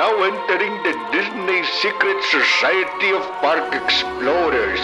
[0.00, 4.80] now entering the Disney Secret Society of Park Explorers.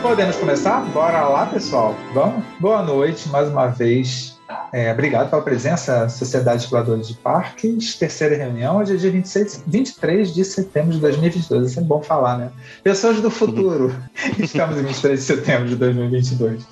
[0.00, 0.80] Podemos começar?
[0.86, 1.94] Bora lá, pessoal.
[2.14, 2.42] Vamos?
[2.58, 4.33] Boa noite mais uma vez.
[4.74, 7.94] É, obrigado pela presença, Sociedade de Exploradores de Parques.
[7.94, 11.70] Terceira reunião, hoje é dia 26, 23 de setembro de 2022.
[11.70, 12.50] Isso é bom falar, né?
[12.82, 13.94] Pessoas do futuro.
[14.36, 16.66] Estamos em 23 de setembro de 2022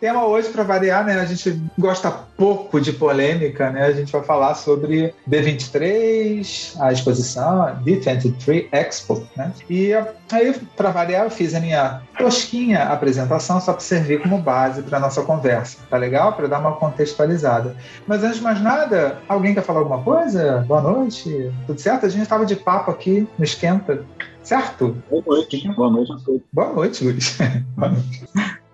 [0.00, 1.18] tema hoje, para variar, né?
[1.20, 3.84] A gente gosta pouco de polêmica, né?
[3.84, 9.52] A gente vai falar sobre D23, a exposição, D23 Expo, né?
[9.68, 9.92] E
[10.30, 15.00] aí, para variar, eu fiz a minha tosquinha apresentação só para servir como base para
[15.00, 16.32] nossa conversa, tá legal?
[16.32, 17.76] Para dar uma contextualizada.
[18.06, 20.64] Mas antes de mais nada, alguém quer falar alguma coisa?
[20.66, 22.06] Boa noite, tudo certo?
[22.06, 24.04] A gente estava de papo aqui no Esquenta,
[24.42, 24.96] certo?
[25.10, 26.42] Boa noite, boa noite a todos.
[26.52, 27.38] Boa noite, Luiz.
[27.76, 28.26] Boa noite.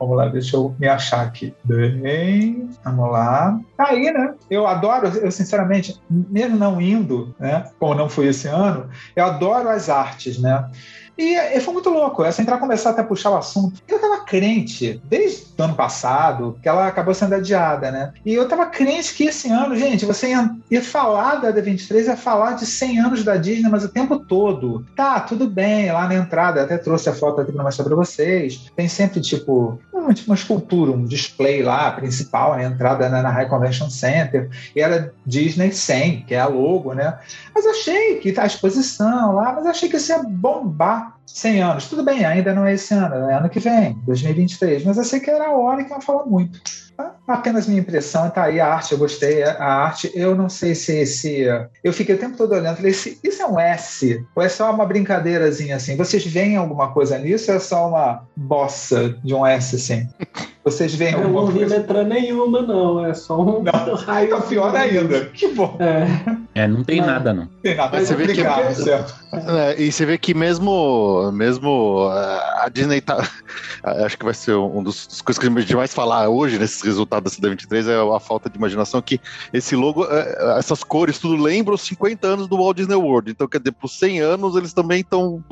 [0.03, 1.55] Vamos lá, deixa eu me achar aqui.
[1.63, 3.61] Bem, vamos lá.
[3.77, 4.35] Tá aí, né?
[4.51, 7.71] Eu adoro, eu sinceramente, mesmo não indo, né?
[7.79, 10.69] Como não fui esse ano, eu adoro as artes, né?
[11.17, 12.25] E, e foi muito louco.
[12.25, 13.81] Essa entrar começar até a puxar o assunto.
[13.87, 18.13] Eu tava crente, desde o ano passado, que ela acabou sendo adiada, né?
[18.25, 22.17] E eu tava crente que esse ano, gente, você ia, ia falar da D23, ia
[22.17, 24.87] falar de 100 anos da Disney, mas o tempo todo.
[24.97, 28.71] Tá, tudo bem, lá na entrada, até trouxe a foto aqui pra mostrar pra vocês.
[28.75, 33.49] Tem sempre, tipo, uma, uma escultura, um display lá, principal, na entrada na, na High
[33.49, 34.49] Convention Center.
[34.75, 37.19] E era Disney 100, que é a logo, né?
[37.55, 41.89] Mas achei que tá a exposição lá, mas achei que isso ia bombar 100 anos.
[41.89, 44.85] Tudo bem, ainda não é esse ano, é ano que vem, 2023.
[44.85, 46.61] Mas eu sei que era a hora que ia falar muito.
[46.97, 47.15] Tá?
[47.27, 49.43] Apenas minha impressão, tá aí a arte, eu gostei.
[49.43, 51.47] A arte, eu não sei se esse.
[51.83, 54.25] Eu fiquei o tempo todo olhando, falei, isso é um S?
[54.35, 55.97] Ou é só uma brincadeirazinha assim?
[55.97, 60.09] Vocês veem alguma coisa nisso ou é só uma bossa de um S assim?
[60.65, 61.59] Vocês veem alguma coisa?
[61.59, 63.05] Eu não vi letra nenhuma, não.
[63.05, 64.31] É só um não, raio.
[64.31, 65.27] Tá pior ainda.
[65.27, 65.77] Que bom.
[65.81, 66.07] É,
[66.55, 67.07] é não tem não.
[67.07, 67.47] nada, não.
[67.63, 67.91] Tem nada.
[67.93, 73.27] Mas você vê que, é, e você vê que mesmo, mesmo a Disney tá.
[73.83, 76.83] Acho que vai ser um dos, dos coisas que a gente mais falar hoje nesses
[76.83, 79.01] resultados da CD23 é a falta de imaginação.
[79.01, 79.21] Que
[79.53, 83.31] esse logo, é, essas cores, tudo lembra os 50 anos do Walt Disney World.
[83.31, 85.43] Então, quer dizer, por 100 anos, eles também estão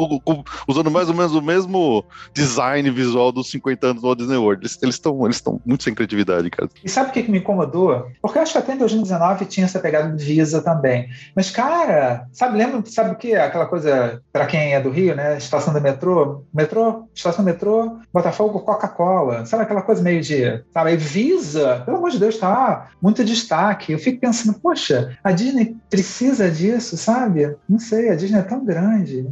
[0.69, 4.67] usando mais ou menos o mesmo design visual dos 50 anos do Walt Disney World.
[4.83, 6.69] Eles estão eles estão muito sem criatividade, cara.
[6.85, 8.07] E sabe o que, que me incomodou?
[8.21, 10.90] Porque eu acho que até em 2019 tinha essa pegada de Visa também.
[11.35, 13.35] Mas, cara, sabe, lembra, sabe o que?
[13.35, 15.37] Aquela coisa, para quem é do Rio, né?
[15.37, 19.47] Estação do metrô, metrô, estação do metrô, Botafogo, Coca-Cola.
[19.47, 20.63] Sabe aquela coisa meio de.
[20.73, 23.93] Sabe, Visa, pelo amor de Deus, tá muito destaque.
[23.93, 27.57] Eu fico pensando, poxa, a Disney precisa disso, sabe?
[27.69, 29.27] Não sei, a Disney é tão grande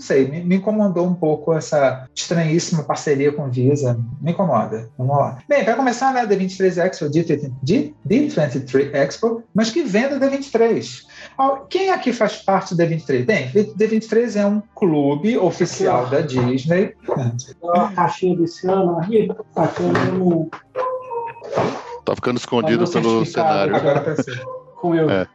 [0.00, 4.00] não sei, me, me, incomodou um pouco essa estranhíssima parceria com Visa.
[4.20, 4.88] Me incomoda.
[4.96, 5.38] Vamos lá.
[5.46, 11.02] Bem, para começar, né, D23 Expo, D, D23 Expo, mas que venda D23.
[11.68, 13.26] Quem aqui faz parte do D23?
[13.26, 16.94] Bem, D23 é um clube oficial da Disney.
[17.74, 19.70] A caixinha desse ano aqui, tá
[22.04, 23.76] Tá ficando escondido pelo cenário.
[23.76, 24.34] Agora pensei
[24.80, 25.26] com eu é.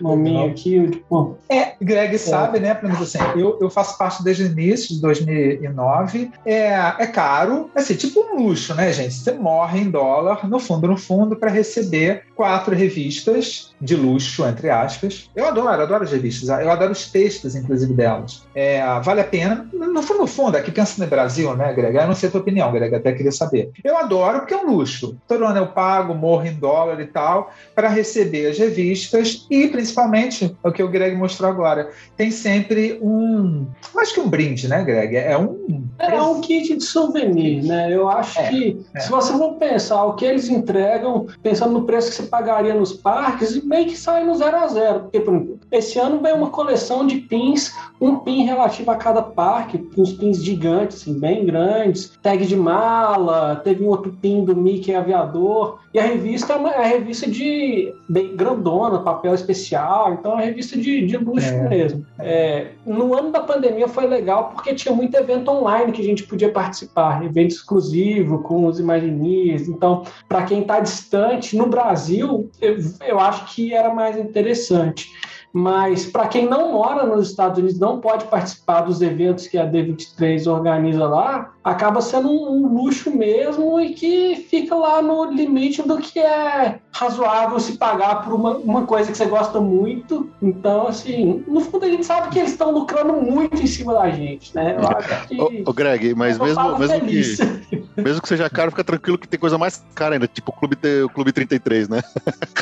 [0.00, 0.90] nominho aqui.
[0.90, 2.18] Tipo, é, Greg é.
[2.18, 6.30] sabe, né, pelo menos assim, eu, eu faço parte desde o início de 2009.
[6.44, 9.14] É, é caro, assim, tipo um luxo, né, gente?
[9.14, 14.70] Você morre em dólar, no fundo, no fundo, para receber quatro revistas de luxo, entre
[14.70, 15.30] aspas.
[15.34, 16.48] Eu adoro, adoro as revistas.
[16.48, 18.42] Eu adoro os textos, inclusive, delas.
[18.54, 19.68] É, vale a pena.
[19.72, 21.96] No fundo, no fundo, aqui pensa no Brasil, né, Greg?
[21.96, 23.70] Eu não sei a tua opinião, Greg, até queria saber.
[23.82, 25.16] Eu adoro porque é um luxo.
[25.26, 30.56] Todo ano eu pago, morro em dólar e tal, para receber as revistas e, principalmente,
[30.62, 33.66] o que o Greg mostrou agora, tem sempre um.
[33.94, 35.16] Mais que um brinde, né, Greg?
[35.16, 35.86] É um.
[35.98, 37.92] É um kit de souvenir, né?
[37.92, 39.00] Eu acho é, que, é.
[39.00, 42.92] se você for pensar o que eles entregam, pensando no preço que você pagaria nos
[42.92, 45.00] parques, meio que sai no zero a zero.
[45.00, 49.22] Porque, por exemplo, esse ano vem uma coleção de pins, um pin relativo a cada
[49.22, 54.54] parque, uns pins gigantes, assim, bem grandes, tag de mala, teve um outro pin do
[54.54, 55.78] Mickey Aviador.
[55.92, 60.34] E a revista é uma é a revista de bem grandona, papel especial, então é
[60.34, 61.68] uma revista de, de luxo é.
[61.68, 62.06] mesmo.
[62.18, 66.24] É, no ano da pandemia foi legal porque tinha muito evento online que a gente
[66.24, 69.68] podia participar, evento exclusivo com os imaginistas.
[69.68, 75.10] Então, para quem está distante, no Brasil, eu, eu acho que era mais interessante.
[75.52, 79.66] Mas para quem não mora nos Estados Unidos, não pode participar dos eventos que a
[79.66, 85.98] D23 organiza lá, acaba sendo um, luxo mesmo e que fica lá no limite do
[85.98, 90.28] que é razoável se pagar por uma, uma coisa que você gosta muito.
[90.42, 94.10] Então, assim, no fundo a gente sabe que eles estão lucrando muito em cima da
[94.10, 94.76] gente, né?
[94.76, 95.40] Eu acho que.
[95.40, 97.77] Ô, ô Greg, mas mesmo, mesmo que.
[98.02, 100.76] Mesmo que seja caro, fica tranquilo que tem coisa mais cara ainda, tipo o Clube,
[101.04, 102.02] o Clube 33, né?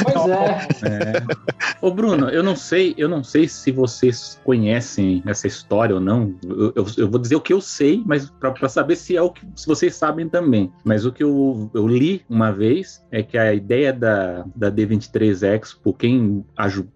[0.02, 0.88] Pois é.
[0.88, 1.22] é.
[1.80, 6.34] Ô, Bruno, eu não sei, eu não sei se vocês conhecem essa história ou não.
[6.44, 9.30] Eu, eu, eu vou dizer o que eu sei, mas para saber se é o
[9.30, 10.72] que se vocês sabem também.
[10.84, 15.42] Mas o que eu, eu li uma vez é que a ideia da, da D23
[15.42, 16.44] Expo, quem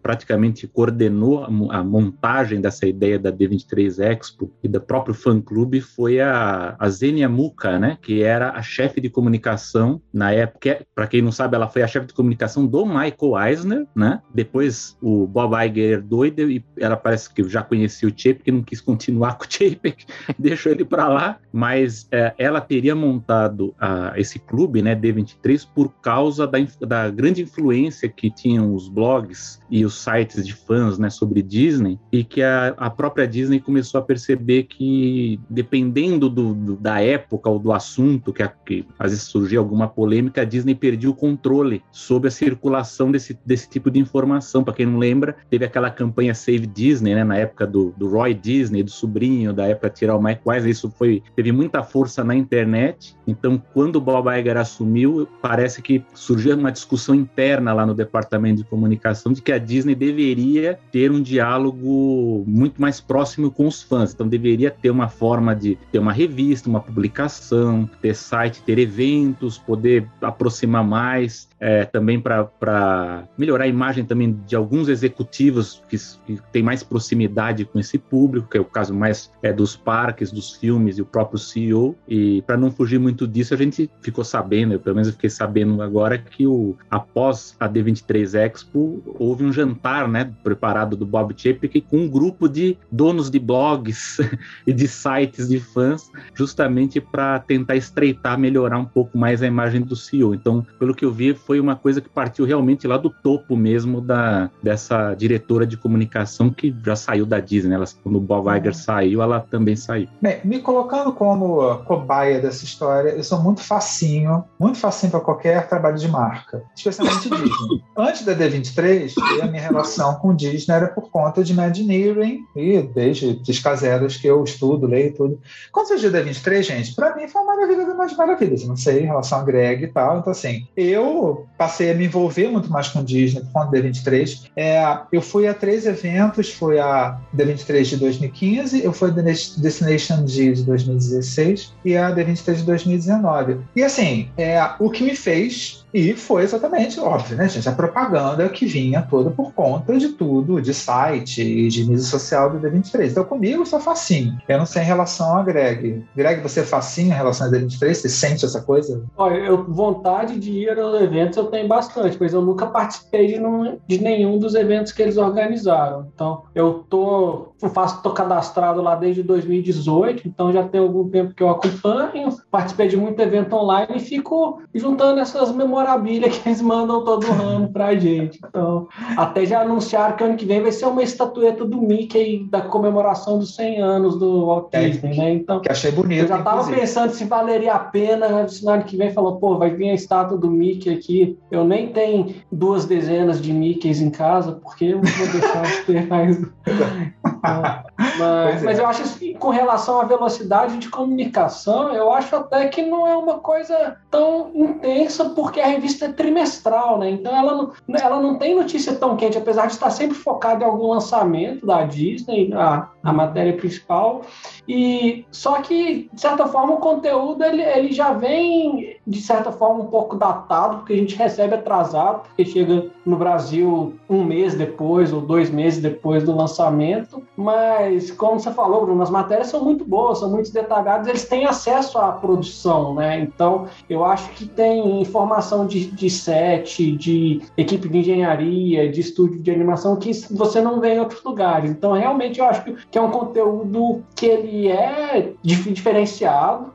[0.02, 6.76] praticamente coordenou a, montagem dessa ideia da D23 Expo e do próprio fã-clube foi a,
[6.78, 7.98] a Zenia Muka, né?
[8.00, 10.84] Que era a chefe de comunicação na época.
[10.94, 14.20] Para quem não sabe, ela foi a chefe de comunicação do Michael Eisner, né?
[14.34, 18.80] Depois o Bob Iger doido e ela parece que já conhecia o Chapek não quis
[18.80, 20.04] continuar com o Chapek,
[20.38, 21.38] deixou ele para lá.
[21.52, 27.42] Mas é, ela teria montado a, esse clube, né, D23, por causa da, da grande
[27.42, 32.42] influência que tinham os blogs e os sites de fãs, né, sobre Disney e que
[32.42, 37.72] a, a própria Disney começou a perceber que dependendo do, do da época ou do
[37.72, 42.28] assunto que, a, que às vezes surgia alguma polêmica, a Disney perdia o controle sobre
[42.28, 44.62] a circulação desse, desse tipo de informação.
[44.62, 48.34] Para quem não lembra, teve aquela campanha Save Disney, né, na época do, do Roy
[48.34, 52.22] Disney, do sobrinho, da época de tirar o Mike Wise, isso foi teve muita força
[52.22, 53.16] na internet.
[53.26, 58.58] Então, quando o Bob Iger assumiu, parece que surgiu uma discussão interna lá no departamento
[58.58, 63.82] de comunicação de que a Disney deveria ter um diálogo muito mais próximo com os
[63.82, 64.12] fãs.
[64.12, 69.58] Então, deveria ter uma forma de ter uma revista, uma publicação, ter site, ter eventos,
[69.58, 75.96] poder aproximar mais é, também para melhorar a imagem também de alguns executivos que,
[76.26, 80.32] que têm mais proximidade com esse público, que é o caso mais é, dos parques,
[80.32, 81.94] dos filmes e o próprio CEO.
[82.08, 85.82] E para não fugir muito disso, a gente ficou sabendo, eu, pelo menos fiquei sabendo
[85.82, 91.82] agora, que o, após a D23 Expo, houve um jantar né, preparado do Bob Chapek
[91.82, 94.18] com um grupo de donos de blogs
[94.66, 99.82] e de sites de fãs, justamente para tentar estreitar, melhorar um pouco mais a imagem
[99.82, 100.34] do CEO.
[100.34, 104.00] Então, pelo que eu vi, foi uma coisa que partiu realmente lá do topo mesmo
[104.00, 107.74] da, dessa diretora de comunicação que já saiu da Disney.
[107.74, 110.08] Ela, quando o Bob Iger saiu, ela também saiu.
[110.22, 115.68] Bem, me colocando como cobaia dessa história, eu sou muito facinho, muito facinho para qualquer
[115.68, 117.82] trabalho de marca, especialmente Disney.
[117.96, 119.12] Antes da D23,
[119.42, 124.42] a minha relação com Disney era por conta de Imagineering e desde descaseras que eu
[124.44, 125.40] estudo, leio tudo.
[125.72, 128.64] Quando surgiu a D23, gente, para mim foi uma maravilha das maravilhas.
[128.64, 130.18] Não sei em relação a Greg e tal.
[130.18, 134.50] Então, assim, eu passei a me envolver muito mais com Disney por conta da D23.
[134.56, 140.26] É, eu fui a três eventos, foi a D23 de 2015, eu fui a Destination
[140.26, 143.60] G de 2016 e a D23 de 2019.
[143.74, 147.68] E assim, é, o que me fez e foi exatamente, óbvio, né, gente?
[147.68, 152.50] A propaganda que vinha toda por conta de tudo, de site e de mídia social
[152.50, 153.10] do D23.
[153.10, 154.38] Então, comigo, só facinho.
[154.48, 156.04] Eu não sei em relação a Greg.
[156.14, 157.94] Greg, você é facinho em relação a D23?
[157.94, 159.02] Você sente essa coisa?
[159.16, 163.40] Olha, eu, vontade de ir aos eventos eu tenho bastante, mas eu nunca participei de,
[163.86, 166.08] de nenhum dos eventos que eles organizaram.
[166.14, 171.34] Então, eu tô, eu faço, tô cadastrado lá desde 2018, então já tem algum tempo
[171.34, 172.28] que eu acompanho.
[172.50, 177.26] Participei de muito evento online e fico juntando essas memórias memorabilia que eles mandam todo
[177.30, 178.38] ano pra gente.
[178.46, 182.60] Então, até já anunciaram que ano que vem vai ser uma estatueta do Mickey da
[182.60, 185.32] comemoração dos 100 anos do Walt é, Disney, né?
[185.32, 186.22] Então, que achei bonito.
[186.22, 186.80] Eu já tava inclusive.
[186.80, 190.36] pensando se valeria a pena, no ano que vem falou, pô, vai vir a estátua
[190.36, 191.38] do Mickey aqui.
[191.50, 196.06] Eu nem tenho duas dezenas de Mickeys em casa, porque eu vou deixar de ter
[196.06, 196.40] mais.
[198.18, 198.64] Mas, é.
[198.64, 203.06] mas eu acho que com relação à velocidade de comunicação, eu acho até que não
[203.06, 207.10] é uma coisa tão intensa, porque a revista é trimestral, né?
[207.10, 210.66] Então ela não, ela não tem notícia tão quente, apesar de estar sempre focada em
[210.66, 214.22] algum lançamento da Disney, a, a matéria principal.
[214.68, 219.84] E só que, de certa forma, o conteúdo ele, ele já vem, de certa forma,
[219.84, 225.12] um pouco datado, porque a gente recebe atrasado, porque chega no Brasil um mês depois
[225.12, 227.22] ou dois meses depois do lançamento.
[227.36, 231.46] Mas, como você falou, Bruno, as matérias são muito boas, são muito detalhadas, eles têm
[231.46, 233.20] acesso à produção, né?
[233.20, 239.40] Então, eu acho que tem informação de, de set, de equipe de engenharia, de estúdio
[239.40, 241.70] de animação que você não vê em outros lugares.
[241.70, 246.72] Então, realmente, eu acho que que é um conteúdo que ele é diferenciado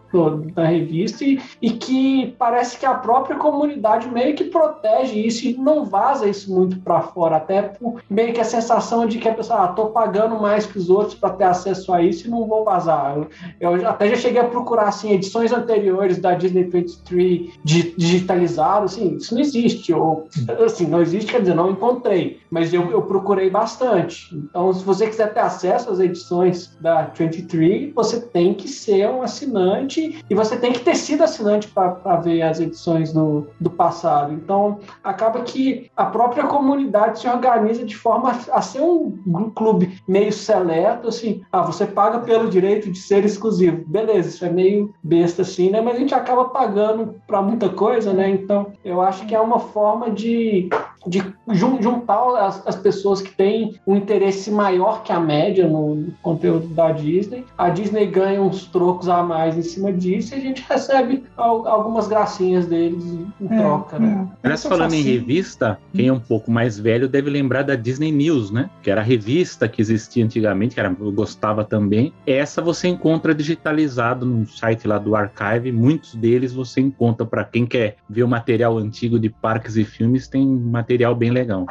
[0.54, 5.54] da revista e, e, que parece que a própria comunidade meio que protege isso e
[5.54, 9.34] não vaza isso muito para fora, até por meio que a sensação de que a
[9.34, 12.48] pessoa, ah, tô pagando mais que os outros para ter acesso a isso e não
[12.48, 13.28] vou vazar.
[13.60, 19.34] Eu, até já cheguei a procurar assim edições anteriores da Disney 23 digitalizado, assim, isso
[19.34, 20.28] não existe ou
[20.66, 24.36] assim, não existe, quer dizer, não encontrei, mas eu, eu procurei bastante.
[24.36, 29.22] Então, se você quiser ter acesso às edições da 23, você tem que ser um
[29.22, 34.34] assinante e você tem que ter sido assinante para ver as edições do, do passado.
[34.34, 40.32] Então, acaba que a própria comunidade se organiza de forma a ser um clube meio
[40.32, 43.84] seleto, assim, ah, você paga pelo direito de ser exclusivo.
[43.88, 45.82] Beleza, isso é meio besta assim, né?
[45.82, 48.30] Mas a gente acaba pagando para muita coisa, né?
[48.30, 50.70] Então, eu acho que é uma forma de
[51.08, 56.68] de juntar as, as, pessoas que têm um interesse maior que a média no, conteúdo
[56.68, 57.46] da Disney.
[57.58, 61.68] A Disney ganha uns trocos a mais em cima disso e a gente recebe al,
[61.68, 64.28] algumas gracinhas deles em é, troca, né?
[64.32, 64.38] É.
[64.44, 68.52] Aliás, falando em revista, quem é um pouco mais velho deve lembrar da Disney News,
[68.52, 68.70] né?
[68.82, 72.14] Que era a revista que existia antigamente, que era, eu gostava também.
[72.26, 75.72] Essa você encontra digitalizado no site lá do Archive.
[75.72, 80.28] Muitos deles você encontra para quem quer ver o material antigo de parques e filmes,
[80.28, 81.66] tem material material bem legal.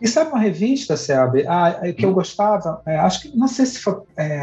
[0.00, 3.66] E sabe uma revista, Selby, ah, é que eu gostava, é, acho que, não sei
[3.66, 4.38] se foi, é,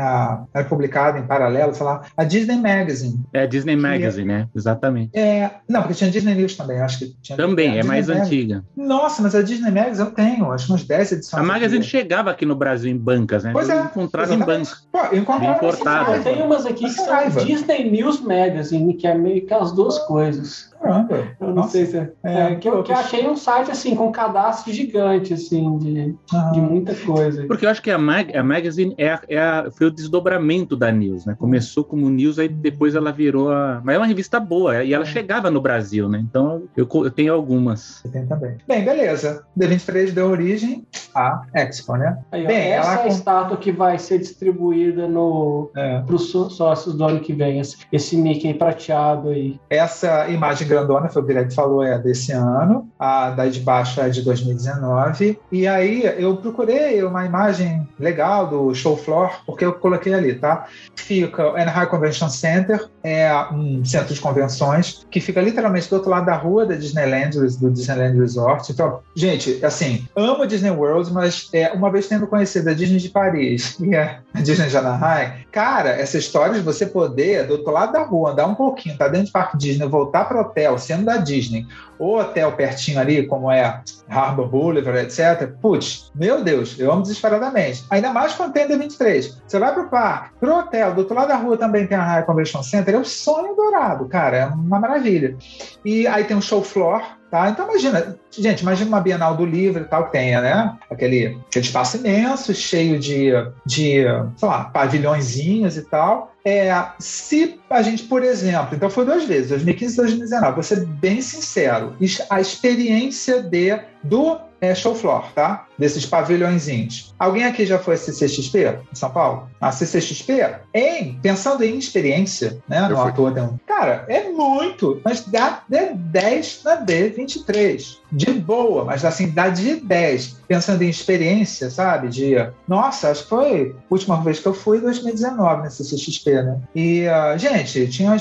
[0.54, 3.20] era publicada em paralelo, sei lá, a Disney Magazine.
[3.34, 4.48] É a Disney Magazine, né?
[4.56, 5.12] Exatamente.
[5.18, 7.38] É, não, porque tinha Disney News também, acho que tinha.
[7.38, 8.54] Também, é mais Magazine.
[8.54, 8.66] antiga.
[8.76, 11.44] Nossa, mas a Disney Magazine eu tenho, acho umas 10 edições.
[11.44, 13.52] A Magazine chegava aqui no Brasil em bancas, né?
[13.52, 13.82] Pois é.
[13.82, 14.88] Encontrava em bancas.
[14.90, 16.24] Pô, encontrava importado.
[16.24, 20.70] Tem umas aqui que são Disney News Magazine, que é meio que as duas coisas.
[20.82, 21.28] Caramba.
[21.40, 21.72] Eu não Nossa.
[21.72, 22.12] sei se é.
[22.24, 25.78] é, é que, eu, que eu achei um site assim, com um cadastro gigante, assim,
[25.78, 26.52] de, ah.
[26.54, 27.46] de muita coisa.
[27.46, 30.76] Porque eu acho que a, Mag, a Magazine é, a, é a, foi o desdobramento
[30.76, 31.36] da News, né?
[31.38, 33.82] Começou como News, aí depois ela virou a.
[33.84, 35.08] Mas é uma revista boa, e ela é.
[35.08, 36.24] chegava no Brasil, né?
[36.28, 38.02] Então eu, eu tenho algumas.
[38.02, 38.58] Você tem também.
[38.68, 39.44] Bem, beleza.
[39.58, 42.18] D23 deu origem à Expo, né?
[42.32, 43.02] Aí, Bem, essa ela...
[43.02, 46.00] é a estátua que vai ser distribuída no, é.
[46.00, 49.60] para os sócios do ano que vem, esse, esse Mickey prateado aí.
[49.70, 54.10] Essa imagem grandona, foi o Guilherme falou, é desse ano, a da de baixo é
[54.10, 55.40] de 2019.
[55.52, 60.68] E aí eu procurei uma imagem legal do show floor, porque eu coloquei ali, tá?
[60.96, 66.10] Fica o Anaheim Convention Center, é um centro de convenções, que fica literalmente do outro
[66.10, 68.72] lado da rua da Disneyland, do Disneyland Resort.
[68.72, 73.10] Então, gente, assim, amo Disney World, mas é, uma vez tendo conhecido a Disney de
[73.10, 77.94] Paris e a Disney de Anaheim, cara, essa história de você poder, do outro lado
[77.94, 80.78] da rua, andar um pouquinho, tá dentro de Parque Disney, voltar para o hotel, hotel,
[80.78, 85.52] sendo da Disney, ou hotel pertinho ali, como é Harbor Boulevard, etc.
[85.62, 87.86] Putz, meu Deus, eu amo desesperadamente.
[87.90, 89.38] Ainda mais quando tem D23.
[89.46, 92.24] Você vai pro parque, pro hotel, do outro lado da rua também tem a High
[92.24, 95.36] Convention Center, é um sonho dourado, cara, é uma maravilha.
[95.84, 97.48] E aí tem um show floor, Tá?
[97.48, 100.78] Então imagina, gente, imagina uma Bienal do Livro e tal que tenha, né?
[100.90, 103.32] Aquele, aquele espaço imenso, cheio de,
[103.66, 104.04] de
[104.38, 106.34] sei lá, pavilhõezinhos e tal.
[106.44, 110.86] É, se a gente, por exemplo, então foi duas vezes, 2015 e 2019, vou ser
[110.86, 111.96] bem sincero,
[112.30, 115.68] a experiência de do é, show floor, tá?
[115.78, 117.14] Desses pavilhõezinhos.
[117.20, 119.50] Alguém aqui já foi a CCXP em São Paulo?
[119.60, 122.86] A CCXP, em, pensando em experiência, né?
[122.86, 123.34] Eu no ator,
[123.68, 129.76] cara, é muito, mas dá de 10 na D23 de boa, mas assim, dá de
[129.76, 130.40] 10.
[130.48, 132.10] Pensando em experiência, sabe?
[132.10, 132.36] De,
[132.68, 136.58] nossa, acho que foi a última vez que eu fui em 2019 nesse CXP, né?
[136.76, 138.18] E, uh, gente, tinha,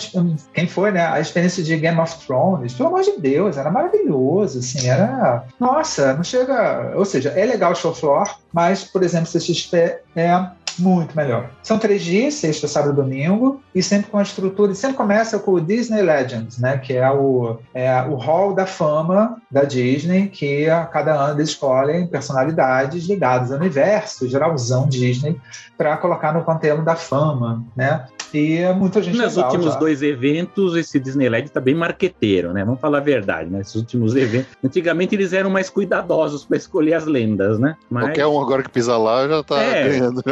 [0.52, 1.07] quem foi, né?
[1.07, 6.14] A experiência de Game of Thrones, pelo amor de Deus, era maravilhoso, assim, era, nossa,
[6.14, 10.47] não chega, ou seja, é legal o show floor, mas, por exemplo, CXP é
[10.78, 11.50] muito melhor.
[11.62, 15.38] São três dias, sexta, sábado e domingo, e sempre com a estrutura, e sempre começa
[15.38, 16.78] com o Disney Legends, né?
[16.78, 21.50] Que é o, é o hall da fama da Disney, que a cada ano eles
[21.50, 25.40] escolhem personalidades ligadas ao universo, geralzão Disney,
[25.76, 28.06] para colocar no conteúdo da fama, né?
[28.32, 29.78] E muita gente Nos últimos já.
[29.78, 32.64] dois eventos, esse Disneyland está bem marqueteiro, né?
[32.64, 33.61] Vamos falar a verdade, né?
[33.61, 34.50] Esses últimos eventos.
[34.62, 37.76] Antigamente eles eram mais cuidadosos para escolher as lendas, né?
[37.88, 38.04] Mas...
[38.04, 39.88] Qualquer um agora que pisa lá já está é.
[39.88, 40.23] ganhando.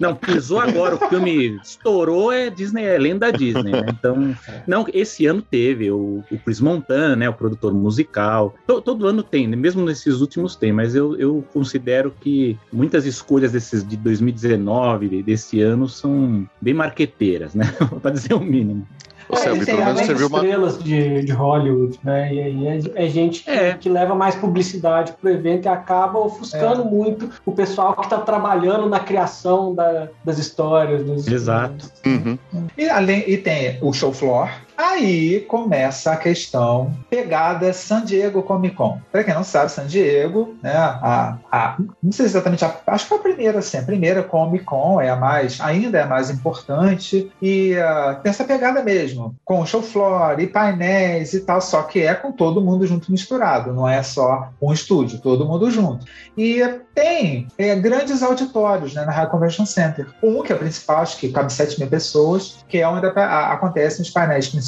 [0.00, 3.86] Não, pisou agora, o filme estourou, é Disney, é lenda Disney, né?
[3.88, 7.28] Então, não, esse ano teve o, o Chris Montana, né?
[7.28, 8.54] O produtor musical.
[8.66, 9.56] Todo, todo ano tem, né?
[9.56, 15.60] mesmo nesses últimos tem, mas eu, eu considero que muitas escolhas desses de 2019, desse
[15.60, 17.64] ano, são bem marqueteiras, né?
[18.02, 18.86] para dizer o mínimo.
[19.28, 20.38] Ô, Selby, tem pelo menos além serviu uma.
[20.38, 22.32] estrelas de, de Hollywood, né?
[22.32, 23.74] E aí é, é gente que, É.
[23.74, 28.88] que leva mais publicidade pro evento e acaba ofuscando muito o pessoal que está trabalhando
[28.88, 31.04] na criação da- das histórias.
[31.04, 31.90] Dos, Exato.
[32.06, 32.38] Uhum.
[32.78, 34.48] E, além, e tem o show floor.
[34.76, 39.00] Aí começa a questão pegada San Diego Comic Con.
[39.10, 40.76] Para quem não sabe, San Diego, né?
[40.76, 44.64] A, a, não sei exatamente, a, acho que foi a primeira, assim, a primeira Comic
[44.64, 49.34] Con é a mais, ainda é a mais importante e ah, tem essa pegada mesmo,
[49.44, 53.72] com show floor e painéis e tal, só que é com todo mundo junto misturado,
[53.72, 56.04] não é só um estúdio, todo mundo junto.
[56.36, 56.62] E
[56.94, 60.06] tem é, grandes auditórios né, na High Convention Center.
[60.22, 64.02] Um, que é o principal, acho que cabe 7 mil pessoas, que é onde acontecem
[64.02, 64.65] os painéis principais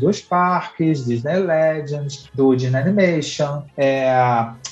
[0.00, 4.10] dos parques, Disney Legends, do Disney Animation, é,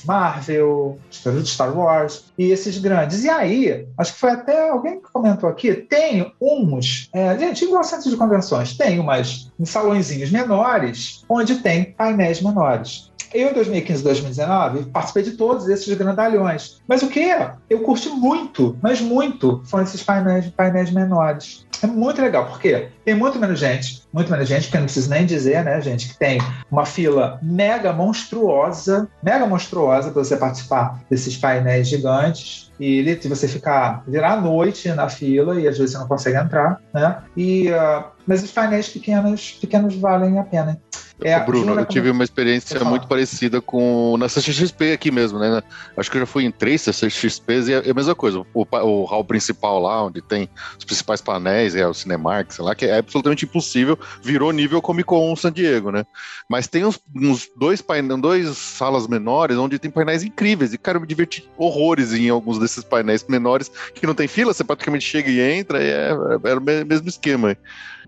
[0.05, 3.23] Marvel, Star Wars, e esses grandes.
[3.23, 7.83] E aí, acho que foi até alguém que comentou aqui, tem uns, é, gente, igual
[7.83, 13.09] centro de convenções, tem umas uns salõezinhos menores, onde tem painéis menores.
[13.33, 16.81] Eu, em 2015 e 2019, participei de todos esses grandalhões.
[16.87, 17.29] Mas o que?
[17.69, 21.67] Eu curti muito, mas muito, foram esses painéis, painéis menores.
[21.81, 25.25] É muito legal, porque tem muito menos gente, muito menos gente, porque não preciso nem
[25.25, 31.37] dizer, né, gente, que tem uma fila mega monstruosa, mega monstruosa para você participar desses
[31.37, 32.69] painéis gigantes.
[32.79, 36.81] E você ficar, virar a noite na fila e às vezes você não consegue entrar,
[36.93, 37.17] né?
[37.35, 40.79] E, ah, mas os painéis pequenos, pequenos valem a pena.
[41.21, 45.61] É, Bruno, eu tive uma experiência muito parecida com na CCXP aqui mesmo, né?
[45.97, 48.39] Acho que eu já fui em três CCXPs e é a mesma coisa.
[48.53, 52.73] O, o hall principal lá, onde tem os principais painéis, é o Cinemark, sei lá,
[52.73, 56.05] que é absolutamente impossível, virou nível Comic Con San Diego, né?
[56.47, 60.71] Mas tem uns, uns dois painéis, dois salas menores onde tem painéis incríveis.
[60.71, 64.53] E, cara, eu me diverti horrores em alguns desses painéis menores que não tem fila,
[64.53, 67.51] você praticamente chega e entra, e é, é, é o me- mesmo esquema.
[67.51, 67.57] E,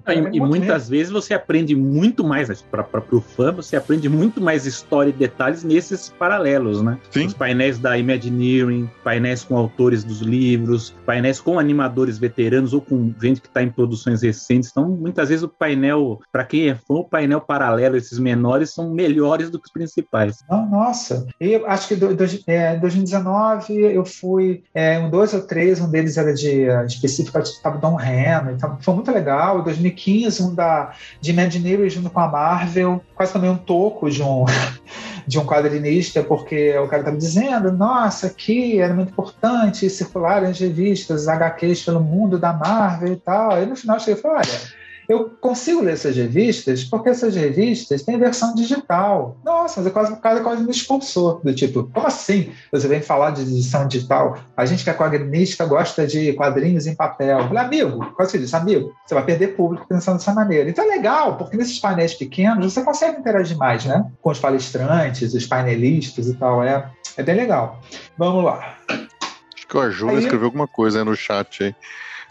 [0.05, 4.41] É e muito muitas vezes você aprende muito mais, para o fã, você aprende muito
[4.41, 6.98] mais história e detalhes nesses paralelos, né?
[7.12, 7.27] Sim.
[7.27, 13.13] Os painéis da Imagineering, painéis com autores dos livros, painéis com animadores veteranos ou com
[13.22, 14.70] gente que está em produções recentes.
[14.72, 18.93] Então, muitas vezes o painel, para quem é fã, o painel paralelo, esses menores, são
[18.93, 20.43] melhores do que os principais.
[20.50, 21.27] Não, nossa.
[21.39, 25.79] Eu acho que do, do, é, em 2019 eu fui é, um dois ou três,
[25.79, 29.60] um deles era de específico, estava Don Hanna, então foi muito legal.
[29.60, 34.21] Em 2015, um da de Imagineering junto com a Marvel, quase também um toco de
[34.24, 34.45] um
[35.27, 40.60] de um quadrinista, porque o cara estava dizendo, nossa, aqui era muito importante circular as
[40.60, 43.51] revistas, HQs pelo mundo da Marvel e tal.
[43.51, 44.81] Aí no final eu cheguei e falei, olha,
[45.12, 49.38] eu consigo ler essas revistas porque essas revistas têm versão digital.
[49.43, 51.41] Nossa, mas o quase, o cara quase me expulsou.
[51.43, 54.38] Do tipo, como assim você vem falar de edição digital?
[54.56, 57.39] A gente que é quadrinista gosta de quadrinhos em papel.
[57.39, 60.69] Eu falei, amigo, quase disse, amigo, você vai perder público pensando dessa maneira.
[60.69, 64.10] Então é legal, porque nesses painéis pequenos você consegue interagir mais, né?
[64.21, 66.63] Com os palestrantes, os painelistas e tal.
[66.63, 67.82] É, é bem legal.
[68.17, 68.78] Vamos lá.
[68.88, 71.76] Acho que o Arjuna Aí- escreveu alguma coisa aí no chat aí.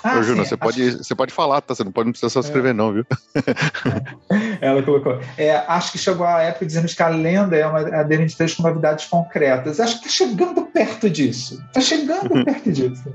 [0.02, 1.74] Ah, Ô, Juna, sim, você, acho pode, você pode falar, tá?
[1.74, 3.06] Você não pode não precisa só escrever, não, viu?
[4.60, 5.18] Ela colocou.
[5.36, 8.62] É, acho que chegou a época dizemos que a lenda é uma a D23 com
[8.62, 9.80] novidades concretas.
[9.80, 11.62] Acho que está chegando perto disso.
[11.68, 13.12] Está chegando perto disso.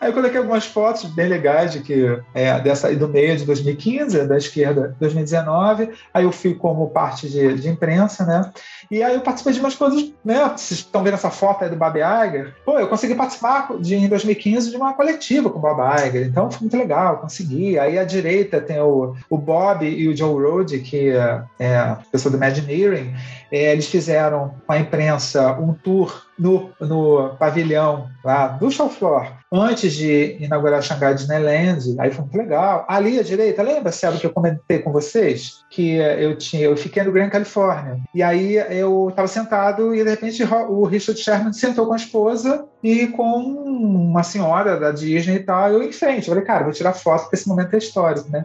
[0.00, 4.26] Aí eu coloquei algumas fotos bem legais de que é, dessa do meio de 2015,
[4.26, 5.90] da esquerda 2019.
[6.12, 8.50] Aí eu fui como parte de, de imprensa, né?
[8.90, 10.42] E aí eu participei de umas coisas, né?
[10.56, 12.54] Vocês estão vendo essa foto aí do Bob Iger?
[12.64, 16.50] Pô, eu consegui participar de, em 2015 de uma coletiva com o Bob Iger, então
[16.50, 17.78] foi muito legal, consegui.
[17.78, 22.30] Aí à direita tem o, o Bob e o Joe Rode, que é, é pessoa
[22.30, 23.14] do Imagineering,
[23.52, 29.40] é, eles fizeram com a imprensa um tour no, no pavilhão lá do show floor
[29.52, 31.96] antes de inaugurar a Shanghai Disneyland.
[31.98, 32.84] Aí foi muito legal.
[32.88, 35.64] Ali à direita, lembra, Sérgio, que eu comentei com vocês?
[35.68, 37.98] Que eu tinha, eu fiquei no Grand California.
[38.14, 42.64] E aí eu estava sentado e de repente o Richard Sherman sentou com a esposa
[42.82, 45.70] e com uma senhora da Disney e tal.
[45.70, 46.28] Eu em frente.
[46.28, 48.44] Eu falei, cara, vou tirar foto porque esse momento é histórico, né?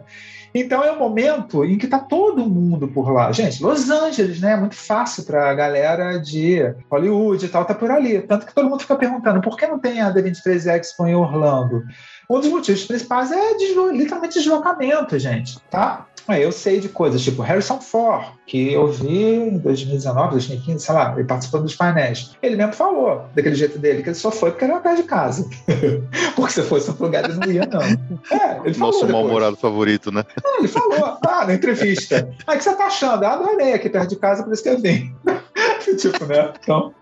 [0.60, 3.30] Então é um momento em que tá todo mundo por lá.
[3.32, 4.52] Gente, Los Angeles, né?
[4.52, 8.20] É muito fácil para a galera de Hollywood e tal, tá por ali.
[8.22, 11.82] Tanto que todo mundo fica perguntando por que não tem a D23 Expo em Orlando?
[12.28, 16.06] Um dos motivos principais é deslo literalmente deslocamento, gente, tá?
[16.28, 20.94] É, eu sei de coisas tipo Harrison Ford, que eu vi em 2019, 2015, sei
[20.94, 22.32] lá, ele participando dos painéis.
[22.42, 25.48] Ele mesmo falou, daquele jeito dele, que ele só foi porque era perto de casa.
[26.34, 27.80] porque se fosse outro lugar, ele não ia, não.
[27.80, 28.92] É, ele falou.
[28.92, 30.24] Nosso mal-humorado favorito, né?
[30.58, 32.28] Ele falou, ah, na entrevista.
[32.44, 33.24] Ah, o que você tá achando?
[33.24, 35.14] Ah, adorei aqui perto de casa, por isso que eu vim.
[35.96, 36.52] tipo, né?
[36.60, 36.92] Então.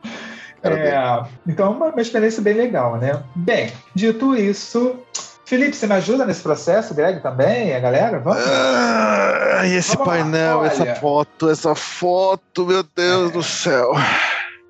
[0.64, 3.22] É, então, uma, uma experiência bem legal, né?
[3.36, 4.98] Bem, dito isso,
[5.44, 6.94] Felipe, você me ajuda nesse processo?
[6.94, 7.74] Greg também?
[7.74, 8.18] A galera?
[8.18, 8.42] Vamos?
[8.46, 10.66] Ah, esse Vamos lá, painel, olha.
[10.68, 13.92] essa foto, essa foto, meu Deus do céu.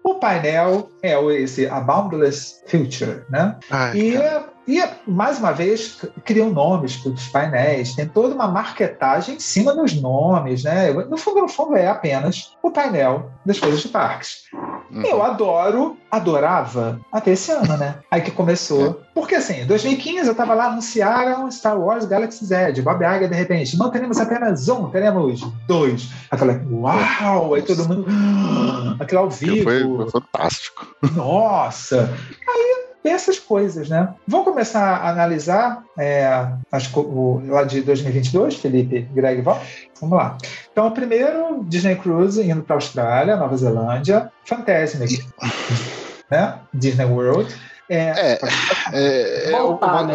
[0.02, 3.56] O painel é esse A Boundless Future, né?
[3.70, 4.44] Ai, E, cara.
[4.66, 9.74] E, mais uma vez, criam nomes para os painéis, tem toda uma marketagem em cima
[9.74, 10.90] dos nomes, né?
[10.92, 14.44] No fundo, no fundo, é apenas o painel das coisas de parques.
[14.90, 15.02] Uhum.
[15.02, 17.96] Eu adoro, adorava até esse ano, né?
[18.10, 18.34] Aí que É.
[18.34, 19.00] começou.
[19.14, 23.34] Porque assim, em 2015 eu tava lá, anunciaram Star Wars Galaxy Z, Bob Iger, de
[23.36, 26.08] repente, não teremos apenas um, teremos dois.
[26.24, 27.54] Aí eu falei, uau!
[27.54, 29.62] Aí todo mundo, "Ah", aquilo ao vivo.
[29.64, 30.86] foi, foi fantástico.
[31.14, 32.12] Nossa!
[32.48, 32.73] Aí
[33.08, 34.14] essas coisas, né?
[34.26, 36.26] Vamos começar a analisar é,
[36.72, 39.62] as o, lá de 2022, Felipe, Greg, vamos?
[40.00, 40.38] Vamos lá.
[40.72, 45.26] Então, primeiro, Disney Cruise indo para a Austrália, Nova Zelândia, Fantasmic,
[46.30, 46.58] né?
[46.72, 47.54] Disney World.
[47.88, 48.38] É, É,
[48.92, 50.14] é, é, Voltar, né?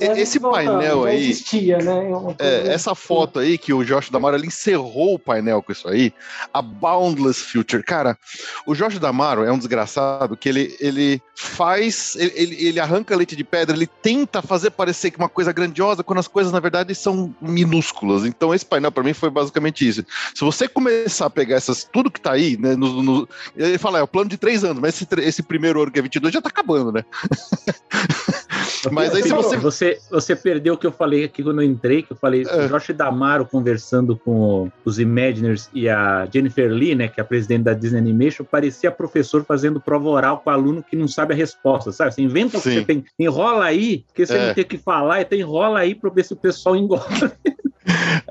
[0.00, 2.10] é- esse voltando, painel aí- existia, né?
[2.10, 6.12] Coisa- É, essa foto aí que o Josh Damaro encerrou o painel com isso aí,
[6.52, 7.82] a Boundless Future.
[7.84, 8.18] Cara,
[8.66, 13.44] o Josh Damaro é um desgraçado que ele, ele faz, ele, ele, arranca leite de
[13.44, 17.34] pedra, ele tenta fazer parecer que uma coisa grandiosa quando as coisas na verdade são
[17.40, 18.24] minúsculas.
[18.24, 20.04] Então esse painel para mim foi basicamente isso.
[20.34, 23.98] Se você começar a pegar essas tudo que tá aí, né, no, no- ele fala
[23.98, 26.40] é o plano de três anos, mas esse, esse primeiro ano que é 22 já
[26.40, 27.04] tá acabando, né?
[28.90, 32.02] Mas aí se você você, você perdeu o que eu falei aqui quando eu entrei,
[32.02, 32.64] que eu falei, É.
[32.64, 37.24] o Josh Damaro conversando com os Imaginers e a Jennifer Lee, né, que é a
[37.26, 41.36] presidente da Disney Animation, parecia professor fazendo prova oral com aluno que não sabe a
[41.36, 42.12] resposta, sabe?
[42.12, 42.80] Você inventa o que Sim.
[42.80, 44.46] você tem, enrola aí, porque você É.
[44.48, 47.32] não tem que falar, então enrola aí pra ver se o pessoal engorda.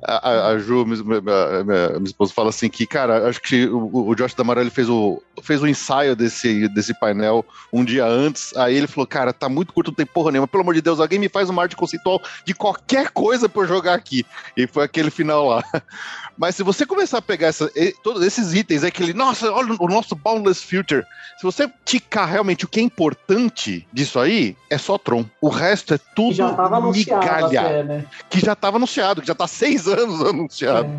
[0.04, 4.16] A, a- Ju, minha, minha- minha- esposa, fala assim que, cara, acho que o, o
[4.16, 8.56] Josh Damaro ele fez o, fez o ensaio desse, desse painel um dia antes.
[8.56, 10.48] Aí ele falou, cara, tá muito curto, não tem porra nenhuma.
[10.48, 13.68] Pelo amor de Deus, alguém me faz uma arte conceitual de qualquer coisa pra eu
[13.68, 14.26] jogar aqui.
[14.56, 15.64] E foi aquele final lá.
[16.38, 17.70] Mas se você começar a pegar essa,
[18.04, 21.04] todos esses itens, é aquele, nossa, olha o nosso Boundless Future.
[21.38, 25.26] Se você ticar realmente o que é importante disso aí, é só Tron.
[25.40, 27.62] O resto é que tudo anunciado migalha.
[27.62, 28.06] até, né?
[28.30, 30.90] Que já tava anunciado, que já tá seis anos anunciado.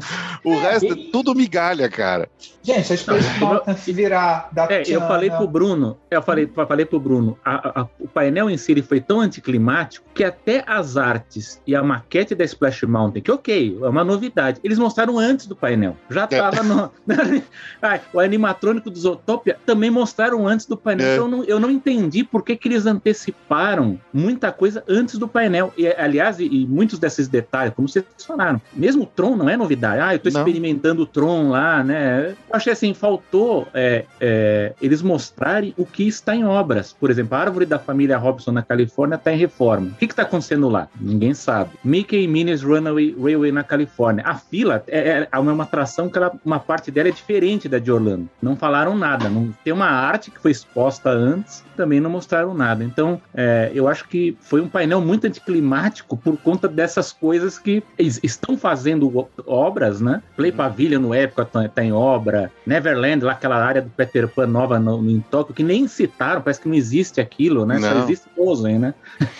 [0.44, 2.28] O resto é e- tudo migalha, cara.
[2.62, 6.46] gente, a Space Não, Mountain se virar da É, eu falei pro Bruno, eu falei,
[6.68, 10.62] falei pro Bruno, a- a- o painel em si ele foi tão anticlimático que até
[10.66, 15.18] as artes e a maquete da Splash Mountain, que ok, é uma novidade, eles mostraram
[15.18, 15.96] antes do painel.
[16.10, 16.38] Já É.
[16.38, 16.90] tava no.
[17.82, 21.06] Ah, o animatrônico do Zootopia também mostraram antes do painel.
[21.06, 21.14] É.
[21.14, 25.26] Então eu não, eu não entendi por que, que eles anteciparam muita coisa antes do
[25.26, 25.72] painel.
[25.76, 28.04] E, aliás, e, e muitos desses detalhes, como vocês
[28.36, 30.00] falaram, mesmo o Tron não é novidade.
[30.00, 30.40] Ah, eu tô Não.
[30.40, 32.30] experimentando o Tron lá, né?
[32.30, 36.92] Eu achei assim, faltou é, é, eles mostrarem o que está em obras.
[36.92, 39.88] Por exemplo, a árvore da família Robson na Califórnia está em reforma.
[39.88, 40.88] O que está acontecendo lá?
[41.00, 41.70] Ninguém sabe.
[41.84, 44.24] Mickey Minnie's Runaway Railway na Califórnia.
[44.26, 47.90] A fila é, é uma atração que ela- uma parte dela é diferente da de
[47.90, 48.28] Orlando.
[48.40, 49.28] Não falaram nada.
[49.28, 52.84] Não, tem uma arte que foi exposta antes, também não mostraram nada.
[52.84, 57.82] Então, é, eu acho que foi um painel muito anticlimático por conta dessas coisas que
[58.22, 60.22] estão fazendo obras, né?
[60.36, 64.46] Play Pavilion no época tá, tá em obra, Neverland, lá aquela área do Peter Pan
[64.46, 67.78] nova no, no- em Tóquio, que nem citaram, parece que não existe aquilo, né?
[67.80, 68.02] Só Não.
[68.04, 68.94] existe Frozen, né?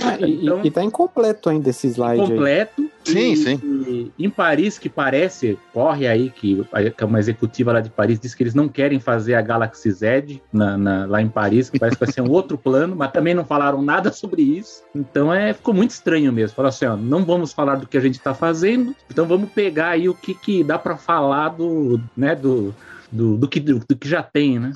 [0.05, 2.39] Ah, e, Então- e tá incompleto ainda esse slide aí.
[3.05, 3.61] Sim, e, sim.
[4.19, 6.63] e em Paris, que parece, corre aí, que,
[6.97, 10.41] que uma executiva lá de Paris disse que eles não querem fazer a Galaxy Z
[10.53, 13.35] na- na- lá em Paris, que parece que vai ser um outro plano, mas também
[13.35, 14.83] não falaram nada sobre isso.
[14.95, 16.55] Então é, ficou muito estranho mesmo.
[16.55, 19.89] Falaram assim: ó, não vamos falar do que a gente está fazendo, então vamos pegar
[19.91, 22.75] aí o que, que dá para falar do, né, do.
[23.15, 24.73] Do, do que, do, do que já tem, né?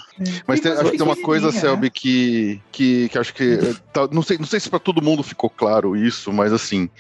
[0.47, 3.75] Mas E tem- acho que tem uma coisa, Selby, que, que, que acho que.
[3.95, 6.91] tá- não, sei, não sei se para todo mundo ficou claro isso, mas assim.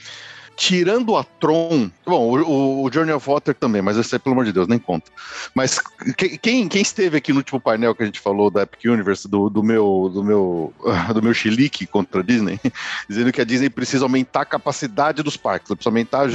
[0.56, 1.90] Tirando a Tron.
[2.06, 4.78] Bom, o, o Journey of Water também, mas esse aí, pelo amor de Deus, nem
[4.78, 5.10] conta.
[5.54, 5.78] Mas
[6.16, 9.28] que- quem, quem esteve aqui no último painel que a gente falou da Epic Universe,
[9.28, 10.72] do, do meu do meu
[11.12, 12.58] do meu chilique contra a Disney,
[13.06, 16.28] dizendo que a Disney precisa aumentar a capacidade dos parques, precisa aumentar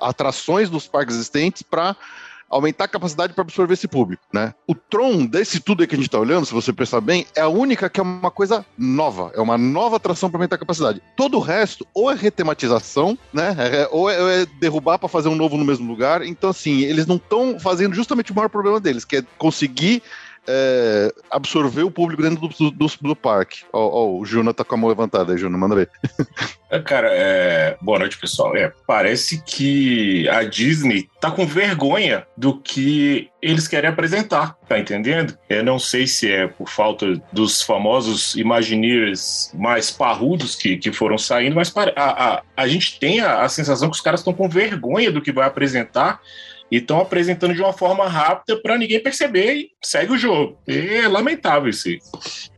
[0.00, 1.96] atrações dos parques existentes para
[2.50, 4.52] aumentar a capacidade para absorver esse público, né?
[4.66, 7.40] O Tron, desse tudo aí que a gente está olhando, se você pensar bem, é
[7.40, 11.00] a única que é uma coisa nova, é uma nova atração para aumentar a capacidade.
[11.16, 13.54] Todo o resto, ou é retematização, né?
[13.58, 16.22] É- ou, é, é derrubar para fazer um novo no mesmo lugar.
[16.22, 20.02] Então, assim, eles não estão fazendo justamente o maior problema deles, que é conseguir
[20.46, 23.64] é, absorver o público dentro do, do, do parque.
[23.72, 25.90] Ó, ó, o Juna tá com a mão levantada aí, Juna, manda ver.
[26.70, 27.76] É, Cara, é...
[27.80, 28.56] boa noite, pessoal.
[28.56, 35.36] É, parece que a Disney tá com vergonha do que eles querem apresentar, tá entendendo?
[35.48, 41.18] Eu não sei se é por falta dos famosos Imagineers mais parrudos que, que foram
[41.18, 44.48] saindo, mas a, a, a gente tem a, a sensação que os caras estão com
[44.48, 46.20] vergonha do que vai apresentar
[46.70, 50.58] e estão apresentando de uma forma rápida para ninguém perceber e segue o jogo.
[50.66, 51.88] É lamentável isso.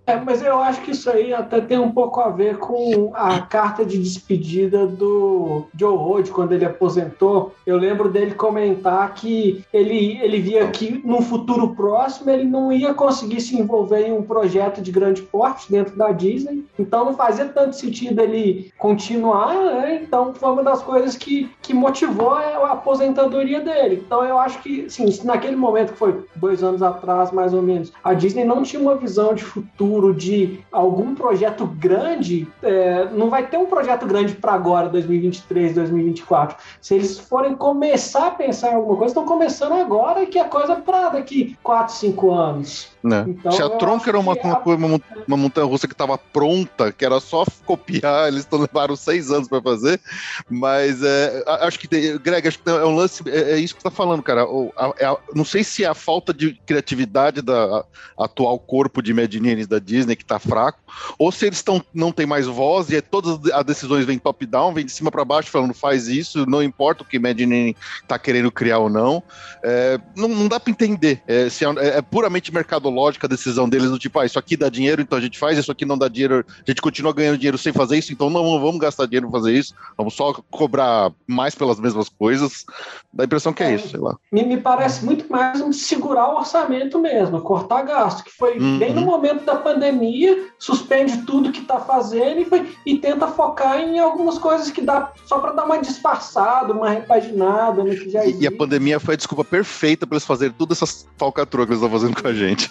[0.05, 3.41] É, mas eu acho que isso aí até tem um pouco a ver com a
[3.41, 7.55] carta de despedida do Joe Road quando ele aposentou.
[7.65, 12.93] Eu lembro dele comentar que ele, ele via que num futuro próximo ele não ia
[12.93, 16.65] conseguir se envolver em um projeto de grande porte dentro da Disney.
[16.77, 20.01] Então não fazia tanto sentido ele continuar, né?
[20.03, 24.03] Então foi uma das coisas que, que motivou a aposentadoria dele.
[24.05, 27.93] Então eu acho que, sim, naquele momento que foi dois anos atrás, mais ou menos,
[28.03, 33.47] a Disney não tinha uma visão de futuro de algum projeto grande, é, não vai
[33.47, 36.57] ter um projeto grande para agora, 2023, 2024.
[36.81, 40.77] Se eles forem começar a pensar em alguma coisa, estão começando agora que é coisa
[40.77, 42.92] para daqui 4, 5 anos.
[43.03, 43.25] Né?
[43.27, 46.93] Então, Se a Tronca era uma, uma, a- uma, uma montanha russa que estava pronta,
[46.93, 50.01] que era só copiar, eles levaram seis anos para fazer,
[50.49, 53.83] mas é, acho que, tem- Greg, acho que é um lance, é, é isso que
[53.83, 54.47] você tá falando, cara.
[54.47, 57.85] O- a- é a- não sei se é a falta de criatividade da
[58.17, 60.79] atual corpo de Imagineers da Disney que tá fraco,
[61.19, 64.73] ou se eles tão, não tem mais voz e é, todas as decisões vêm top-down,
[64.73, 67.75] vêm de cima para baixo falando faz isso, não importa o que Imagineering
[68.07, 69.23] tá querendo criar ou não.
[69.65, 71.21] É, não, não dá para entender.
[71.27, 72.51] É, se é, é puramente
[72.93, 75.59] mercadológica a decisão deles, do tipo, ah, isso aqui dá dinheiro, então a gente faz,
[75.59, 78.61] isso aqui não dá dinheiro, a gente continua ganhando dinheiro sem fazer isso, então não
[78.61, 82.65] vamos gastar dinheiro pra fazer isso, vamos só cobrar mais pelas mesmas coisas.
[83.13, 83.75] Dá a impressão que é, É.
[83.75, 84.17] isso, sei lá.
[84.31, 88.79] Me, me parece muito mais um segurar o orçamento mesmo, cortar gasto, que foi Uhum.
[88.79, 93.79] bem no momento da pandemia, suspende tudo que está fazendo e, foi- e tenta focar
[93.81, 98.21] em algumas coisas que dá só para dar uma disfarçada, uma repaginada no que já
[98.25, 98.47] E, e existe.
[98.47, 101.99] a pandemia foi a desculpa perfeita pra eles fazerem todas essas falcatruas que eles estão
[101.99, 102.71] fazendo com a gente.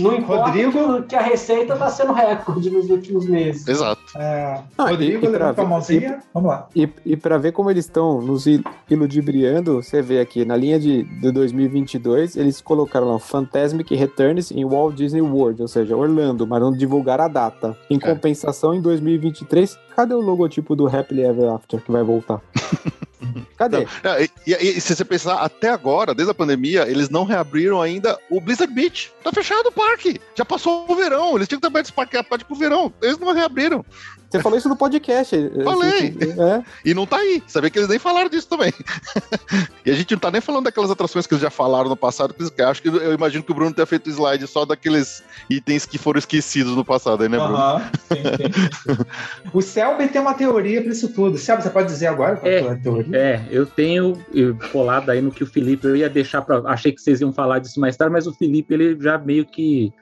[0.00, 3.66] Não importa Rodrigo- que, a receita está sendo recorde nos últimos meses.
[3.66, 4.00] Exato.
[4.16, 6.18] É, Ah, Rodrigo, e- e pra levanta a ver- mãozinha.
[6.34, 6.68] Vamos lá.
[6.74, 10.78] E, e para ver como eles estão nos il- iludibriando, você vê aqui na linha
[10.78, 16.46] de, de 2022, eles colocaram lá Fantasmic Returns em Walt Disney World, ou seja, Orlando,
[16.46, 17.76] mas não divulgaram a data.
[17.90, 22.40] Em compensação, em 2023, cadê o logotipo do Happily Ever After que vai voltar?
[23.56, 23.86] Cadê?
[24.04, 27.80] É, E, e- e se você pensar, até agora, desde a pandemia, eles não reabriram
[27.82, 29.12] ainda o Blizzard Beach.
[29.22, 30.20] Tá fechado o parque.
[30.34, 31.36] Já passou o verão.
[31.36, 32.92] Eles tinham que ter aberto esse parque, a parte pro verão.
[33.02, 33.84] Eles não reabriram.
[34.36, 35.36] Você falou isso no podcast.
[35.64, 36.16] Falei.
[36.20, 36.64] É.
[36.84, 37.42] E não tá aí.
[37.46, 38.72] Sabia que eles nem falaram disso também.
[39.84, 42.34] e a gente não tá nem falando daquelas atrações que eles já falaram no passado.
[42.34, 45.98] Que acho que eu imagino que o Bruno tenha feito slide só daqueles itens que
[45.98, 47.56] foram esquecidos no passado, aí, né, Bruno?
[48.08, 49.04] Sim, sim, sim.
[49.52, 51.38] O Selby tem uma teoria para isso tudo.
[51.38, 53.16] Selby, você pode dizer agora qual é a tua teoria?
[53.16, 56.58] É, eu tenho eu, colado aí no que o Felipe, eu ia deixar para.
[56.68, 59.92] Achei que vocês iam falar disso mais tarde, mas o Felipe ele já meio que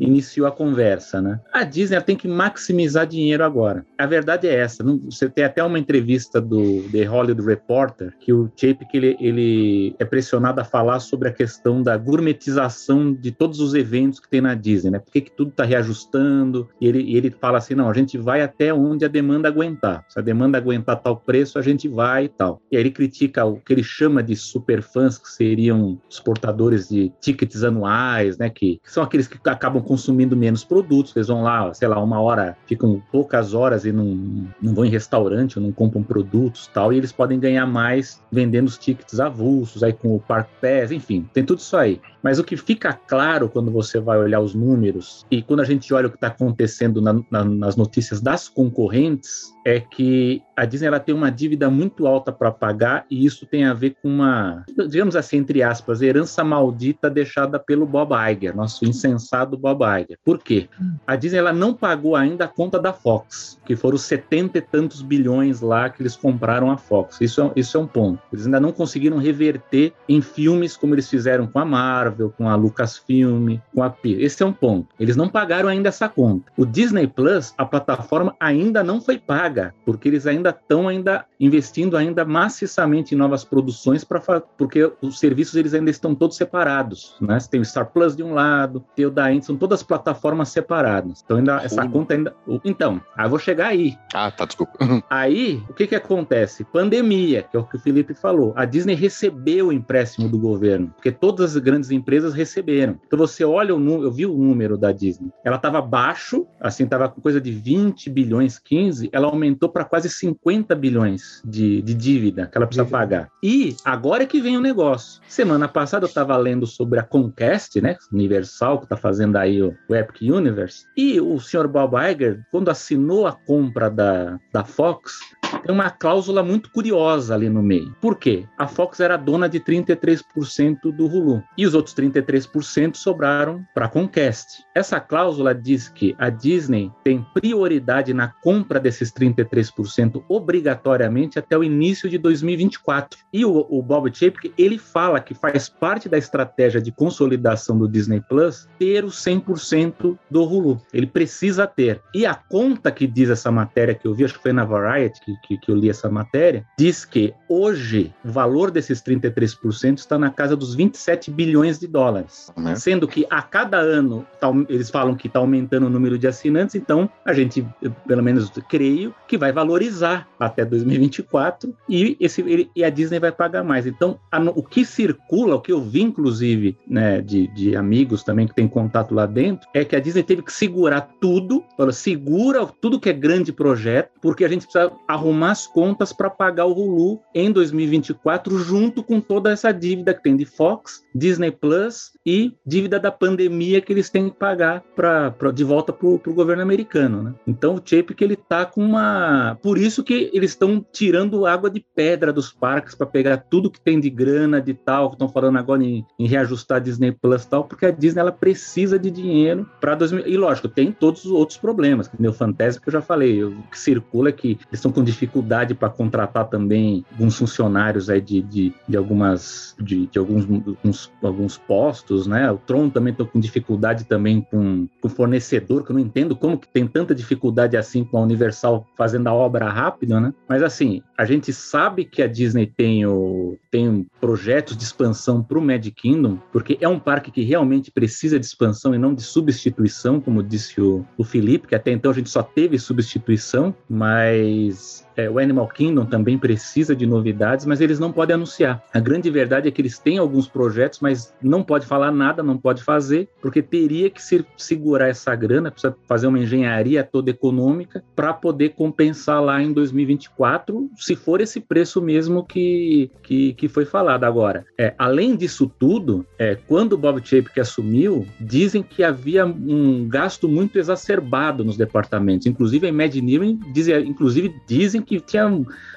[0.00, 1.40] iniciou a conversa, né?
[1.52, 3.81] A Disney ela tem que maximizar dinheiro agora.
[3.98, 4.82] A verdade é essa.
[4.82, 9.94] não- você tem até uma entrevista do The Hollywood Reporter que o Chapek ele, ele
[9.98, 14.40] é pressionado a falar sobre a questão da gourmetização de todos os eventos que tem
[14.40, 14.98] na Disney, né?
[14.98, 16.68] Por que, que tudo está reajustando?
[16.80, 20.04] E ele, e ele fala assim: não, a gente vai até onde a demanda aguentar.
[20.08, 22.60] Se a demanda aguentar tal preço, a gente vai e tal.
[22.70, 27.12] E aí ele critica o que ele chama de superfãs, que seriam os portadores de
[27.20, 28.50] tickets anuais, né?
[28.50, 31.14] Que, que são aqueles que acabam consumindo menos produtos.
[31.16, 34.90] Eles vão lá, sei lá, uma hora, ficam poucas horas e não, não vão em
[34.90, 36.92] restaurante ou não compram produtos tal.
[36.92, 41.28] E eles podem ganhar mais vendendo os tickets avulsos, aí com o Park Pass, enfim,
[41.32, 42.00] tem tudo isso aí.
[42.22, 45.92] Mas o que fica claro quando você vai olhar os números e quando a gente
[45.92, 50.88] olha o que está acontecendo na- na- nas notícias das concorrentes, é que a Disney
[50.88, 54.64] ela tem uma dívida muito alta para pagar e isso tem a ver com uma,
[54.88, 60.18] digamos assim, entre aspas, herança maldita deixada pelo Bob Iger, nosso insensado Bob Iger.
[60.24, 60.68] Por quê?
[61.06, 64.60] A Disney ela não pagou ainda a conta da Fox, que foram os setenta e
[64.60, 67.20] tantos bilhões lá que eles compraram a Fox.
[67.20, 68.20] Isso é, isso é um ponto.
[68.32, 72.54] Eles ainda não conseguiram reverter em filmes como eles fizeram com a Marvel, com a
[72.54, 74.22] Lucasfilm, com a Pixar.
[74.22, 74.88] Esse é um ponto.
[74.98, 76.50] Eles não pagaram ainda essa conta.
[76.56, 81.96] O Disney Plus, a plataforma ainda não foi paga porque eles ainda estão ainda investindo
[81.96, 84.20] ainda maciçamente em novas produções para
[84.56, 87.38] porque os serviços eles ainda estão todos separados, né?
[87.38, 90.50] Você tem o Star Plus de um lado, tem o da Indy, são todas plataformas
[90.50, 91.22] separadas.
[91.24, 93.96] Então ainda essa conta ainda Então, aí eu vou chegar aí.
[94.14, 94.72] Ah, tá, desculpa.
[95.10, 96.64] Aí, o que que acontece?
[96.64, 98.52] Pandemia, que é o que o Felipe falou.
[98.56, 102.01] A Disney recebeu o empréstimo do governo, porque todas as grandes empresas
[102.34, 102.98] receberam.
[103.06, 105.30] Então você olha o número, eu vi o número da Disney.
[105.44, 110.08] Ela estava baixo, assim, estava com coisa de 20 bilhões, 15, ela aumentou para quase
[110.08, 112.98] 50 bilhões de, de dívida que ela precisa dívida.
[112.98, 113.30] pagar.
[113.42, 115.20] E agora é que vem o negócio.
[115.28, 117.96] Semana passada eu estava lendo sobre a Conquest, né?
[118.12, 120.86] Universal, que está fazendo aí o, o Epic Universe.
[120.96, 125.18] E o senhor Bob Iger, quando assinou a compra da, da Fox,
[125.60, 127.94] tem uma cláusula muito curiosa ali no meio.
[128.00, 128.46] Por quê?
[128.56, 133.88] A Fox era dona de 33% do Hulu e os outros 33% sobraram para a
[133.88, 134.64] Comcast.
[134.74, 141.64] Essa cláusula diz que a Disney tem prioridade na compra desses 33% obrigatoriamente até o
[141.64, 143.18] início de 2024.
[143.32, 147.88] E o, o Bob Chapek, ele fala que faz parte da estratégia de consolidação do
[147.88, 150.80] Disney Plus ter o 100% do Hulu.
[150.92, 152.00] Ele precisa ter.
[152.14, 155.20] E a conta que diz essa matéria que eu vi, acho que foi na Variety,
[155.20, 160.18] que, que, que eu li essa matéria, diz que hoje o valor desses 33% está
[160.18, 162.50] na casa dos 27 bilhões de dólares.
[162.56, 162.76] Uhum.
[162.76, 166.74] Sendo que a cada ano tá, eles falam que está aumentando o número de assinantes,
[166.74, 167.66] então a gente,
[168.06, 173.32] pelo menos creio, que vai valorizar até 2024 e, esse, ele, e a Disney vai
[173.32, 173.86] pagar mais.
[173.86, 178.46] Então, a, o que circula, o que eu vi, inclusive, né, de, de amigos também
[178.46, 182.66] que tem contato lá dentro, é que a Disney teve que segurar tudo, falou, segura
[182.80, 186.66] tudo que é grande projeto, porque a gente precisa arrumar arrumar as contas para pagar
[186.66, 192.12] o Hulu em 2024, junto com toda essa dívida que tem de Fox, Disney Plus
[192.24, 196.34] e dívida da pandemia que eles têm que pagar pra, pra de volta para o
[196.34, 197.22] governo americano.
[197.22, 197.34] Né?
[197.46, 199.58] Então o Chapek ele tá com uma.
[199.62, 203.80] Por isso que eles estão tirando água de pedra dos parques para pegar tudo que
[203.80, 207.44] tem de grana, de tal, que estão falando agora em, em, reajustar a Disney Plus
[207.44, 210.26] tal, porque a Disney ela precisa de dinheiro para 2000.
[210.26, 213.62] E lógico, tem todos os outros problemas, que o Fantasma que eu já falei, o
[213.70, 218.42] que circula é que eles estão com dificuldade para contratar também alguns funcionários aí de,
[218.42, 222.50] de, de algumas de, de alguns, alguns, alguns, postos, né?
[222.50, 226.58] O Tron também está com dificuldade também com, com fornecedor, que eu não entendo como
[226.58, 230.32] que tem tanta dificuldade assim com a Universal fazendo a obra rápido, né?
[230.48, 235.58] Mas assim, a gente sabe que a Disney tem, o, tem projetos de expansão para
[235.58, 239.22] o Magic Kingdom, porque é um parque que realmente precisa de expansão e não de
[239.22, 245.06] substituição, como disse o, o Felipe, que até então a gente só teve substituição, mas
[245.16, 248.82] é, o Animal Kingdom também precisa de novidades, mas eles não podem anunciar.
[248.92, 252.56] A grande verdade é que eles têm alguns projetos, mas não pode falar nada, não
[252.56, 258.02] pode fazer, porque teria que se segurar essa grana, precisa fazer uma engenharia toda econômica
[258.14, 263.84] para poder compensar lá em 2024, se for esse preço mesmo que, que, que foi
[263.84, 264.24] falado.
[264.24, 270.08] Agora, é, além disso tudo, é, quando o Bob Chapek assumiu, dizem que havia um
[270.08, 275.48] gasto muito exacerbado nos departamentos, inclusive a Imagineering, diz, inclusive dizem que tinha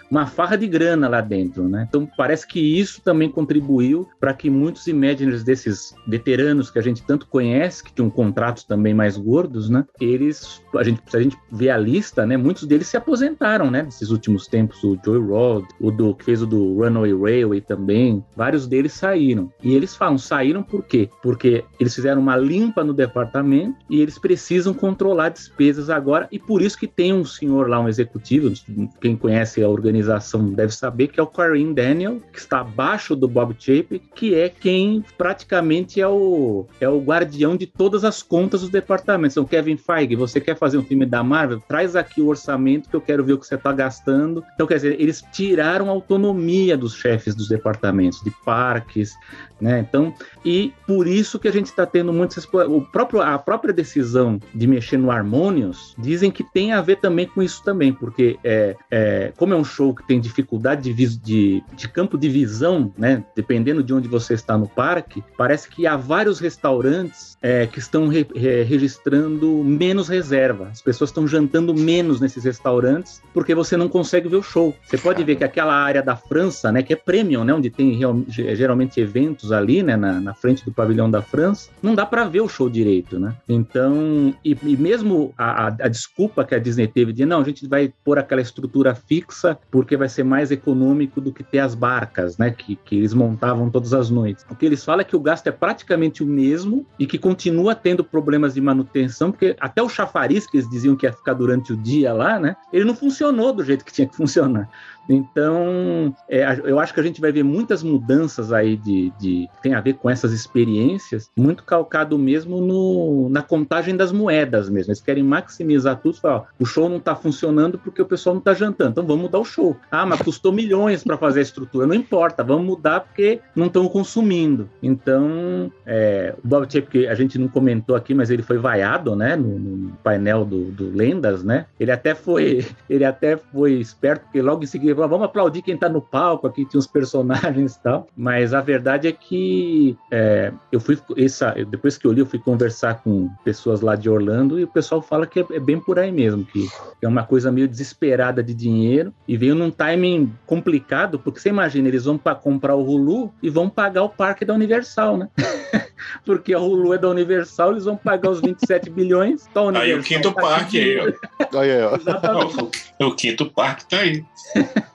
[0.10, 1.86] uma farra de grana lá dentro, né?
[1.88, 7.04] Então parece que isso também contribuiu para que muitos Imaginers desses veteranos que a gente
[7.04, 9.86] tanto conhece, que tinham contratos também mais gordos, né?
[10.00, 12.38] Eles, a gente, se a gente ver a lista, né?
[12.38, 13.84] Muitos deles se aposentaram, né?
[13.84, 18.24] Nesses últimos tempos, o Joey Rod, o do que fez o do Runaway Railway também,
[18.36, 19.52] vários deles saíram.
[19.64, 21.10] E eles falam, saíram por quê?
[21.22, 26.62] Porque eles fizeram uma limpa no departamento e eles precisam controlar despesas agora e por
[26.62, 28.52] isso que tem um senhor lá, um executivo,
[29.00, 33.28] quem conhece a organização deve saber, que é o Kareem Daniel, que está abaixo do
[33.28, 38.62] Bob Chape, que é quem praticamente é o, é o guardião de todas as contas
[38.62, 39.36] dos departamentos.
[39.36, 41.62] Então, Kevin Feige, você quer fazer um filme da Marvel?
[41.68, 44.44] Traz aqui o orçamento que eu quero ver o que você está gastando.
[44.54, 49.14] Então, quer dizer, eles tiraram a autonomia dos chefes dos departamentos, de parques,
[49.60, 49.80] né?
[49.80, 50.14] Então,
[50.44, 54.68] e por isso que a gente está tendo muitas o próprio a própria decisão de
[54.68, 59.34] mexer no Harmonious dizem que tem a ver também com isso também, porque é, é
[59.38, 63.24] como é um show que tem dificuldade de, de, de campo de visão, né?
[63.36, 68.08] Dependendo de onde você está no parque, parece que há vários restaurantes é, que estão
[68.08, 70.70] re, re, registrando menos reserva.
[70.72, 74.76] As pessoas estão jantando menos nesses restaurantes porque você não consegue ver o show.
[74.86, 77.94] Você pode ver que aquela área da França, né, que é premium, né, onde tem
[77.94, 82.26] real, geralmente eventos ali, né, na, na frente do pavilhão da França, não dá para
[82.26, 83.36] ver o show direito, né?
[83.48, 87.44] Então, e, e mesmo a, a, a, desculpa que a Disney teve de não, a
[87.44, 91.76] gente vai pôr aquela estrutura fixa, porque vai ser mais econômico do que ter as
[91.76, 92.52] barcas, né?
[92.52, 94.46] Que, que eles montavam todas as noites.
[94.50, 97.76] O que eles falam é que o gasto é praticamente o mesmo e que continua
[97.76, 101.74] tendo problemas de manutenção, porque até o chafariz que eles diziam que ia ficar durante
[101.74, 102.56] o dia lá, né?
[102.72, 104.70] Ele não funcionou do jeito que tinha que funcionar.
[105.10, 109.74] Então, é, eu acho que a gente vai ver muitas mudanças aí de, de tem
[109.74, 114.92] a ver com essas experiências, muito calcado mesmo no, na contagem das moedas mesmo.
[114.92, 118.40] Eles querem maximizar tudo, falar, ó, o show não está funcionando porque o pessoal não
[118.40, 119.76] está jantando, então vamos mudar o show.
[119.92, 123.88] Ah, mas custou milhões para fazer a estrutura, não importa, vamos mudar porque não estão
[123.88, 124.70] consumindo.
[124.82, 129.16] Então, é, o Bob Chap, que a gente não comentou aqui, mas ele foi vaiado,
[129.16, 131.66] né, no, no painel do, do Lendas, né?
[131.80, 135.90] Ele até foi, ele até foi esperto porque logo em seguida vamos aplaudir quem tá
[135.90, 138.08] no palco, aqui tinha os personagens e tal.
[138.16, 142.40] Mas a verdade é que é, eu fui, essa, depois que eu li, eu fui
[142.40, 146.00] conversar com pessoas lá de Orlando e o pessoal fala que é, é bem por
[146.00, 146.68] aí mesmo, que
[147.02, 151.88] é uma coisa meio desesperada de dinheiro e veio num timing complicado, porque você imagina,
[151.88, 155.30] eles vão para comprar o Hulu e vão pagar o parque da Universal, né?
[156.26, 159.48] porque a Hulu é da Universal, eles vão pagar os 27 bilhões.
[159.54, 161.60] Tá aí o quinto tá parque aí, ó.
[161.60, 163.04] Aí, ó.
[163.04, 164.24] O, o quinto parque tá aí.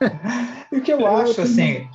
[0.73, 1.89] e o que eu, eu acho, assim,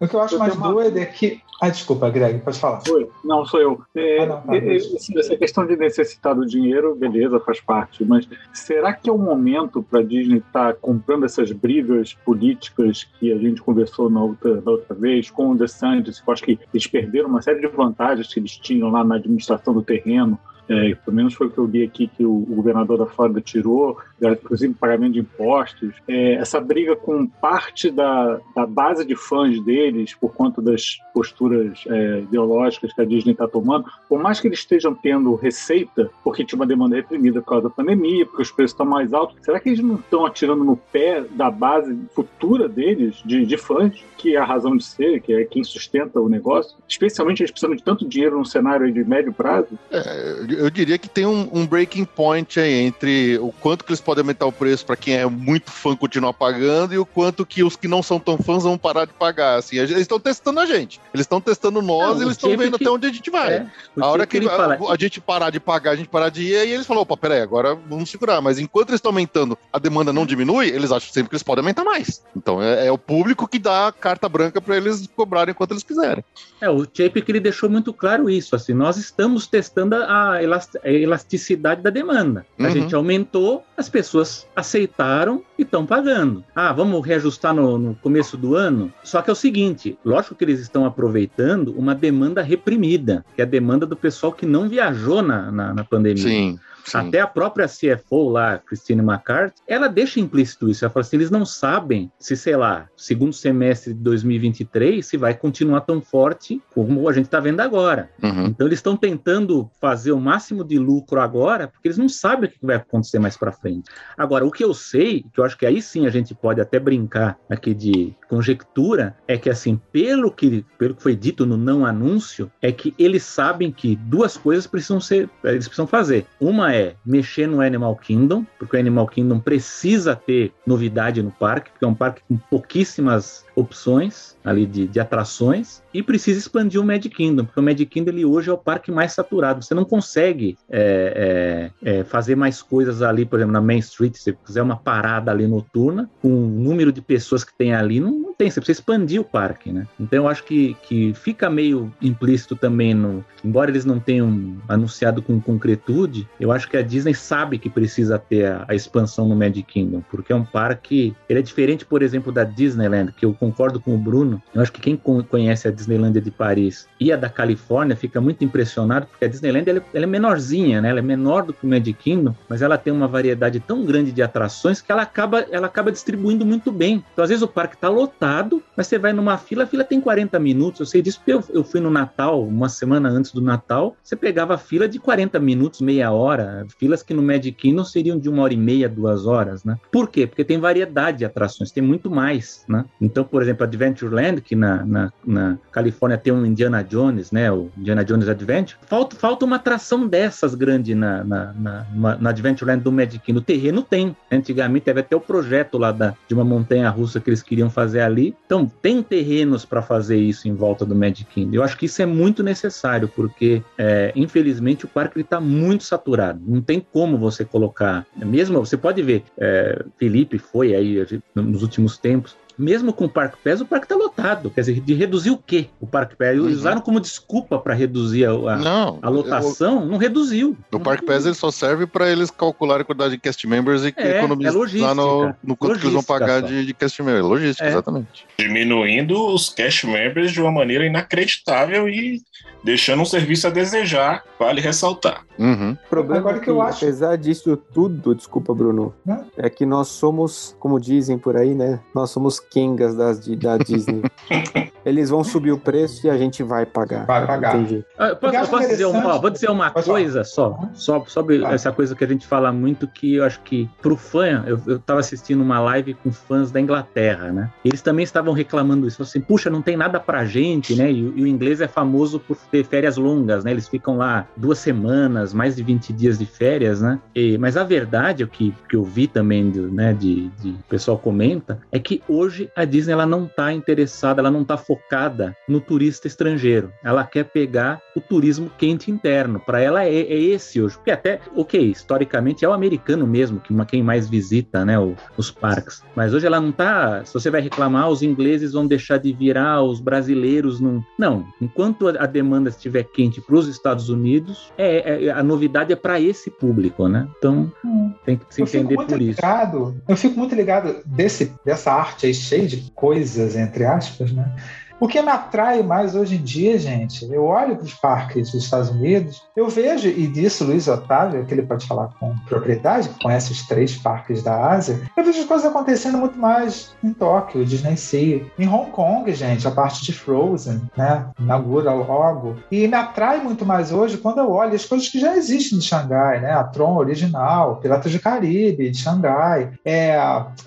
[0.00, 1.40] o que eu acho eu mais doido é que.
[1.62, 2.82] Ah, desculpa, Greg, pode falar.
[2.90, 3.08] Oi.
[3.24, 3.80] Não, sou eu.
[3.94, 8.28] É, ah, não, tá, é, essa questão de necessitar do dinheiro, beleza, faz parte, mas
[8.52, 13.32] será que é o momento para a Disney estar tá comprando essas brigas políticas que
[13.32, 16.22] a gente conversou na outra, na outra vez com o DeSantis?
[16.26, 19.72] Eu acho que eles perderam uma série de vantagens que eles tinham lá na administração
[19.72, 20.38] do terreno
[20.68, 23.40] é, pelo menos foi o que eu li aqui que o, o governador da Flórida
[23.40, 23.98] tirou,
[24.32, 30.14] inclusive pagamento de impostos, é, essa briga com parte da, da base de fãs deles,
[30.14, 34.60] por conta das posturas é, ideológicas que a Disney está tomando, por mais que eles
[34.60, 38.72] estejam tendo receita, porque tinha uma demanda reprimida por causa da pandemia, porque os preços
[38.72, 43.22] estão mais altos, será que eles não estão atirando no pé da base futura deles,
[43.24, 46.76] de, de fãs, que é a razão de ser, que é quem sustenta o negócio?
[46.88, 49.78] Especialmente eles precisam de tanto dinheiro num cenário de médio prazo?
[49.90, 54.00] É, eu diria que tem um, um, breaking point aí entre o quanto que eles
[54.00, 57.62] podem aumentar o preço para quem é muito fã continuar pagando e o quanto que
[57.62, 59.58] os que não são tão fãs vão parar de pagar.
[59.58, 61.00] Assim, eles estão testando a gente.
[61.12, 62.84] Eles estão testando nós, não, eles estão vendo que...
[62.84, 63.54] até onde a gente vai.
[63.54, 63.66] É,
[64.00, 66.56] a hora que, que a, a, gente parar de pagar, a gente parar de ir,
[66.56, 68.40] aí eles falam, opa, peraí, agora vamos segurar.
[68.40, 71.62] Mas enquanto eles estão aumentando, a demanda não diminui, eles acham sempre que eles podem
[71.62, 72.22] aumentar mais.
[72.36, 75.82] Então é, é o público que dá a carta branca para eles cobrarem quanto eles
[75.82, 76.24] quiserem.
[76.60, 80.40] É, o Chape que ele deixou muito claro isso, assim, nós estamos testando a
[80.84, 82.46] elasticidade da demanda.
[82.58, 82.70] A uhum.
[82.70, 86.42] gente aumentou, as pessoas aceitaram e estão pagando.
[86.52, 88.92] Ah, vamos reajustar no, no, começo do ano?
[89.04, 93.44] Só que é o seguinte, lógico que eles estão aproveitando uma demanda reprimida, que é
[93.44, 96.24] a demanda do pessoal que não viajou na, na, na pandemia.
[96.24, 96.58] Sim.
[96.84, 96.98] Sim.
[96.98, 100.84] Até a própria CFO lá, Christine McCarthy, ela deixa implícito isso.
[100.84, 105.34] Ela fala assim: eles não sabem se, sei lá, segundo semestre de 2023, se vai
[105.34, 108.10] continuar tão forte como a gente está vendo agora.
[108.22, 108.46] Uhum.
[108.46, 112.52] Então, eles estão tentando fazer o máximo de lucro agora, porque eles não sabem o
[112.52, 113.90] que vai acontecer mais para frente.
[114.16, 116.78] Agora, o que eu sei, que eu acho que aí sim a gente pode até
[116.78, 121.86] brincar aqui de conjectura, é que, assim, pelo que, pelo que foi dito no não
[121.86, 126.26] anúncio, é que eles sabem que duas coisas precisam ser, eles precisam fazer.
[126.40, 126.73] Uma é
[127.04, 131.88] mexer no Animal Kingdom, porque o Animal Kingdom precisa ter novidade no parque, porque é
[131.88, 137.44] um parque com pouquíssimas opções ali de, de atrações e precisa expandir o Magic Kingdom,
[137.44, 139.64] porque o Magic Kingdom ele hoje é o parque mais saturado.
[139.64, 144.14] Você não consegue é, é, é, fazer mais coisas ali, por exemplo, na Main Street,
[144.14, 148.00] se você fizer uma parada ali noturna, com o número de pessoas que tem ali,
[148.00, 149.86] não, não tem, você precisa expandir o parque, né?
[149.98, 153.24] Então eu acho que, que fica meio implícito também no.
[153.44, 158.18] Embora eles não tenham anunciado com concretude, eu acho que a Disney sabe que precisa
[158.18, 161.14] ter a, a expansão no Magic Kingdom, porque é um parque.
[161.28, 164.42] Ele é diferente, por exemplo, da Disneyland, que eu concordo com o Bruno.
[164.54, 168.44] Eu acho que quem conhece a Disneylandia de Paris e a da Califórnia fica muito
[168.44, 170.88] impressionado, porque a Disneyland ela, ela é menorzinha, né?
[170.88, 174.12] Ela é menor do que o Magic Kingdom, mas ela tem uma variedade tão grande
[174.12, 177.04] de atrações que ela acaba, ela acaba distribuindo muito bem.
[177.12, 180.00] Então, às vezes, o parque está lotado, mas você vai numa fila, a fila tem
[180.00, 180.80] 40 minutos.
[180.80, 184.16] Eu sei disso porque eu, eu fui no Natal, uma semana antes do Natal, você
[184.16, 188.28] pegava a fila de 40 minutos, meia hora, filas que no Magic Kingdom seriam de
[188.28, 189.78] uma hora e meia, duas horas, né?
[189.92, 190.26] Por quê?
[190.26, 192.84] Porque tem variedade de atrações, tem muito mais, né?
[193.00, 197.50] Então, por exemplo, Adventureland, que na, na, na, Califórnia tem um Indiana Jones, né?
[197.50, 198.78] O Indiana Jones Adventure.
[198.86, 203.32] Falta, falta uma atração dessas grande na, na, na, na Adventureland do Magic.
[203.32, 204.16] No terreno tem.
[204.30, 208.02] Antigamente teve até o projeto lá da, de uma montanha russa que eles queriam fazer
[208.02, 208.36] ali.
[208.46, 211.56] Então, tem terrenos para fazer isso em volta do Magic Kingdom.
[211.56, 216.40] Eu acho que isso é muito necessário, porque, é, infelizmente, o parque está muito saturado.
[216.46, 218.06] Não tem como você colocar.
[218.16, 221.04] Mesmo, você pode ver, é, Felipe foi aí
[221.34, 224.50] nos últimos tempos, mesmo com o Parque Pass, o parque está lotado.
[224.50, 225.68] Quer dizer, de reduzir o quê?
[225.80, 226.38] O Parque Pass?
[226.38, 226.46] Uhum.
[226.46, 230.56] Usaram como desculpa para reduzir a, a, não, a lotação, eu, não reduziu.
[230.72, 233.92] O Parque Pass ele só serve para eles calcularem a quantidade de cast members e
[233.96, 237.24] é, economizar é no, no quanto que eles vão pagar de, de, cast members.
[237.24, 237.70] Logística, é.
[237.70, 238.26] exatamente.
[238.38, 242.22] Diminuindo os cast members de uma maneira inacreditável e
[242.64, 245.24] deixando um serviço a desejar, vale ressaltar.
[245.38, 245.72] Uhum.
[245.72, 246.84] O problema Agora é que, eu acho...
[246.84, 248.94] apesar disso tudo, desculpa, Bruno,
[249.36, 251.80] é que nós somos, como dizem por aí, né?
[251.94, 254.02] Nós somos Kengas das, da Disney.
[254.84, 257.06] Eles vão subir o preço e a gente vai pagar.
[257.06, 257.56] Vai pagar.
[257.56, 257.84] Entendi.
[257.98, 262.04] Ah, posso, posso dizer uma, vou dizer uma coisa só, só sobre essa coisa que
[262.04, 265.58] a gente fala muito que eu acho que pro fã, eu, eu tava assistindo uma
[265.60, 267.50] live com fãs da Inglaterra, né?
[267.64, 270.92] Eles também estavam reclamando isso, assim, puxa, não tem nada pra gente, né?
[270.92, 273.52] E, e o inglês é famoso por ter férias longas, né?
[273.52, 277.00] Eles ficam lá duas semanas, mais de 20 dias de férias, né?
[277.14, 280.64] E, mas a verdade, o que, que eu vi também, do, né, de, de o
[280.68, 285.36] pessoal comenta, é que hoje a Disney ela não tá interessada, ela não tá focada
[285.48, 286.72] no turista estrangeiro.
[286.82, 289.40] Ela quer pegar o turismo quente interno.
[289.40, 290.76] Para ela é, é, esse hoje.
[290.76, 295.30] Porque até, ok, historicamente é o americano mesmo que quem mais visita né, o, os
[295.30, 295.82] parques.
[295.94, 297.04] Mas hoje ela não tá.
[297.04, 300.84] Se você vai reclamar, os ingleses vão deixar de virar, os brasileiros não.
[300.98, 301.26] Não.
[301.40, 306.00] Enquanto a, demanda estiver quente para os Estados Unidos, é, é, a novidade é para
[306.00, 307.08] esse público, né?
[307.18, 307.92] Então hum.
[308.04, 309.82] tem que se eu entender por ligado, isso.
[309.88, 314.34] Eu fico muito ligado desse, dessa arte aí cheia de coisas, entre aspas, né?
[314.80, 318.44] O que me atrai mais hoje em dia, gente, eu olho para os parques dos
[318.44, 323.02] Estados Unidos, eu vejo, e disso Luiz Otávio, que ele pode falar com propriedade, que
[323.02, 327.44] conhece os três parques da Ásia, eu vejo as coisas acontecendo muito mais em Tóquio,
[327.44, 332.76] Disney Sea, em Hong Kong, gente, a parte de Frozen, né, inaugura logo, e me
[332.76, 336.32] atrai muito mais hoje quando eu olho as coisas que já existem em Xangai, né,
[336.32, 339.96] a Tron original, Piratas do Caribe, de Xangai, é,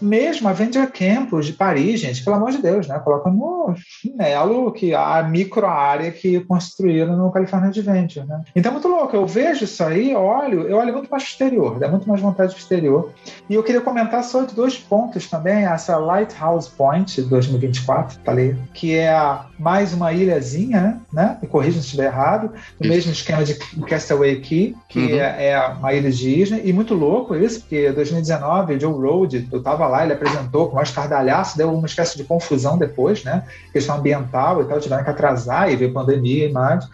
[0.02, 3.74] mesmo a Avenger Campus de Paris, gente, pelo amor de Deus, né, coloca no
[4.18, 8.42] chinelo que a micro área que construíram no California Adventure, né?
[8.56, 9.16] Então é muito louco.
[9.16, 12.54] Eu vejo isso aí, olho, eu olho muito mais pro exterior, dá muito mais vontade
[12.54, 13.12] pro exterior.
[13.50, 18.96] E eu queria comentar só de dois pontos também, essa Lighthouse Point 2024, falei, que
[18.96, 19.16] é
[19.60, 21.38] mais uma ilhazinha, né?
[21.42, 23.56] Me corrija se estiver errado, no mesmo esquema de
[23.88, 25.20] Castaway Key, que uhum.
[25.20, 29.62] é, é, uma ilha de Disney, e muito louco isso, porque 2019, Joe Road, eu
[29.62, 33.44] tava lá, ele apresentou com mais cardalhaço, deu uma espécie de confusão depois, né?
[33.72, 36.88] Questão ambiental e tal, tiveram que atrasar e veio pandemia e mais.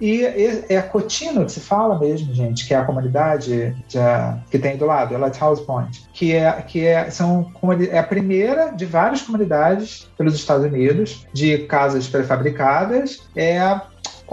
[0.00, 0.24] E
[0.68, 3.98] é a Cotino que se fala mesmo, gente, que é a comunidade de,
[4.50, 7.50] que tem do lado, a Lighthouse Point, que é que é, são
[7.90, 13.22] é a primeira de várias comunidades pelos Estados Unidos de casas prefabricadas.
[13.36, 13.80] É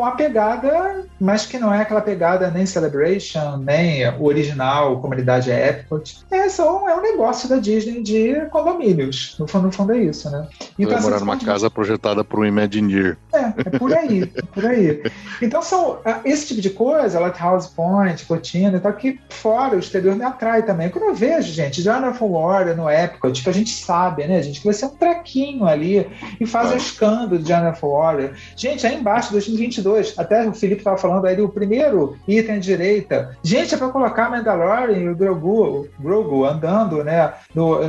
[0.02, 5.52] com a pegada, mas que não é aquela pegada nem Celebration, nem o original Comunidade
[5.52, 6.26] Epcot.
[6.32, 9.36] É, só, é um negócio da Disney de condomínios.
[9.38, 10.48] No fundo, no fundo é isso, né?
[10.80, 13.16] Então, Vai morar numa casa projetada por um Imagineer.
[13.34, 15.04] É, é por aí, é por aí.
[15.42, 19.80] Então, são ah, esse tipo de coisa, Lighthouse Point, Cotina e tal, que fora o
[19.80, 20.90] exterior me atrai também.
[20.90, 24.66] Quando eu vejo, gente, Jonathan Warren no Epcot, que a gente sabe, né, gente, que
[24.66, 26.10] vai ser um trequinho ali
[26.40, 26.74] e faz ah.
[26.74, 28.30] o escândalo de Jonathan Warren.
[28.56, 32.60] Gente, aí embaixo, 2022, 22, até o Felipe estava falando aí, o primeiro item à
[32.60, 33.38] direita.
[33.44, 37.34] Gente, é para colocar Mandalorian e o Grogu, o Grogu andando, né?
[37.54, 37.80] No,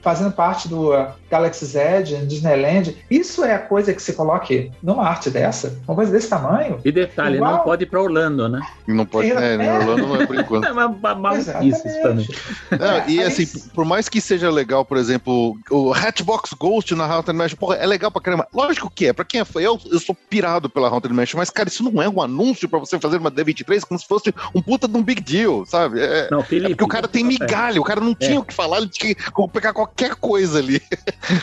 [0.00, 0.90] fazendo parte do
[1.30, 2.96] Galaxy's Edge, Disneyland.
[3.10, 6.78] Isso é a coisa que se coloque numa arte dessa, uma coisa desse tamanho.
[6.84, 7.52] E detalhe, Igual...
[7.52, 8.60] não pode ir para Orlando, né?
[8.86, 9.78] Não pode, é, né?
[9.78, 10.64] Orlando não é por enquanto.
[10.64, 12.28] é uma maluquice isso também.
[12.70, 17.36] Não, e assim, por mais que seja legal, por exemplo, o Hatchbox Ghost na Haunted
[17.36, 18.46] Mansion, porra, é legal pra caramba.
[18.52, 21.50] Lógico que é, pra quem é fã, eu, eu sou pirado pela Haunted Mansion, mas,
[21.50, 24.62] cara, isso não é um anúncio pra você fazer uma D23 como se fosse um
[24.62, 26.00] puta de um big deal, sabe?
[26.00, 28.54] É, não, Felipe, é porque o cara tem migalha, o cara não tinha o que
[28.54, 30.80] falar, ele tinha que pegar qualquer coisa ali.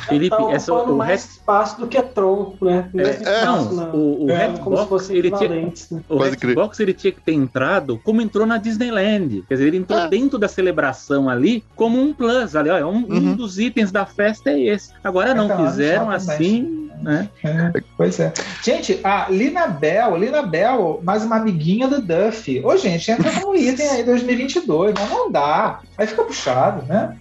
[0.08, 2.90] Felipe, então, essa, o mais espaço do que Tron, né?
[2.96, 3.84] É, não, na...
[3.90, 5.72] o, o é, Redbox, ele tinha, né?
[6.08, 9.44] o Redbox ele tinha que ter entrado como entrou na Disneyland.
[9.48, 10.08] Quer dizer, ele entrou é.
[10.08, 12.56] dentro da celebração ali como um plus.
[12.56, 13.18] Ali, ó, um, uhum.
[13.18, 14.92] um dos itens da festa é esse.
[15.04, 17.30] Agora não, então, fizeram assim né?
[17.44, 18.34] É, pois é.
[18.64, 22.62] Gente, a Lina Bell, Lina Bell, mais uma amiguinha do Duff.
[22.66, 25.80] Ô, gente, entra como item aí 2022, mas não dá.
[25.98, 27.18] Aí fica puxado, né?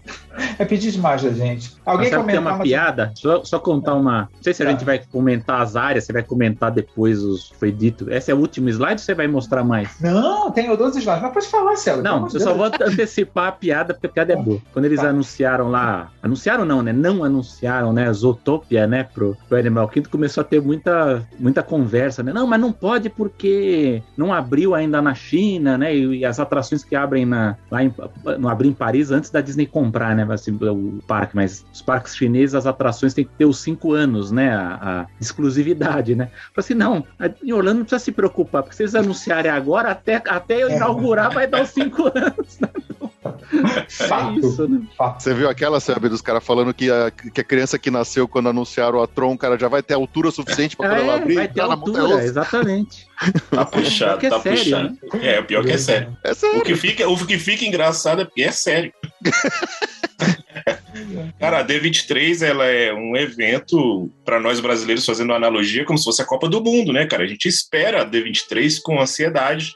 [0.59, 1.75] É pedir demais da gente.
[1.85, 3.11] Alguém que tem comentar uma piada?
[3.17, 4.29] Só, só contar uma.
[4.35, 4.73] Não sei se a Tá.
[4.73, 8.09] gente vai comentar as áreas, você vai comentar depois os que foi dito.
[8.13, 9.89] Esse é o último slide ou você vai mostrar mais?
[10.01, 12.03] Não, tem 12 slides, mas pode falar, Célio.
[12.05, 12.57] Não, eu só Deus.
[12.57, 14.61] vou antecipar a piada, porque a piada é boa.
[14.73, 15.09] Quando eles Tá.
[15.09, 16.11] anunciaram lá.
[16.23, 16.93] Anunciaram não, né?
[16.93, 18.13] Não anunciaram, né?
[18.13, 19.03] Zootopia, né?
[19.13, 22.33] Pro, pro Animal Kingdom começou a ter muita, muita conversa, né?
[22.33, 25.95] Não, mas não pode porque não abriu ainda na China, né?
[25.95, 27.93] E, e as atrações que abrem na, lá em,
[28.39, 30.27] não abriu em Paris antes da Disney comprar, né?
[30.31, 34.31] Assim, o parque, mas os parques chineses, as atrações têm que ter os cinco anos,
[34.31, 34.51] né?
[34.55, 36.27] A, a exclusividade, né?
[36.55, 39.91] Falei assim, não, a- em Orlando não precisa se preocupar, porque se eles anunciarem agora,
[39.91, 42.59] até, até eu inaugurar vai dar os cinco anos.
[43.89, 44.37] Fato.
[44.37, 44.81] É isso, né?
[44.97, 45.23] Fato.
[45.23, 48.49] Você viu aquela, Sérgio, dos caras falando que a, que a criança que nasceu quando
[48.49, 51.45] anunciaram a Tron, cara, já vai ter altura suficiente pra quando ela É, abrir vai
[51.45, 53.07] e ter na altura, montanha exatamente.
[53.51, 54.99] Tá puxado, é tá sério, puxado.
[55.23, 56.17] É, o pior que é sério.
[56.25, 56.59] É sério.
[56.59, 58.93] O que fica, o que fica engraçado é porque é sério.
[61.39, 66.05] Cara, a D23 ela é um evento para nós brasileiros fazendo uma analogia como se
[66.05, 67.23] fosse a Copa do Mundo, né, cara?
[67.23, 69.73] A gente espera a D23 com ansiedade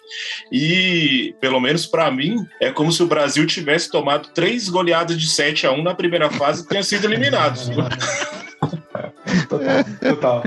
[0.50, 5.28] e, pelo menos para mim, é como se o Brasil tivesse tomado três goleadas de
[5.28, 7.60] 7 a 1 na primeira fase e tenha sido eliminado.
[9.48, 10.42] Total, total.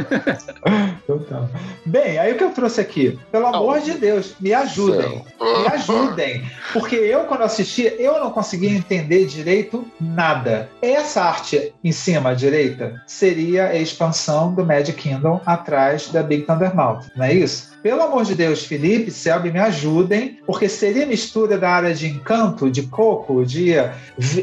[1.08, 1.50] Total.
[1.86, 3.20] Bem, aí o que eu trouxe aqui?
[3.32, 5.24] Pelo amor de Deus, me ajudem.
[5.40, 6.46] Me ajudem.
[6.74, 10.70] Porque eu, quando assisti, eu não conseguia entender direito nada.
[10.82, 16.44] Essa arte em cima à direita seria a expansão do Magic Kingdom atrás da Big
[16.44, 17.75] Thunder Mountain, não é isso?
[17.86, 22.68] Pelo amor de Deus, Felipe, Selby, me ajudem, porque seria mistura da área de encanto,
[22.72, 23.94] de coco, de É.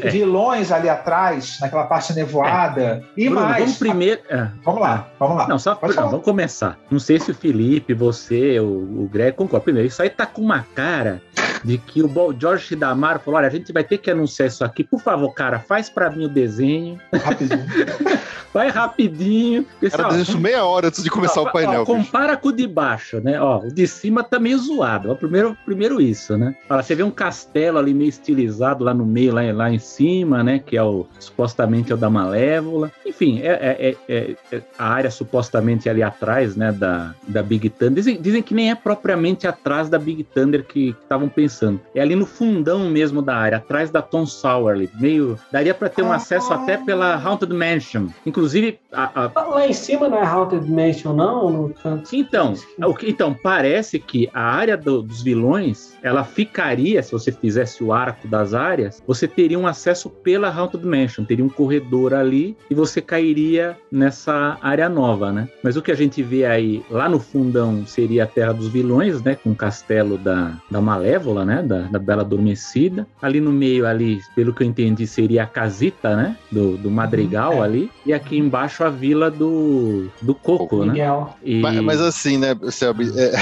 [0.09, 3.57] vilões ali atrás, naquela parte nevoada, e Bruno, mais.
[3.63, 4.21] vamos primeiro.
[4.31, 5.47] ah, Vamos lá, vamos lá.
[5.49, 6.79] Não, só Pode não, vamos começar.
[6.89, 8.63] Não sei se o Felipe, você, o,
[9.03, 9.65] o Greg concordam.
[9.65, 11.21] Primeiro, isso aí tá com uma cara
[11.63, 14.83] de que o George Shidamaro falou: olha, a gente vai ter que anunciar isso aqui.
[14.83, 16.99] Por favor, cara, faz pra mim o desenho.
[17.13, 17.63] Rapidinho.
[18.53, 19.65] Vai rapidinho.
[19.81, 21.81] Desenha isso meia hora antes de começar ó, o painel.
[21.81, 23.41] ó, compara com o de baixo, né?
[23.41, 25.11] Ó, o de cima tá meio zoado.
[25.11, 26.55] Ó, primeiro, primeiro isso, né?
[26.69, 30.43] Olha, você vê um castelo ali meio estilizado lá no meio, lá, lá em cima,
[30.43, 30.59] né?
[30.63, 32.91] Que é o supostamente é o da Malévola.
[33.03, 36.71] Enfim, é, é- é- é- é a área supostamente ali atrás, né?
[36.71, 37.95] Da, da Big Thunder.
[37.95, 41.52] Dizem, dizem que nem é propriamente atrás da Big Thunder que estavam pensando.
[41.93, 45.37] É ali no fundão mesmo da área, atrás da Tom Sawyer, meio.
[45.51, 48.07] Daria para ter um acesso até pela Haunted Mansion.
[48.25, 51.49] Inclusive, a- a, Lá em cima não é Haunted Mansion, não?
[51.49, 52.09] No canto.
[52.15, 52.53] então,
[52.97, 57.93] que- então, parece que a área do- dos vilões, ela ficaria, se você fizesse o
[57.93, 62.75] arco das áreas, você teria um acesso pela Haunted Mansion, teria um corredor ali e
[62.75, 65.47] você cairia nessa área nova, né?
[65.63, 69.21] Mas o que a gente vê aí, lá no fundão, seria a Terra dos Vilões,
[69.21, 69.35] né?
[69.35, 71.61] Com o castelo da, da Malévola, né?
[71.63, 73.07] Da, da Bela Adormecida.
[73.21, 76.37] Ali no meio, ali, pelo que eu entendi, seria a casita, né?
[76.51, 77.65] Do, do Madrigal Uhum, é.
[77.65, 77.89] ali.
[78.05, 80.93] E aqui embaixo a vila do, do Coco, né?
[81.43, 83.33] E- Mas, mas assim, né, Selby, é,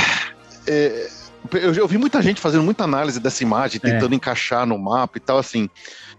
[0.67, 1.07] é,
[1.53, 3.91] eu já ouvi muita gente fazendo muita análise dessa imagem, É.
[3.91, 5.69] tentando encaixar no mapa e tal, assim.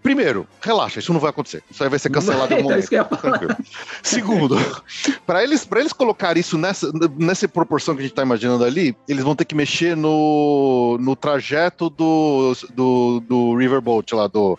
[0.02, 1.62] Primeiro, relaxa, isso não vai acontecer.
[1.70, 3.56] Isso aí vai ser cancelado em algum isso momento.
[4.02, 4.56] Segundo,
[5.24, 8.96] para eles, pra eles colocar isso nessa, nessa proporção que a gente tá imaginando ali,
[9.08, 14.58] eles vão ter que mexer no, no trajeto do, do, do Riverboat lá, do.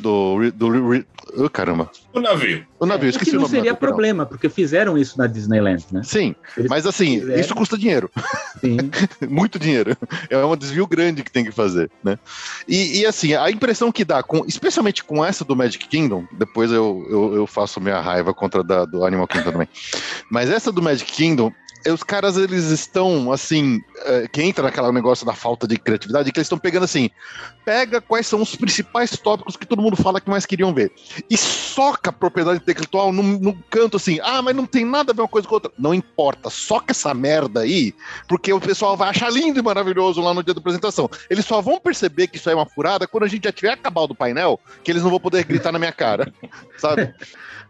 [0.00, 0.50] Do.
[0.52, 1.90] do, do oh, caramba.
[2.12, 2.66] O navio.
[2.78, 5.18] O navio, O esqueci que o não nome do seria navio, problema, porque fizeram isso
[5.18, 6.02] na Disneyland, né?
[6.02, 8.10] Sim, Eles mas assim, fizeram, isso custa dinheiro.
[8.60, 8.76] sim.
[9.28, 9.96] muito dinheiro.
[10.28, 12.18] É um desvio grande que tem que fazer, né?
[12.66, 16.70] E, e, assim, a impressão que dá, com, especialmente com essa do Magic Kingdom, depois
[16.72, 19.68] eu, eu, eu faço minha raiva contra a da, do Animal Kingdom também.
[20.30, 21.52] Mas essa do Magic Kingdom,
[21.86, 26.38] os caras, eles estão, assim, eh, que entra naquele negócio da falta de criatividade, que
[26.38, 27.10] eles estão pegando assim,
[27.64, 30.92] pega quais são os principais tópicos que todo mundo fala que mais queriam ver.
[31.30, 35.22] E soca a propriedade intelectual num canto assim, ah, mas não tem nada a ver
[35.22, 35.72] uma coisa com outra.
[35.78, 37.94] Não importa, soca essa merda aí,
[38.28, 41.08] porque o pessoal vai achar lindo e maravilhoso lá no dia da apresentação.
[41.28, 44.10] Eles só vão perceber que isso é uma furada quando a gente já tiver acabado
[44.10, 46.32] o painel, que eles não vão poder gritar na minha cara,
[46.76, 47.14] sabe?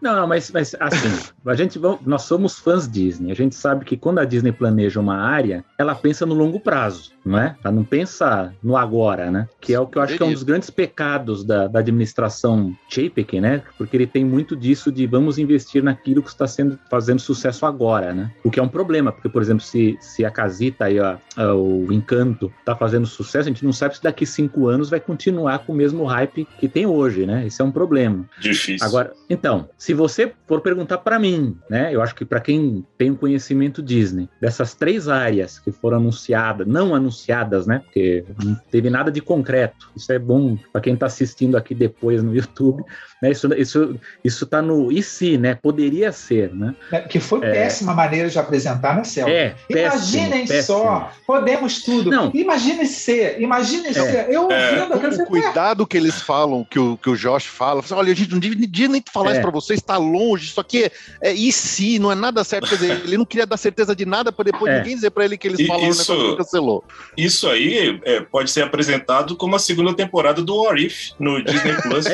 [0.00, 1.08] Não, não, mas, mas assim,
[1.44, 3.30] a gente, nós somos fãs Disney.
[3.30, 7.12] A gente sabe que quando a Disney planeja uma área, ela pensa no longo prazo,
[7.24, 7.56] não é?
[7.62, 9.48] Ela não pensa no agora, né?
[9.60, 12.74] Que é o que eu acho que é um dos grandes pecados da, da administração
[12.88, 13.62] Chapek, né?
[13.76, 18.14] Porque ele tem muito disso de vamos investir naquilo que está sendo fazendo sucesso agora,
[18.14, 18.30] né?
[18.42, 21.16] O que é um problema, porque, por exemplo, se, se a casita aí, ó,
[21.54, 25.60] o encanto, tá fazendo sucesso, a gente não sabe se daqui cinco anos vai continuar
[25.60, 27.46] com o mesmo hype que tem hoje, né?
[27.46, 28.24] Esse é um problema.
[28.38, 28.86] Difícil.
[28.86, 31.94] Agora, então, se você for perguntar para mim, né?
[31.94, 36.66] Eu acho que para quem tem um conhecimento Disney, dessas três áreas que foram anunciadas,
[36.66, 37.80] não anunciadas, né?
[37.84, 39.90] Porque não teve nada de concreto.
[39.96, 42.84] Isso é bom para quem está assistindo aqui depois no YouTube.
[43.22, 43.30] Né?
[43.30, 45.54] Isso, isso, isso tá no e se, né?
[45.54, 46.74] Poderia ser, né?
[46.90, 47.52] É, que foi é.
[47.52, 49.30] péssima maneira de apresentar, né, Celso?
[49.30, 52.10] É, Imaginem péssimo, só, podemos tudo.
[52.10, 52.30] Não.
[52.34, 53.92] Imagine ser, imagine é.
[53.92, 54.30] ser.
[54.30, 54.84] Eu é.
[54.84, 58.16] ouvindo, o cuidado que eles falam, que o, que o Josh fala, assim, olha, a
[58.16, 59.42] gente não devia nem falar isso é.
[59.42, 62.68] para você, está longe, isso aqui é, é e se, não é nada certo.
[62.68, 64.78] Quer dizer, ele não queria dar certeza de nada para depois é.
[64.78, 66.84] ninguém dizer para ele que eles falam isso, um cancelou.
[67.16, 68.00] Isso aí
[68.30, 72.06] pode ser apresentado como a segunda temporada do What If no Disney Plus.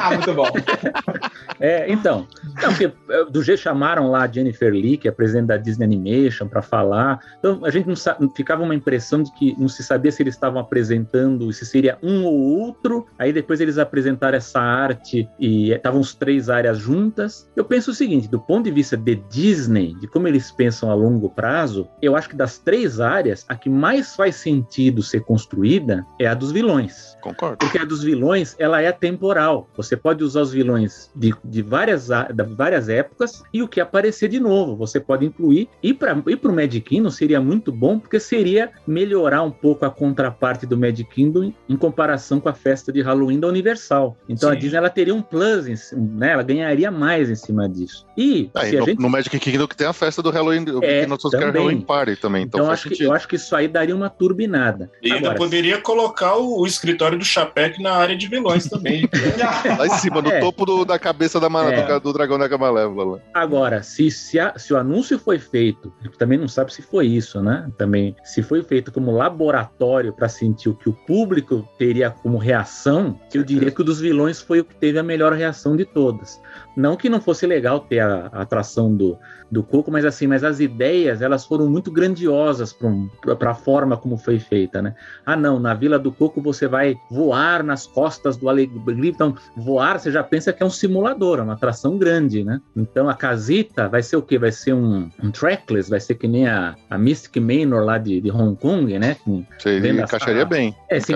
[0.00, 0.48] ah, muito bom.
[1.60, 2.26] É, então,
[2.60, 5.84] não, porque é, do G chamaram lá a Jennifer Lee, que é presidente da Disney
[5.84, 7.20] Animation, para falar.
[7.38, 10.34] Então a gente não sabe, ficava uma impressão de que não se sabia se eles
[10.34, 13.06] estavam apresentando, se seria um ou outro.
[13.18, 17.50] Aí depois eles apresentaram essa arte e estavam os três áreas juntas.
[17.56, 20.94] Eu penso o seguinte, do ponto de vista de Disney, de como eles pensam a
[20.94, 26.06] longo prazo, eu acho que das três áreas, a que mais faz sentido ser construída
[26.20, 27.16] é a dos vilões.
[27.20, 27.58] Concordo.
[27.58, 29.68] Porque a dos vilões, ela é temporal.
[29.76, 34.28] Você pode usar os vilões de, de, várias, de várias épocas e o que aparecer
[34.28, 34.76] de novo.
[34.76, 35.68] Você pode incluir.
[35.82, 40.66] E para o Mad Kingdom seria muito bom, porque seria melhorar um pouco a contraparte
[40.66, 44.16] do Mad Kingdom em comparação com a festa de Halloween da Universal.
[44.28, 44.56] Então Sim.
[44.56, 46.32] a Disney ela teria um plus, né?
[46.32, 48.06] ela ganharia mais em cima disso.
[48.16, 49.00] E, ah, e no, gente...
[49.00, 51.50] no, Magic Kingdom que tem a festa do Halloween, o é, também.
[51.52, 52.44] Halloween Party também.
[52.44, 54.90] Então, então acho que, eu acho que isso aí daria uma turbinada.
[55.02, 59.08] E Agora, ainda poderia colocar o, o escritório do Chapec na área de vilões também.
[59.78, 60.40] Lá em cima, no é.
[60.40, 61.86] topo do, da cabeça da, é.
[61.94, 63.20] do, do, dragão da Malévola.
[63.32, 67.42] Agora, se, se, a, se, o anúncio foi feito, também não sabe se foi isso,
[67.42, 67.70] né?
[67.76, 73.18] Também, se foi feito como laboratório para sentir o que o público teria como reação,
[73.32, 76.40] eu diria que o dos vilões foi o que teve a melhor reação de todas.
[76.76, 79.18] Não que não fosse legal ter a, a atração do,
[79.50, 82.72] do Coco, mas assim, mas as ideias elas foram muito grandiosas
[83.38, 84.94] para a forma como foi feita, né?
[85.24, 89.98] Ah, não, na Vila do Coco você vai voar nas costas do Alegria, então voar
[89.98, 92.60] você já pensa que é um simulador, é uma atração grande, né?
[92.76, 94.38] Então a casita vai ser o quê?
[94.38, 98.20] Vai ser um, um trackless, vai ser que nem a, a Mystic Manor lá de,
[98.20, 99.16] de Hong Kong, né?
[99.24, 100.74] Com, Você encaixaria bem.
[100.90, 101.14] É, sim,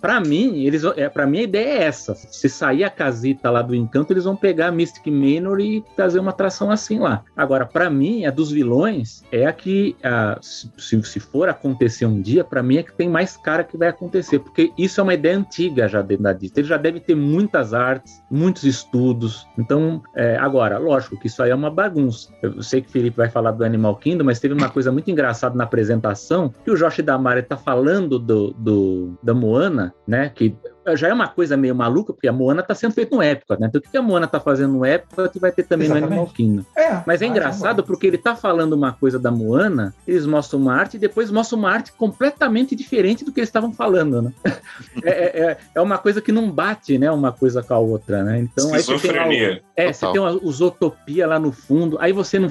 [0.00, 2.14] para mim, eles, é, para mim a ideia é essa.
[2.14, 6.18] Se sair a casita lá do Encanto, eles vão pegar a Mystic Manor e fazer
[6.18, 7.24] uma atração assim lá.
[7.36, 10.70] Agora, para mim, a dos vilões é a que, a, se,
[11.02, 14.38] se for acontecer um dia, para mim é que tem mais cara que vai acontecer,
[14.38, 16.60] porque isso é uma ideia antiga já dentro da Disney.
[16.60, 19.46] Ele já deve ter muitas artes, muitos estudos.
[19.58, 22.32] Então, é, agora, lógico que isso aí é uma bagunça.
[22.42, 25.10] Eu sei que o Felipe vai falar do Animal Kingdom, mas teve uma coisa muito
[25.10, 30.28] engraçada na apresentação, que o Josh Damari tá falando do, do da Moana, né?
[30.28, 30.54] Que
[30.94, 33.66] já é uma coisa meio maluca, porque a Moana está sendo feita no Epcot, né?
[33.68, 36.10] Então o que a Moana está fazendo no Epcot vai ter também Exatamente.
[36.10, 36.64] no Animal Kingdom.
[36.76, 40.74] É, Mas é engraçado porque ele está falando uma coisa da Moana, eles mostram uma
[40.74, 44.32] arte e depois mostram uma arte completamente diferente do que eles estavam falando, né?
[45.02, 47.10] é, é, é, é uma coisa que não bate, né?
[47.10, 48.40] Uma coisa com a outra, né?
[48.40, 50.32] Então aí você tem o, é, você tem uma
[50.64, 52.50] Utopia lá no fundo, aí você não,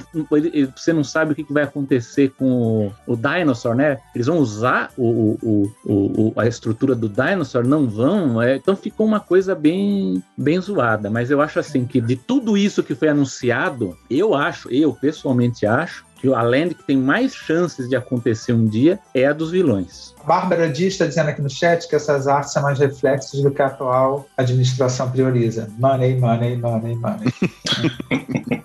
[0.74, 3.98] você não sabe o que, vai acontecer com o, o Dinosaur, né?
[4.14, 9.06] Eles vão usar o, o, o, a estrutura do Dinosaur, não vão é, então ficou
[9.06, 11.10] uma coisa bem, bem zoada.
[11.10, 15.66] Mas eu acho assim que de tudo isso que foi anunciado, eu acho, eu pessoalmente
[15.66, 19.50] acho, que a Land que tem mais chances de acontecer um dia é a dos
[19.50, 20.14] vilões.
[20.24, 23.60] Bárbara Dias está dizendo aqui no chat que essas artes são mais reflexos do que
[23.60, 25.68] a atual administração prioriza.
[25.78, 27.34] Money, money, money, money.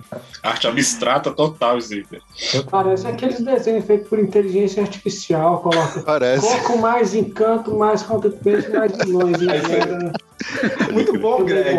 [0.42, 2.22] Arte abstrata total, Zíper.
[2.70, 5.60] Parece aqueles desenhos feitos por inteligência artificial.
[5.60, 6.46] Coloca Parece.
[6.46, 9.38] Coloca mais encanto, mais counterpage, mais vilões.
[9.38, 10.12] Né?
[10.92, 11.78] Muito bom, Greg.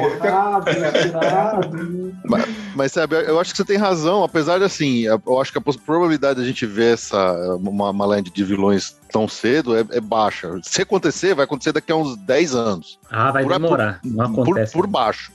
[2.25, 2.45] mas,
[2.75, 5.61] mas, sabe, eu acho que você tem razão, apesar de assim, eu acho que a
[5.61, 9.99] probabilidade de a gente ver essa uma, uma land de vilões tão cedo é, é,
[9.99, 10.49] baixa.
[10.63, 12.99] Se acontecer, vai acontecer daqui a uns 10 anos.
[13.13, 13.99] Ah, vai por, demorar.
[13.99, 14.71] Por, não acontece.
[14.71, 15.33] Por, por, baixo.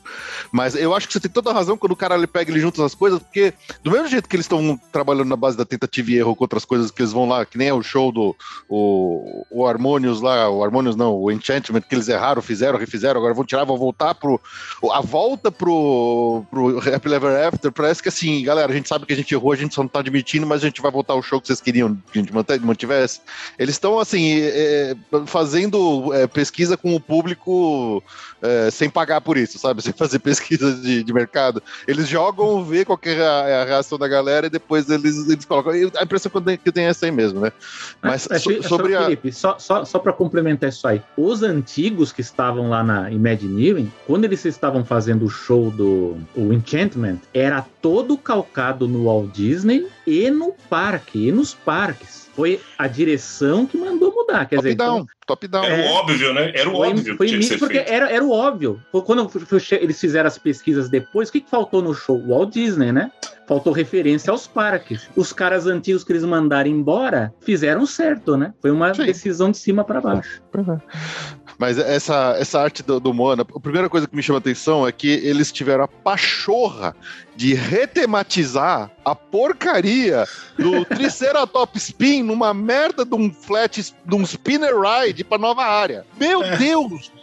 [0.51, 2.59] Mas eu acho que você tem toda a razão quando o cara ele pega ele
[2.59, 3.53] junta as coisas, porque
[3.85, 6.64] do mesmo jeito que eles estão trabalhando na base da tentativa e erro com outras
[6.64, 8.35] coisas que eles vão lá, que nem é o show do
[8.66, 13.35] o, o Harmonious lá, o Harmonious não, o Enchantment, que eles erraram, fizeram, refizeram, agora
[13.35, 14.41] vão tirar, vão voltar pro.
[14.91, 19.12] A volta pro, pro Happy Ever After, parece que assim, galera, a gente sabe que
[19.12, 21.22] a gente errou, a gente só não tá admitindo, mas a gente vai voltar ao
[21.22, 22.33] show que vocês queriam que a gente
[22.64, 23.20] mantivesse.
[23.59, 24.97] Eles estão, assim, é,
[25.27, 27.66] fazendo é, pesquisa com o público
[28.43, 29.83] é, sem pagar por isso, sabe?
[29.87, 31.62] Sem fazer pesquisa de, de mercado.
[31.87, 35.73] Eles jogam, vê qual é a, a, reação da galera e depois eles, eles colocam.
[35.73, 37.53] A impressão que eu tenho é essa aí mesmo, né?
[38.03, 39.05] Mas ah, so, sobre só, a.
[39.05, 43.93] Felipe, só, só, só para complementar isso aí, os antigos que estavam lá na Imagineering,
[44.07, 49.87] quando eles estavam fazendo o show do o Enchantment, era todo calcado no Walt Disney
[50.07, 52.26] e no parque, e nos parques.
[52.37, 54.45] Foi a direção que mandou mudar.
[54.45, 55.64] Quer top dizer, down, então, top down.
[55.64, 56.53] Era o óbvio, né?
[56.55, 57.91] Era o foi, óbvio foi que tinha que nisso ser porque feito.
[57.91, 58.82] era, era o óbvio.
[58.93, 59.30] Foi Quando
[59.80, 62.18] eles fizeram as pesquisas depois, o que, que faltou no show?
[62.18, 63.11] O Walt Disney, né?
[63.47, 65.09] Faltou referência aos parques.
[65.15, 68.53] Os caras antigos que eles mandaram embora fizeram certo, né?
[68.61, 69.05] Foi uma Sim.
[69.05, 70.43] decisão de cima para baixo.
[71.59, 74.87] Mas essa, essa arte do, do Moana, a primeira coisa que me chama a atenção
[74.87, 76.95] é que eles tiveram a pachorra
[77.37, 80.27] de retematizar a porcaria
[80.59, 86.05] do Triceratops Spin numa merda de um flat, de um spinner ride pra nova área.
[86.19, 87.13] Meu Deus!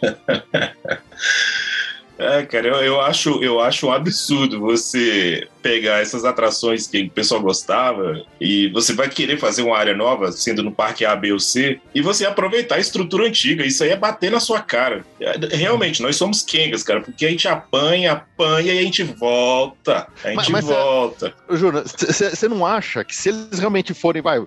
[2.16, 7.10] É, cara, eu, eu, acho, eu acho um absurdo você pegar essas atrações que o
[7.10, 11.32] pessoal gostava e você vai querer fazer uma área nova, sendo no parque A, B
[11.32, 13.64] ou C, e você aproveitar a estrutura antiga.
[13.64, 15.06] Isso aí é bater na sua cara.
[15.18, 20.06] É, Realmente, nós somos Kengas, cara, porque a gente apanha, apanha e a gente volta.
[20.22, 21.32] A gente Mas- mas volta.
[21.50, 24.44] Júnior, você não acha que se eles realmente forem, vai,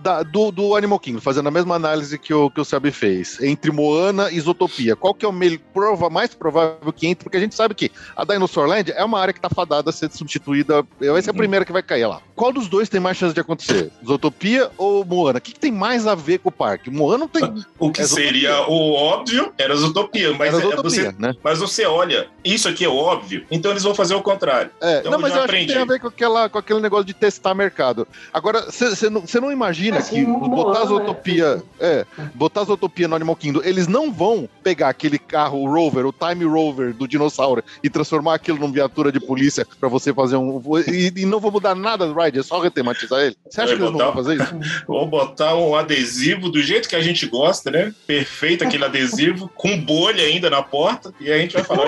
[0.00, 3.40] da- do, do Animal Kingdom, fazendo a mesma análise que o, que o Selby fez,
[3.42, 7.24] entre Moana e Isotopia, qual que é o mel- prova, mais provável que entre?
[7.24, 9.92] Porque a gente sabe que a Dinosaur Land é uma área que tá fadada a
[9.92, 11.38] ser substituída, vai ser a Uhum.
[11.38, 12.20] primeira que vai cair lá.
[12.34, 13.90] Qual dos dois tem mais chance de acontecer?
[14.02, 15.38] Isotopia ou Moana?
[15.38, 16.90] O que, que tem mais a ver com o parque?
[16.90, 17.42] Moana não tem...
[17.78, 18.24] O que É Zootopia.
[18.32, 21.34] seria o óbvio era a Zootopia, mas, Era é- Zootopia, você, né?
[21.42, 24.70] mas você olha, isso aqui é óbvio, então eles vão fazer o contrário.
[24.80, 27.04] É, Então não, mas eu acho que tem a ver com, aquela, com aquele negócio
[27.04, 28.06] de testar mercado.
[28.32, 32.68] Agora, você não, cê não imagina É, que botar as Moana, utopia, é, botar as
[32.68, 36.92] utopia no Animal Kingdom, eles não vão pegar aquele carro, o Rover, o Time Rover
[36.94, 40.41] do dinossauro e transformar aquilo numa viatura de polícia pra você fazer um.
[40.88, 43.36] E, e não vão mudar nada do ride, é só retematizar ele.
[43.48, 44.54] Você acha que eles não vão fazer isso?
[44.86, 47.94] Vou botar um adesivo do jeito que a gente gosta, né?
[48.06, 51.86] Perfeito aquele adesivo, com bolha ainda na porta, e a gente vai falar.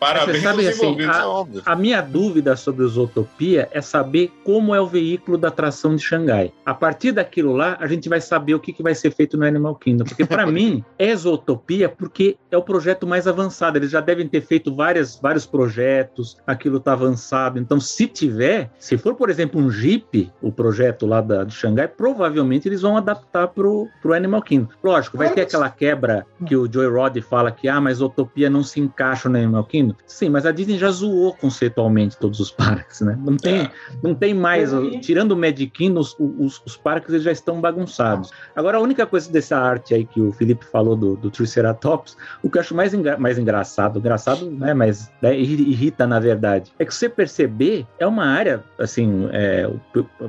[0.00, 1.58] Parabéns Você sabe, assim, envolvidos.
[1.58, 1.62] É.
[1.66, 6.02] A minha dúvida sobre o Zootopia é saber como é o veículo da atração de
[6.02, 6.50] Xangai.
[6.64, 9.44] A partir daquilo lá, a gente vai saber o que, que vai ser feito no
[9.44, 10.04] Animal Kingdom.
[10.04, 13.76] Porque, para mim, é Zootopia porque é o projeto mais avançado.
[13.76, 17.58] Eles já devem ter feito várias, vários projetos, aquilo está avançado.
[17.58, 21.88] Então, se tiver, se for, por exemplo, um Jeep, o projeto lá da, de Xangai,
[21.88, 24.68] provavelmente eles vão adaptar para o Animal Kingdom.
[24.82, 28.62] Lógico, vai ter aquela quebra que o Joy Rod fala que, ah, mas Zootopia não
[28.62, 29.89] se encaixa no Animal Kingdom.
[30.06, 33.18] Sim, mas a Disney já zoou conceitualmente todos os parques, né?
[33.24, 33.70] Não tem,
[34.02, 34.70] não tem mais,
[35.00, 38.30] tirando o Magic Kingdom, os, os, os parques eles já estão bagunçados.
[38.54, 42.50] Agora, a única coisa dessa arte aí que o Felipe falou do, do Triceratops, o
[42.50, 46.72] que eu acho mais, engra- mais engraçado, engraçado, né, mas né, irri- irrita na verdade,
[46.78, 49.70] é que você perceber, é uma área, assim, é,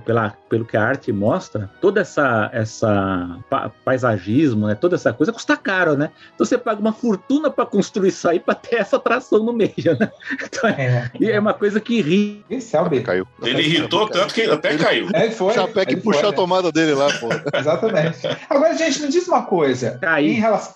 [0.06, 5.32] pela, pelo que a arte mostra, toda essa, essa pa- paisagismo, né, toda essa coisa
[5.32, 6.12] custa caro, né?
[6.34, 9.98] Então você paga uma fortuna para construir isso aí para ter essa atração no meio,
[10.00, 10.12] né?
[10.44, 11.12] Então, é, É.
[11.20, 12.44] e é uma coisa que irrita.
[12.50, 13.02] E Selby?
[13.02, 13.28] Caiu.
[13.42, 15.08] Ele irritou tanto que até caiu.
[15.14, 15.52] É, ele foi.
[15.52, 16.36] O Chapéu que ele puxou foi, a né?
[16.36, 17.30] tomada dele lá, pô.
[17.58, 18.20] Exatamente.
[18.50, 20.00] Agora, gente, me diz uma coisa.
[20.02, 20.76] Em Aí, relação,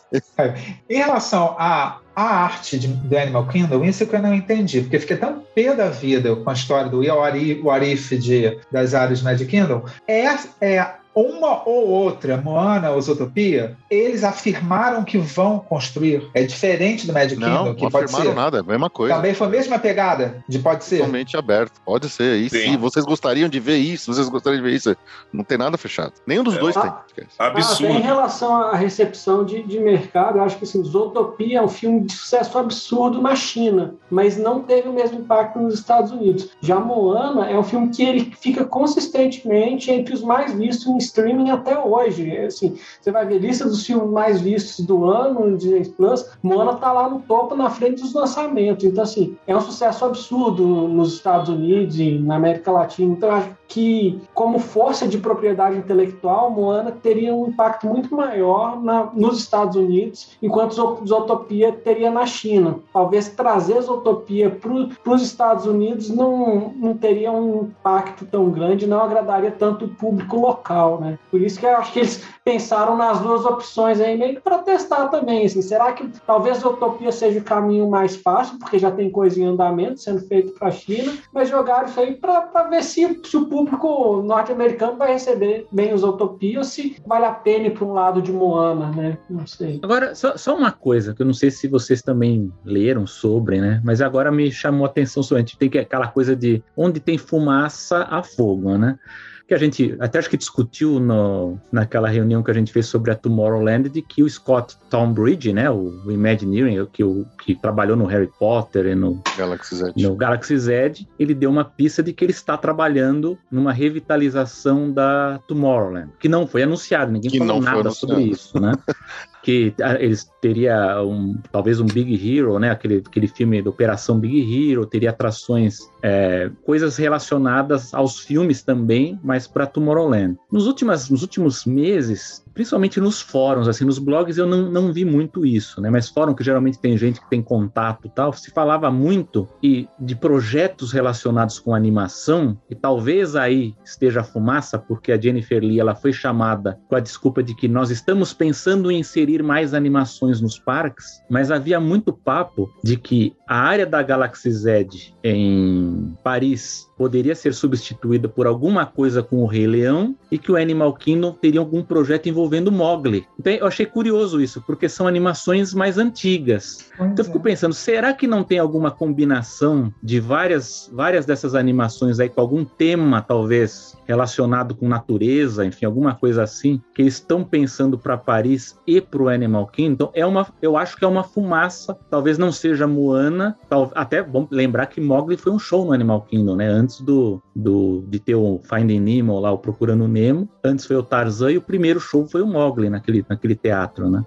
[0.90, 4.96] em relação à, à arte de, do Animal Kingdom, isso que eu não entendi, porque
[4.96, 9.50] eu fiquei tão pé da vida com a história do Arif de, das áreas Magic
[9.50, 9.84] Kingdom.
[10.08, 10.26] É,
[10.62, 16.30] é uma ou outra, Moana ou Zootopia, eles afirmaram que vão construir.
[16.34, 18.36] É diferente do Magic Não, Kingdom, não que pode afirmaram ser.
[18.36, 19.16] nada, é a mesma coisa.
[19.16, 20.98] Também foi a mesma pegada de pode ser.
[20.98, 21.80] Totalmente aberto.
[21.86, 22.36] Pode ser.
[22.38, 22.72] E Sim.
[22.72, 24.96] se vocês gostariam de ver isso, vocês gostariam de ver isso,
[25.32, 26.12] não tem nada fechado.
[26.28, 26.60] Nenhum dos É.
[26.60, 26.92] dois tem.
[27.08, 27.28] Esquece.
[27.40, 28.00] Ah, em Absurdo.
[28.02, 32.12] relação à recepção de, de mercado, eu acho que assim, Zootopia é um filme de
[32.14, 36.50] sucesso absurdo na China, mas não teve o mesmo impacto nos Estados Unidos.
[36.62, 41.50] Já Moana é um filme que ele fica consistentemente entre os mais vistos em streaming
[41.50, 42.36] até hoje.
[42.38, 46.74] Assim, você vai ver lista dos filmes mais vistos do ano no Disney Plus, Moana
[46.76, 48.84] tá lá no topo, na frente dos lançamentos.
[48.86, 53.14] Então, assim, é um sucesso absurdo nos Estados Unidos e na América Latina.
[53.14, 59.10] Então, acho que, como força de propriedade intelectual, Moana teria um impacto muito maior na-
[59.14, 62.80] nos Estados Unidos, enquanto Zo- Zootopia teria na China.
[62.94, 69.02] Talvez trazer Zootopia para os Estados Unidos não, não teria um impacto tão grande, não
[69.02, 71.20] agradaria tanto o público local, né?
[71.30, 75.08] Por isso que eu acho que eles pensaram nas duas opções aí, meio para testar
[75.08, 75.46] também.
[75.46, 79.46] Assim, será que talvez Zootopia seja o caminho mais fácil, porque já tem coisa em
[79.46, 83.48] andamento sendo feito para a China, mas jogaram isso aí para ver se, se o
[83.48, 87.94] público norte-americano vai receber bem os Zootopia ou se vale a pena ir para um
[87.94, 89.18] lado de Moana, né?
[89.30, 89.80] Não sei.
[89.82, 93.82] Agora, só, só uma coisa, que eu não sei se vocês também leram sobre, né?
[93.84, 97.18] Mas agora me chamou a atenção a gente tem que aquela coisa de onde tem
[97.18, 99.00] fumaça, há fogo, né?
[99.48, 103.12] Que a gente até acho que discutiu no, naquela reunião que a gente fez sobre
[103.12, 107.96] a Tomorrowland, de que o Scott Townbridge, né, o, o Imagineering, que, o, que trabalhou
[107.96, 109.94] no Harry Potter e no Galaxy Z.
[109.96, 115.40] no Galaxy Z, ele deu uma pista de que ele está trabalhando numa revitalização da
[115.48, 118.74] Tomorrowland, que não foi anunciado, ninguém Que falou nada sobre isso, né?
[119.46, 122.72] que ah, eles teria um, talvez um Big Hero, né?
[122.72, 129.20] Aquele, aquele filme da Operação Big Hero, teria atrações, é, coisas relacionadas aos filmes também,
[129.24, 130.36] mas para Tomorrowland.
[130.52, 135.04] Nos, últimas, nos últimos meses, principalmente nos fóruns, assim, nos blogs eu não, não vi
[135.04, 135.90] muito isso, né?
[135.90, 140.16] Mas fórum que geralmente tem gente que tem contato tal, se falava muito e de
[140.16, 145.94] projetos relacionados com animação, e talvez aí esteja a fumaça, porque a Jennifer Lee ela
[145.94, 150.58] foi chamada com a desculpa de que nós estamos pensando em inserir mais animações nos
[150.58, 154.88] parques, mas havia muito papo de que a área da Galaxy Z
[155.24, 160.56] em Paris poderia ser substituída por alguma coisa com o Rei Leão e que o
[160.56, 163.26] Animal Kingdom teria algum projeto envolvendo Mowgli.
[163.40, 166.90] Então eu achei curioso isso, porque são animações mais antigas.
[166.98, 167.52] Pois Então eu fico é.
[167.52, 172.64] pensando, será que não tem alguma combinação de várias, várias dessas animações aí com algum
[172.64, 178.80] tema, talvez, relacionado com natureza, enfim, alguma coisa assim, que eles estão pensando para Paris
[178.88, 179.94] e para o Animal Kingdom?
[179.96, 184.22] Então é uma, eu acho que é uma fumaça, talvez não seja Moana, tal, até
[184.24, 186.85] bom lembrar que Mowgli foi um show no Animal Kingdom, né?
[186.86, 191.02] Antes do, do de ter o Finding Nemo lá, o Procurando Nemo, antes foi o
[191.02, 194.24] Tarzan e o primeiro show foi o Mowgli naquele, naquele teatro, né?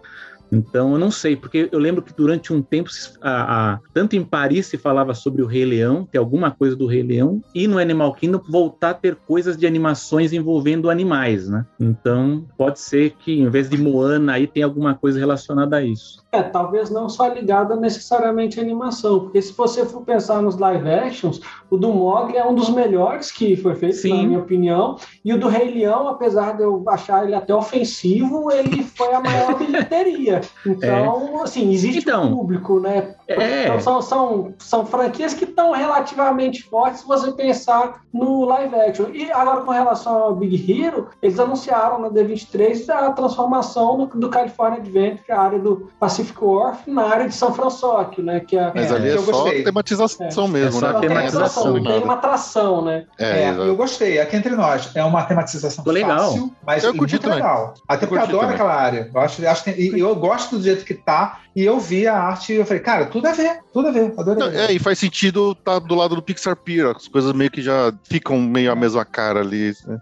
[0.50, 2.88] Então, eu não sei, porque eu lembro que durante um tempo,
[3.20, 6.86] a- a- tanto em Paris se falava sobre o Rei Leão, ter alguma coisa do
[6.86, 11.66] Rei Leão, e no Animal Kingdom voltar a ter coisas de animações envolvendo animais, né?
[11.78, 16.22] Então, pode ser que em vez de Moana aí tem alguma coisa relacionada a isso.
[16.32, 20.88] É, talvez não só ligada necessariamente à animação, porque se você for pensar nos live
[20.88, 21.40] actions,
[21.70, 24.22] o do Mogli é um dos melhores que foi feito, Sim.
[24.22, 28.50] na minha opinião, e o do Rei Leão, apesar de eu achar ele até ofensivo,
[28.52, 30.37] ele foi a maior bilheteria.
[30.66, 33.14] Então, assim, existe Então, um público, né?
[33.26, 38.74] É, Então, são, são, são franquias que estão relativamente fortes se você pensar no live
[38.74, 39.06] action.
[39.12, 44.28] E agora, com relação ao Big Hero, eles anunciaram na D23 a transformação do, do
[44.28, 47.78] California Adventure, a área do Pacific Wharf, na área de São Francisco,
[48.22, 48.40] né?
[48.40, 49.62] Que é, Mas É, ali é eu só gostei.
[49.62, 51.00] tematização É mesmo, só né?
[51.00, 52.04] tem, tematização, tem nada.
[52.04, 53.04] uma atração, né?
[53.18, 54.18] É, É, eu gostei.
[54.20, 56.18] Aqui entre nós, é uma tematização legal.
[56.18, 57.36] fácil, mas Eu muito também.
[57.36, 57.74] legal.
[57.86, 58.54] Até Eu porque eu adoro também.
[58.54, 59.10] aquela área.
[59.14, 62.16] Eu, acho, acho que, e eu gosto do jeito que tá, e eu vi a
[62.16, 64.12] arte e eu falei, cara, tudo a ver, tudo a ver.
[64.16, 64.42] Adorei.
[64.42, 67.62] Não, é, e faz sentido tá do lado do Pixar Pier, as coisas meio que
[67.62, 69.74] já ficam meio a mesma cara ali.
[69.86, 69.98] né?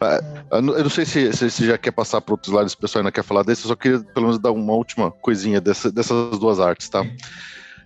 [0.00, 0.20] Ah,
[0.52, 3.00] Eu não sei se se você já quer passar para outros lados, se o pessoal
[3.00, 6.38] ainda quer falar desse, eu só queria pelo menos dar uma última coisinha dessa- dessas
[6.38, 7.04] duas artes, tá?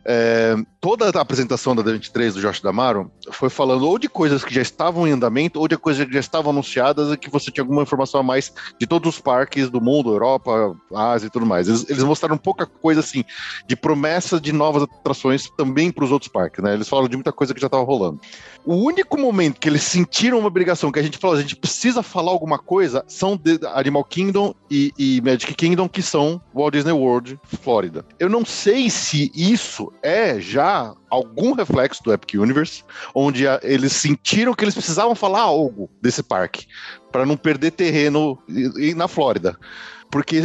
[0.02, 4.54] É, toda a apresentação da D23 do Josh Damaro foi falando ou de coisas que
[4.54, 7.62] já estavam em andamento ou de coisas que já estavam anunciadas e que você tinha
[7.62, 11.68] alguma informação a mais de todos os parques do mundo, Europa, Ásia e tudo mais.
[11.68, 13.24] Eles, eles mostraram pouca coisa assim
[13.66, 16.72] de promessa de novas atrações também para os outros parques, né?
[16.72, 18.20] Eles falaram de muita coisa que já estava rolando.
[18.64, 22.02] O único momento que eles sentiram uma obrigação, que a gente falou, a gente precisa
[22.02, 26.92] falar alguma coisa, são de Animal Kingdom e, e Magic Kingdom, que são Walt Disney
[26.92, 28.04] World, Flórida.
[28.18, 32.84] Eu não sei se isso é já algum reflexo do Epic Universe,
[33.14, 36.66] onde a- eles sentiram que eles precisavam falar algo desse parque,
[37.10, 39.58] para não perder terreno e- e na Flórida.
[40.10, 40.42] Porque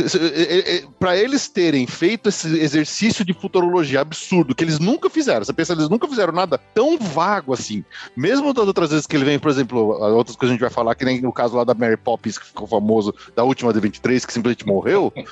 [1.00, 5.74] para eles terem feito esse exercício de futurologia absurdo, que eles nunca fizeram, você pensa,
[5.74, 7.84] eles nunca fizeram nada tão vago assim.
[8.16, 9.80] Mesmo das outras vezes que ele vem, por exemplo,
[10.14, 12.38] outras coisas que a gente vai falar, que nem no caso lá da Mary Poppins,
[12.38, 15.12] que ficou famoso, da última D23, que simplesmente morreu.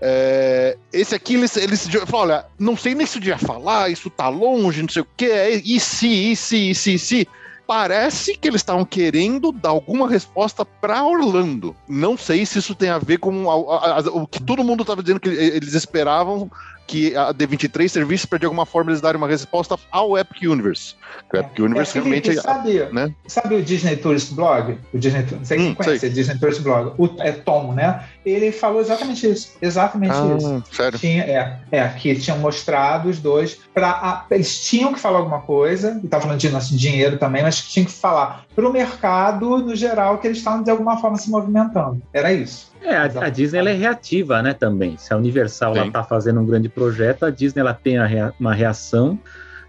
[0.00, 4.08] É, esse aqui, eles, eles falam, olha, não sei nem se eu devia falar, isso
[4.08, 7.28] tá longe, não sei o que, é, e se, e se, e se, e se.
[7.68, 11.76] Parece que eles estavam querendo dar alguma resposta para Orlando.
[11.86, 14.80] Não sei se isso tem a ver com a- a- a- o que todo mundo
[14.80, 16.50] estava dizendo que eles esperavam
[16.88, 20.94] que a D23 servisse para de alguma forma eles darem uma resposta ao Epic Universe.
[21.32, 23.14] O Epic Universe É, realmente sabe, né?
[23.26, 24.78] sabe o Disney Tourist Blog?
[24.92, 26.08] O Disney, não sei quem Hum, conhece, sei.
[26.08, 26.94] o Disney Tourist Blog.
[26.96, 28.04] O, é Tom, né?
[28.24, 29.52] Ele falou exatamente isso.
[29.60, 30.54] Exatamente isso.
[30.66, 30.98] Ah, sério.
[30.98, 36.00] Tinha, é, é, que tinham mostrado os dois para eles tinham que falar alguma coisa,
[36.02, 39.76] e tava falando de nosso dinheiro também, mas tinham que falar para o mercado no
[39.76, 42.02] geral que eles estavam de alguma forma se movimentando.
[42.12, 42.72] Era isso.
[42.82, 44.96] É, a, a Disney ela é reativa, né, também.
[44.98, 45.92] Se a Universal ela Sim.
[45.92, 49.16] tá fazendo um grande projeto, a Disney ela tem a rea- uma reação.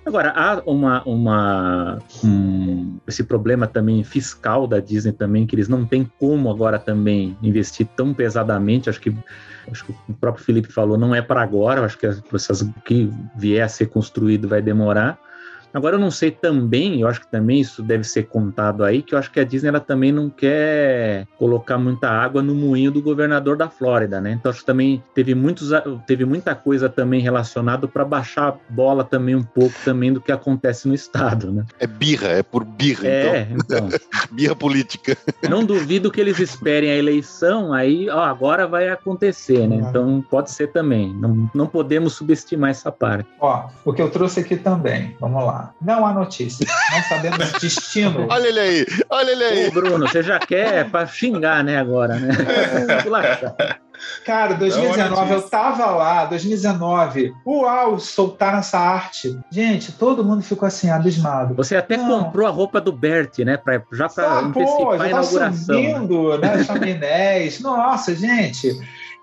[0.04, 5.86] Agora, há uma, uma um- esse problema também fiscal da Disney também, que eles não
[5.86, 8.90] têm como agora também investir tão pesadamente.
[8.90, 9.16] Acho que,
[9.72, 11.86] acho que o próprio Felipe falou, não é para agora.
[11.86, 15.20] Acho que essas- o que vier a ser construído vai demorar.
[15.74, 19.14] Agora eu não sei também, eu acho que também isso deve ser contado aí, que
[19.14, 23.02] eu acho que a Disney ela também não quer colocar muita água no moinho do
[23.02, 24.32] governador da Flórida, né?
[24.32, 25.70] Então acho que também teve muitos
[26.06, 30.32] teve muita coisa também relacionada para baixar a bola também um pouco também do que
[30.32, 31.66] acontece no estado, né?
[31.80, 33.88] É birra, é por birra, é, então.
[33.88, 34.00] então.
[34.32, 35.18] birra política.
[35.50, 39.78] Não duvido que eles esperem a eleição, aí, ó, agora vai acontecer, né?
[39.78, 41.14] Então pode ser também.
[41.14, 43.30] Não, não podemos subestimar essa parte.
[43.40, 45.59] Ó, o que eu trouxe aqui também, vamos lá.
[45.82, 46.66] Não há notícia.
[46.92, 48.28] Não sabemos o destino.
[48.32, 49.68] olha ele aí, olha ele aí.
[49.68, 52.30] Ô, Bruno, você já quer para xingar, né, agora, né?
[54.26, 57.34] Cara, 2019 eu tava lá, 2019.
[57.46, 59.38] Uau, soltaram essa arte.
[59.52, 61.54] Gente, todo mundo ficou assim, abismado.
[61.56, 62.24] Você até não.
[62.24, 63.58] comprou a roupa do Bert, né?
[63.58, 65.50] Pra, já pra ah, antecipar pô, já a inauguração.
[65.50, 66.64] Tá subindo, né?
[66.64, 67.60] Chaminés.
[67.60, 68.72] Nossa, gente.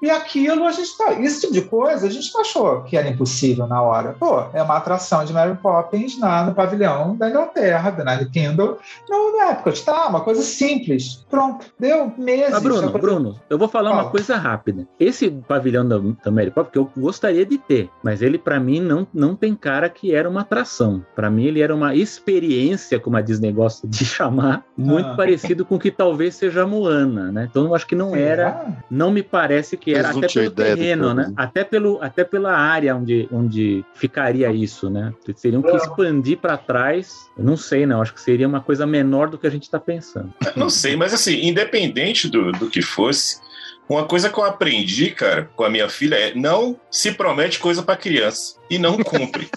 [0.01, 1.13] E aquilo a gente tá.
[1.15, 4.15] Esse tipo de coisa a gente achou que era impossível na hora.
[4.19, 8.77] Pô, é uma atração de Mary Poppins na, no pavilhão da Inglaterra, da Kingdom,
[9.09, 9.73] no, na época.
[9.85, 11.25] Tá, uma coisa simples.
[11.31, 11.67] Pronto.
[11.79, 12.55] Deu meses.
[12.55, 12.99] Ah, Bruno, coisa...
[12.99, 14.03] Bruno, eu vou falar Fala.
[14.03, 14.87] uma coisa rápida.
[14.99, 18.81] Esse pavilhão da, da Mary Poppins, que eu gostaria de ter, mas ele, para mim,
[18.81, 21.05] não, não tem cara que era uma atração.
[21.15, 25.17] Para mim, ele era uma experiência, como a Disney gosta de chamar, muito ah.
[25.17, 27.49] parecido com o que talvez seja Moana, né?
[27.51, 28.67] Então, eu acho que não era.
[28.91, 31.33] Não me parece que que era até pelo terreno, né?
[31.37, 35.15] Até, pelo, até pela área onde, onde ficaria isso, né?
[35.41, 37.31] Teriam que expandir para trás.
[37.39, 38.03] Eu não sei, não.
[38.03, 40.35] Acho que seria uma coisa menor do que a gente está pensando.
[40.57, 43.39] Não sei, mas assim, independente do, do que fosse,
[43.89, 47.83] uma coisa que eu aprendi, cara, com a minha filha é não se promete coisa
[47.83, 49.49] para criança e não cumpre.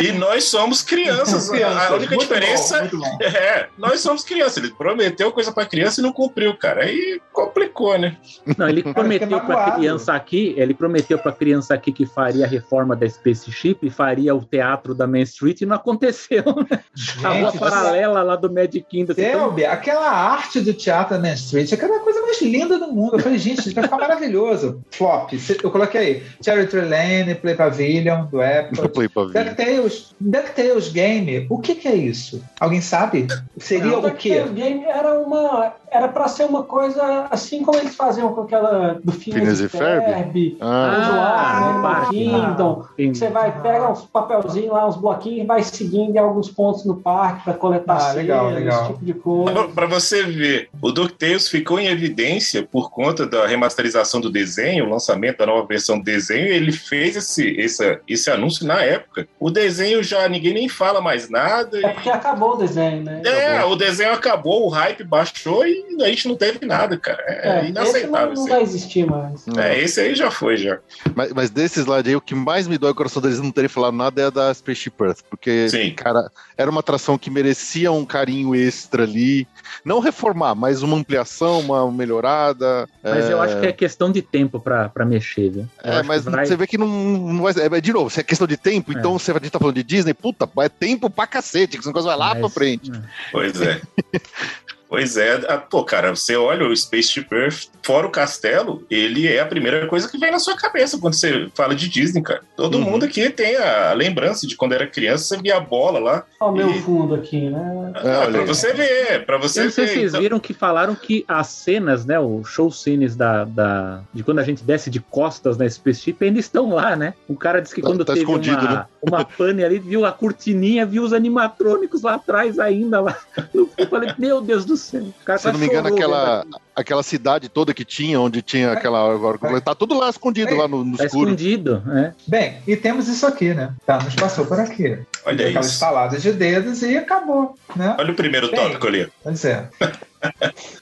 [0.00, 1.50] e nós somos crianças.
[1.50, 3.18] a única diferença bom, bom.
[3.22, 4.58] é, nós somos crianças.
[4.58, 6.84] Ele prometeu coisa para criança e não cumpriu, cara.
[6.84, 8.16] Aí complicou, né?
[8.56, 12.96] Não, ele prometeu para criança aqui, ele prometeu para criança aqui que faria a reforma
[12.96, 16.44] da Spaceship e faria o teatro da Main Street e não aconteceu.
[16.70, 16.80] Né?
[16.94, 19.14] Gente, a rua paralela lá do Magic Kingdom.
[19.14, 19.72] Selby, então...
[19.72, 23.16] aquela arte do teatro da Main Street, aquela coisa mais linda do mundo.
[23.16, 24.82] Eu falei, gente, vai ficar maravilhoso.
[24.90, 25.32] Flop.
[25.62, 26.22] Eu coloquei aí.
[26.42, 29.08] Cherry Tree Lane, Play Pavilion, do Epcot.
[29.32, 31.46] DuckTales, DuckTales Game.
[31.50, 32.42] O que, que é isso?
[32.60, 33.26] Alguém sabe?
[33.58, 34.40] Seria Não, o quê?
[34.40, 38.98] DuckTales Game era uma era para ser uma coisa assim como eles faziam com aquela
[39.02, 42.84] do Phineas e Ferb, ah, ah, Kingdom.
[42.84, 46.84] Ah, você vai pega uns papelzinhos lá, uns bloquinhos e vai seguindo em alguns pontos
[46.84, 48.82] no parque para coletar ah, legal, legal.
[48.82, 49.68] esse tipo de coisa.
[49.68, 54.90] Para você ver, o DuckTales ficou em evidência por conta da remasterização do desenho, o
[54.90, 59.28] lançamento da nova versão do desenho, ele fez esse, esse, esse anúncio na época.
[59.38, 61.78] O desenho já ninguém nem fala mais nada.
[61.84, 63.22] É porque acabou o desenho, né?
[63.24, 63.72] É, acabou.
[63.72, 67.22] o desenho acabou, o hype baixou e a gente não teve nada, cara.
[67.26, 68.32] É, é inaceitável.
[68.32, 69.46] Esse não, não vai existir mais.
[69.56, 70.78] É, esse aí já foi, já.
[71.14, 73.68] Mas, mas desses lá aí, o que mais me dói o coração deles não terem
[73.68, 75.92] falado nada é a da Spaceship Earth, porque, Sim.
[75.94, 79.46] cara, era uma atração que merecia um carinho extra ali.
[79.84, 82.88] Não reformar, mas uma ampliação, uma melhorada.
[83.02, 83.32] Mas é...
[83.32, 85.68] eu acho que é questão de tempo pra, pra mexer, viu?
[85.82, 86.46] Eu é, mas vai...
[86.46, 87.54] você vê que não, não vai.
[87.56, 88.94] É, de novo, se é questão de tempo, é.
[88.98, 91.86] então você, a gente tá falando de Disney, puta, é tempo pra cacete, que esse
[91.86, 92.90] negócio vai lá mas, pra frente.
[92.90, 93.00] É.
[93.32, 93.80] Pois é.
[94.96, 95.36] Pois é,
[95.68, 100.08] pô, cara, você olha o Spaceship Earth, fora o castelo, ele é a primeira coisa
[100.08, 102.40] que vem na sua cabeça quando você fala de Disney, cara.
[102.56, 102.84] Todo uhum.
[102.84, 106.24] mundo aqui tem a lembrança de quando era criança, você via a bola lá.
[106.40, 106.72] Olha o e...
[106.72, 107.92] meu fundo aqui, né?
[107.94, 109.90] Ah, pra você ver, pra você Eu não sei ver.
[109.90, 110.20] Se vocês então...
[110.22, 114.44] viram que falaram que as cenas, né, o show scenes da, da, de quando a
[114.44, 117.12] gente desce de costas na Spaceship ainda estão lá, né?
[117.28, 118.86] O cara disse que quando tá, tá teve uma, né?
[119.06, 123.18] uma pane ali, viu a cortininha, viu os animatrônicos lá atrás ainda lá.
[123.52, 128.20] Eu falei, meu Deus do Se não me engano, aquela, aquela cidade toda que tinha,
[128.20, 129.18] onde tinha aquela.
[129.42, 129.60] É.
[129.60, 130.56] Tá tudo lá escondido, é.
[130.56, 131.30] lá no, no tá escuro.
[131.30, 132.12] escondido, é.
[132.26, 133.74] Bem, e temos isso aqui, né?
[133.84, 134.98] Tá, nos passou por aqui.
[135.24, 135.84] Olha isso.
[135.84, 137.96] Aquelas de dedos e acabou, né?
[137.98, 139.10] Olha o primeiro Bem, tópico ali.
[139.22, 139.68] Pois é.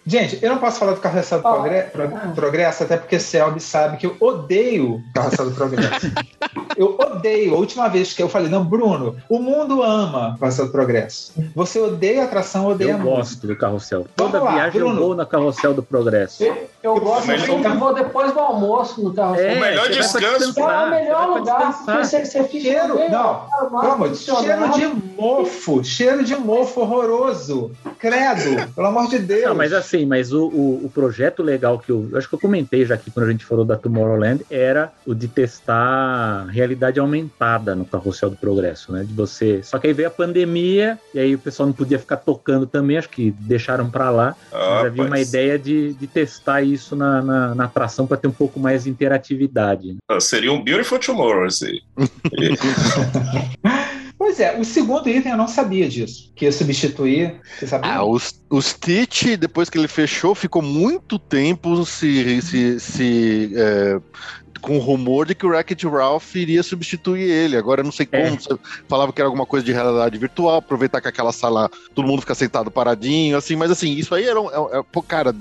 [0.07, 2.35] Gente, eu não posso falar do Carrossel do oh.
[2.35, 6.13] Progresso, até porque Selby sabe que eu odeio Carrossel do Progresso.
[6.77, 7.55] eu odeio.
[7.55, 11.33] A última vez que eu falei, não, Bruno, o mundo ama Carrossel do Progresso.
[11.55, 14.07] Você odeia a atração, odeia eu gosto do Carrossel.
[14.17, 14.97] Toda lá, viagem Bruno.
[15.01, 16.43] eu vou na Carrossel do Progresso.
[16.43, 19.47] Eu, eu gosto, mas eu vou depois do almoço no Carrossel.
[19.47, 20.61] É, o melhor descanso.
[20.61, 22.65] É o melhor lugar, porque você, você fica...
[22.65, 23.47] Cheiro, não,
[23.81, 24.87] calma, cheiro de
[25.17, 27.73] mofo, cheiro de mofo horroroso.
[27.99, 29.34] Credo, pelo amor de Deus.
[29.43, 32.39] Não, mas assim, mas o, o, o, projeto legal que eu, eu acho que eu
[32.39, 37.75] comentei já aqui quando a gente falou da Tomorrowland era o de testar realidade aumentada
[37.75, 39.05] no Carrossel do Progresso, né?
[39.05, 39.63] De você.
[39.63, 42.97] Só que aí veio a pandemia e aí o pessoal não podia ficar tocando também,
[42.97, 44.37] acho que deixaram para lá.
[44.53, 48.29] Ah, mas havia uma ideia de, de testar isso na, na, na atração para ter
[48.29, 49.89] um pouco mais de interatividade.
[49.89, 49.99] Né?
[50.09, 51.81] Ah, seria um Beautiful Tomorrow, assim.
[54.17, 57.41] Pois é, o segundo item eu não sabia disso, que ia substituir.
[57.59, 57.93] Você sabia?
[57.93, 58.17] Ah, o,
[58.51, 64.01] o Stitch, depois que ele fechou, ficou muito tempo se, se, se é,
[64.65, 67.57] com o rumor de que o Wreck-It Ralph iria substituir ele.
[67.57, 68.31] Agora eu não sei como, É.
[68.31, 68.57] você
[68.89, 72.35] falava que era alguma coisa de realidade virtual, aproveitar que aquela sala todo mundo fica
[72.35, 74.49] sentado paradinho, assim, mas assim, isso aí era um.
[74.49, 75.35] É, é, pô, cara.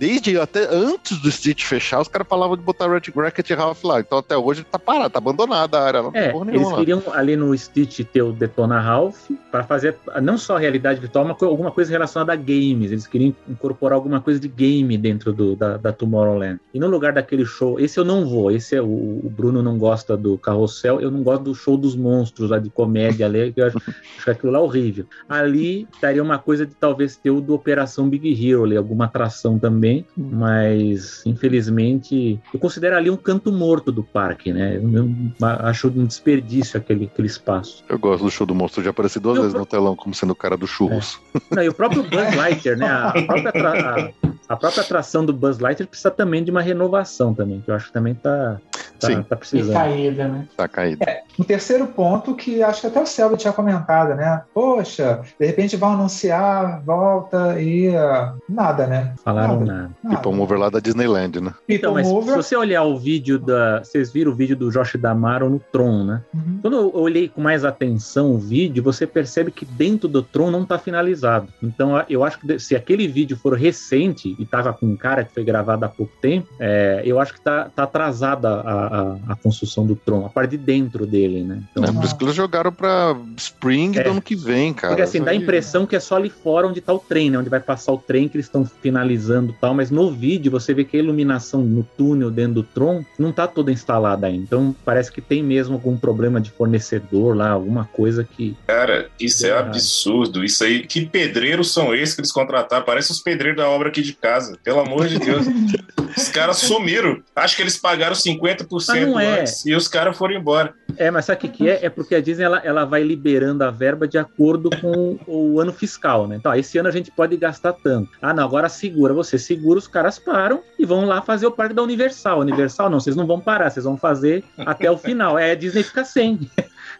[0.00, 4.00] Desde até antes do Stitch fechar, os caras falavam de botar Wreck- Wreck-It Ralph lá.
[4.00, 6.02] Então até hoje tá parado, tá abandonada a área.
[6.02, 6.78] Não tem É, porra eles nenhuma.
[6.78, 11.36] queriam ali no Stitch ter o Detona Ralph para fazer não só realidade virtual, mas
[11.42, 12.90] alguma coisa relacionada a games.
[12.90, 16.58] Eles queriam incorporar alguma coisa de game dentro do, da, da Tomorrowland.
[16.72, 18.50] E no lugar daquele show, esse eu não vou.
[18.50, 21.94] Esse é o, o Bruno não gosta do Carrossel, eu não gosto do show dos
[21.94, 23.76] monstros lá de comédia ali, que eu acho,
[24.18, 25.04] acho aquilo lá horrível.
[25.28, 29.58] Ali daria uma coisa de talvez ter o do Operação Big Hero ali, alguma atração
[29.90, 34.76] também, mas infelizmente eu considero ali um canto morto do parque, né?
[34.76, 35.08] Eu, eu
[35.40, 37.84] acho um desperdício aquele, aquele espaço.
[37.88, 40.30] Eu gosto do show do monstro, já apareci duas Eu- vezes no telão como sendo
[40.30, 41.18] o cara do churros.
[41.50, 42.86] Não, e o próprio Buzz Lightyear, né?
[42.86, 46.60] A, a própria atra- a- a própria atração do Buzz Lightyear precisa também de uma
[46.62, 48.60] renovação também, que eu acho que também tá,
[48.98, 49.16] Sim.
[49.16, 49.72] tá, tá E precisando.
[49.72, 50.48] caída, né?
[50.56, 51.04] Tá caído.
[51.38, 54.42] Um terceiro ponto que acho que até o Selva tinha comentado, né?
[54.52, 59.14] Poxa, de repente vão anunciar, volta e ah, nada, né?
[59.24, 59.72] Falaram Nada.
[59.72, 59.90] nada.
[60.02, 60.16] nada.
[60.16, 61.54] Tipo um over lá da Disneyland, né?
[61.68, 62.36] Então, People mas se Mover.
[62.36, 63.78] você olhar o vídeo da.
[63.82, 66.22] Vocês viram o vídeo do Josh Damaro no Tron, né?
[66.34, 66.58] Uhum.
[66.62, 70.62] Quando eu olhei com mais atenção o vídeo, você percebe que dentro do Tron não
[70.62, 71.48] está finalizado.
[71.62, 75.32] Então, eu acho que se aquele vídeo for recente e tava com um cara que
[75.32, 79.36] foi gravado há pouco tempo, é, eu acho que tá, tá atrasada a, a, a
[79.36, 81.62] construção do Tron, a parte de dentro dele, né?
[81.70, 84.02] Então, É por isso que eles jogaram pra Spring É.
[84.04, 84.92] do ano que vem, cara.
[84.92, 87.30] porque assim, Isso dá a impressão que é só ali fora onde tá o trem,
[87.30, 87.38] né?
[87.38, 90.72] Onde vai passar o trem que eles estão finalizando e tal, mas no vídeo você
[90.74, 94.42] vê que a iluminação no túnel dentro do Tron não tá toda instalada ainda.
[94.44, 98.56] Então parece que tem mesmo algum problema de fornecedor lá, alguma coisa que.
[98.66, 99.60] Cara, isso é Ah.
[99.60, 100.44] absurdo.
[100.44, 102.84] Isso aí, que pedreiros são esses que eles contrataram?
[102.84, 104.56] Parece os pedreiros da obra aqui de casa.
[104.62, 105.46] Pelo amor de Deus.
[106.16, 107.20] os caras sumiram.
[107.34, 109.40] Acho que eles pagaram 50% Mas não é.
[109.40, 110.74] antes e os caras foram embora.
[110.96, 111.86] É, mas sabe o que, que é?
[111.86, 115.72] É porque a Disney ela, ela vai liberando a verba de acordo com o ano
[115.72, 116.36] fiscal, né?
[116.36, 118.10] Então, esse ano a gente pode gastar tanto.
[118.20, 119.14] Ah, não, agora segura.
[119.14, 122.40] Você segura, os caras param e vão lá fazer o parque da Universal.
[122.40, 125.38] Universal, não, vocês não vão parar, vocês vão fazer até o final.
[125.38, 126.50] É, a Disney fica sem.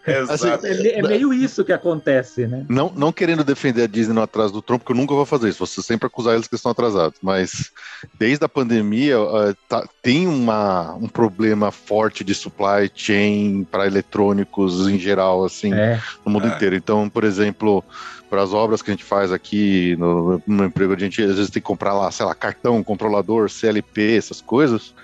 [0.06, 0.66] Exato.
[0.66, 2.64] É, é meio isso que acontece, né?
[2.68, 5.48] Não, não querendo defender a Disney no atraso do Tron, porque eu nunca vou fazer
[5.48, 5.58] isso.
[5.58, 7.18] Vou sempre acusar eles que estão atrasados.
[7.22, 7.70] Mas
[8.18, 14.88] desde a pandemia eh, tá- tem uma, um problema forte de supply chain para eletrônicos
[14.88, 16.00] em geral, assim, É.
[16.24, 16.50] no mundo É.
[16.54, 16.74] inteiro.
[16.76, 17.84] Então, por exemplo,
[18.30, 21.50] para as obras que a gente faz aqui no, no emprego, a gente às vezes
[21.50, 24.94] tem que comprar lá, sei lá, cartão, controlador, CLP, essas coisas.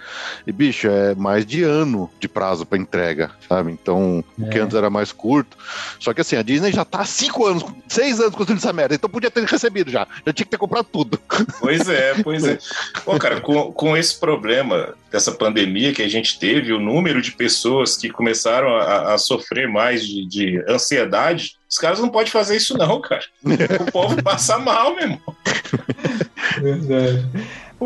[0.47, 3.73] E, bicho, é mais de ano de prazo para entrega, sabe?
[3.73, 4.63] Então, o que É.
[4.63, 5.57] antes era mais curto.
[5.99, 8.95] Só que assim, a Disney já tá há cinco anos, seis anos construindo essa merda,
[8.95, 10.07] então podia ter recebido já.
[10.25, 11.19] Já tinha que ter comprado tudo.
[11.59, 12.59] Pois é, pois é.
[13.05, 17.33] Pô, cara, com, com esse problema dessa pandemia que a gente teve, o número de
[17.33, 22.57] pessoas que começaram a, a sofrer mais de, de ansiedade, os caras não podem fazer
[22.57, 23.25] isso, não, cara.
[23.45, 25.21] O povo passa mal, meu irmão.
[26.61, 27.27] Verdade.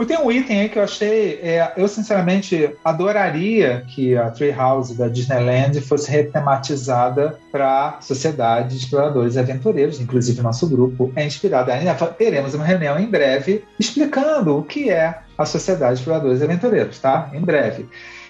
[0.07, 1.41] Tem um item aí que eu achei.
[1.43, 9.35] é, eu, sinceramente, adoraria que a Treehouse da Disneyland fosse retematizada para Sociedade de Exploradores
[9.35, 10.01] e Aventureiros.
[10.01, 11.73] Inclusive, nosso grupo é inspirado.
[11.73, 16.45] Ainda teremos uma reunião em breve explicando o que é a Sociedade de Exploradores e
[16.45, 17.29] Aventureiros, tá?
[17.33, 17.89] Em breve.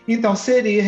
[0.08, 0.82] Então, seria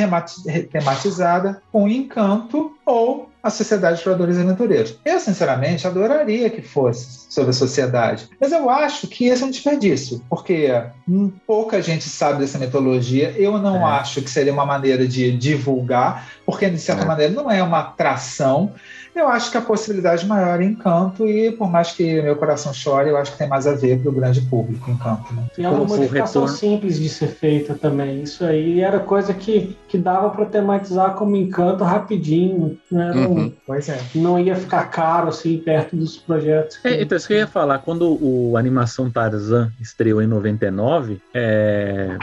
[0.71, 4.97] tematizada com Encanto ou a Sociedade de Exploradores e Aventureiros.
[5.05, 9.51] Eu, sinceramente, adoraria que fosse sobre a sociedade, mas eu acho que esse é um
[9.51, 10.71] desperdício, porque
[11.09, 13.35] hum, pouca gente sabe dessa mitologia.
[13.37, 13.93] Eu não É.
[13.99, 17.07] acho que seria uma maneira de divulgar, porque, de certa É.
[17.07, 18.73] maneira, não é uma atração.
[19.15, 23.11] Eu acho que a possibilidade maior é Encanto, e por mais que meu coração chore,
[23.11, 25.35] eu acho que tem mais a ver para o grande público, Encanto.
[25.35, 25.45] Né?
[25.59, 28.23] E é uma modificação simples de ser feita também.
[28.23, 32.79] Isso aí era coisa que, que dava para tematizar como encanto rapidinho.
[32.91, 33.53] Não, um- Uhum.
[33.67, 33.99] Pois é.
[34.15, 36.77] não ia ficar caro assim perto dos projetos.
[36.79, 40.27] que- É, então, isso que eu ia falar, quando o a animação Tarzan estreou em
[40.27, 42.17] 99, é,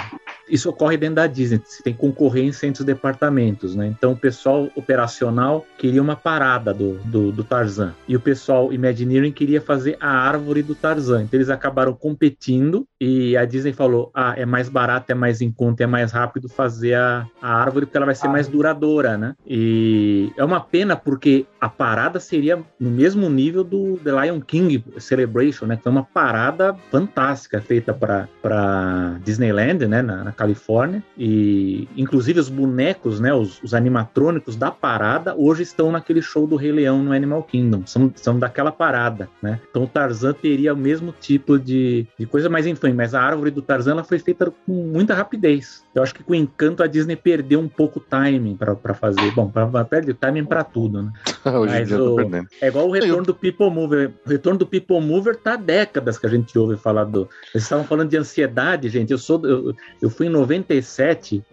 [0.50, 3.88] isso ocorre dentro da Disney, você tem concorrência entre os departamentos, né?
[3.88, 9.32] Então o pessoal operacional queria uma parada do, do, do Tarzan, e o pessoal Imagineering
[9.32, 11.24] queria fazer a árvore do Tarzan.
[11.24, 15.52] Então eles acabaram competindo, e a Disney falou: ah, é mais barato, é mais em
[15.52, 18.32] conta, é mais rápido fazer a, a árvore, porque ela vai ser Ah.
[18.32, 19.36] mais duradoura, né?
[19.46, 24.84] E é uma pena porque a parada seria no mesmo nível do The Lion King
[24.98, 25.78] Celebration, né?
[25.78, 30.02] Que é uma parada fantástica feita para Disneyland, né?
[30.02, 35.91] Na, na Califórnia e inclusive os bonecos, né, os, os, animatrônicos da parada hoje estão
[35.91, 39.60] naquele show do Rei Leão no Animal Kingdom, são, são daquela parada, né?
[39.70, 43.52] Então o Tarzan teria o mesmo tipo de, de coisa, mas enfim, mas a árvore
[43.52, 45.84] do Tarzan ela foi feita com muita rapidez.
[45.94, 49.32] Eu acho que com o encanto a Disney perdeu um pouco o timing para fazer.
[49.32, 51.11] Bom, para perder o timing para tudo, né?
[51.45, 52.18] Hoje Mas o,
[52.61, 54.14] é igual o retorno do People Mover.
[54.26, 57.28] O retorno do People Mover tá há décadas que a gente ouve falar do.
[57.52, 59.11] Vocês estavam falando de ansiedade, gente.
[59.11, 61.44] Eu sou eu, eu fui em 97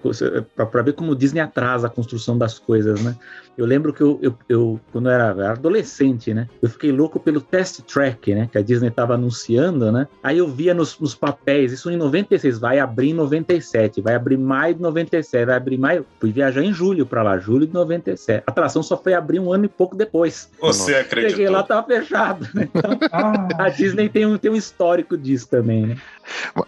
[0.54, 3.16] para ver como o Disney atrasa a construção das coisas, né?
[3.56, 6.48] Eu lembro que eu, eu, eu quando eu era, era, adolescente, né?
[6.60, 8.48] Eu fiquei louco pelo Test Track, né?
[8.50, 10.06] Que a Disney tava anunciando, né?
[10.22, 14.36] Aí eu via nos, nos papéis, isso em 96, vai abrir em 97, vai abrir
[14.36, 16.06] maio de 97, vai abrir maio.
[16.20, 18.44] Fui viajar em julho para lá, julho de 97.
[18.46, 20.50] A atração só foi abrir um ano e pouco depois.
[20.60, 21.30] Você acredita?
[21.30, 22.48] Cheguei lá, tava fechado.
[22.54, 22.68] Né?
[22.74, 23.48] Então, ah.
[23.58, 25.96] a Disney tem um, tem um histórico disso também, né?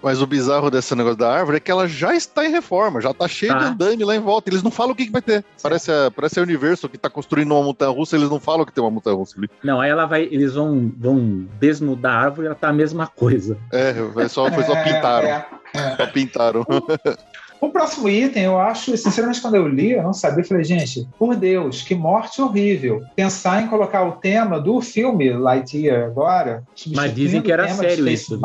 [0.03, 3.11] Mas o bizarro desse negócio da árvore é que ela já está em reforma, já
[3.11, 3.59] está cheia ah.
[3.59, 4.49] de andame lá em volta.
[4.49, 5.45] Eles não falam o que, que vai ter.
[5.63, 8.73] Parece, a, parece o universo que está construindo uma montanha russa, eles não falam que
[8.73, 9.49] tem uma montanha russa ali.
[9.65, 13.07] Não, aí ela vai, eles vão, vão desnudar a árvore e ela tá a mesma
[13.07, 13.57] coisa.
[13.73, 15.29] É, foi só, foi só é, pintaram.
[15.29, 15.97] É, é.
[15.97, 16.67] Só pintaram.
[17.61, 21.09] O próximo item, eu acho, sinceramente, quando eu li, eu não sabia, eu falei, gente,
[21.19, 23.03] por Deus, que morte horrível.
[23.17, 26.63] Pensar em colocar o tema do filme Lightyear agora.
[26.95, 28.39] Mas dizem que era sério isso.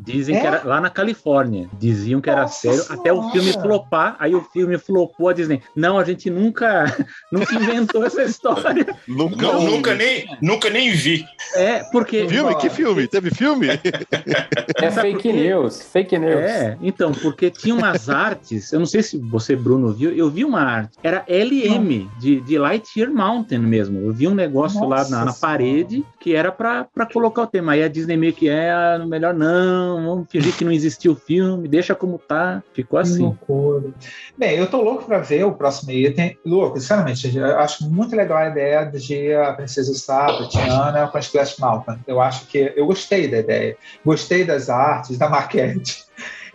[0.00, 0.40] Dizem é?
[0.40, 1.68] que era lá na Califórnia.
[1.78, 3.00] Diziam que era Nossa sério senhora.
[3.00, 4.16] até o filme flopar.
[4.18, 5.62] Aí o filme flopou a Disney.
[5.74, 6.84] Não, a gente nunca,
[7.32, 8.86] nunca inventou essa história.
[9.06, 11.24] nunca, não, nunca, nem, nunca nem vi.
[11.54, 12.28] É, porque.
[12.28, 12.54] Filme?
[12.56, 13.06] Que filme?
[13.06, 13.68] Teve filme?
[14.80, 15.82] É fake news.
[15.82, 16.40] Fake news.
[16.40, 20.44] É, então, porque tinha umas artes eu não sei se você, Bruno, viu, eu vi
[20.44, 24.00] uma arte, era LM, de, de Lightyear Mountain mesmo.
[24.00, 27.72] Eu vi um negócio Nossa lá na, na parede que era para colocar o tema.
[27.72, 31.16] Aí a Disney meio que é, ah, melhor não, vamos fingir que não existiu o
[31.16, 32.62] filme, deixa como tá.
[32.72, 33.22] Ficou assim.
[33.22, 33.90] loucura.
[34.36, 36.36] Bem, eu tô louco para ver o próximo item.
[36.44, 41.20] Louco, sinceramente, eu acho muito legal a ideia de a Princesa Saba, Tiana com a
[41.20, 41.98] Splash Mountain.
[42.06, 43.76] Eu acho que eu gostei da ideia.
[44.04, 46.08] Gostei das artes, da maquete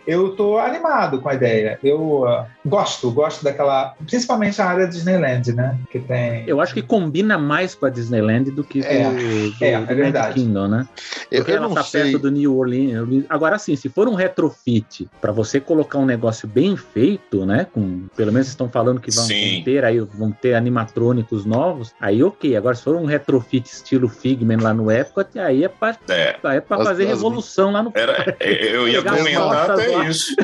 [0.06, 1.78] eu estou animado com a ideia.
[1.82, 3.94] Eu uh, gosto, gosto daquela.
[4.06, 5.78] Principalmente a área Disneyland, né?
[5.90, 6.44] Que tem.
[6.46, 9.92] Eu acho que combina mais com a Disneyland do que é, do, do, é, do
[9.92, 10.34] é verdade.
[10.34, 10.88] Kingdom, né?
[11.30, 12.02] Porque eu, eu ela tá sei.
[12.02, 13.24] perto do New Orleans.
[13.28, 17.66] Agora, sim, se for um retrofit para você colocar um negócio bem feito, né?
[17.72, 22.22] Com, pelo menos estão falando que vão, vão ter aí, vão ter animatrônicos novos, aí
[22.22, 22.56] ok.
[22.56, 26.36] Agora, se for um retrofit estilo Figment lá no Epcot, aí é para é.
[26.44, 27.92] é fazer as, revolução lá no.
[27.94, 30.34] Era, eu ia comentar até é isso.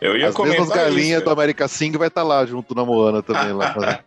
[0.00, 2.84] Eu ia As comentar mesmas galinhas do America Sing vai estar tá lá junto na
[2.84, 3.52] Moana também.
[3.52, 3.74] lá.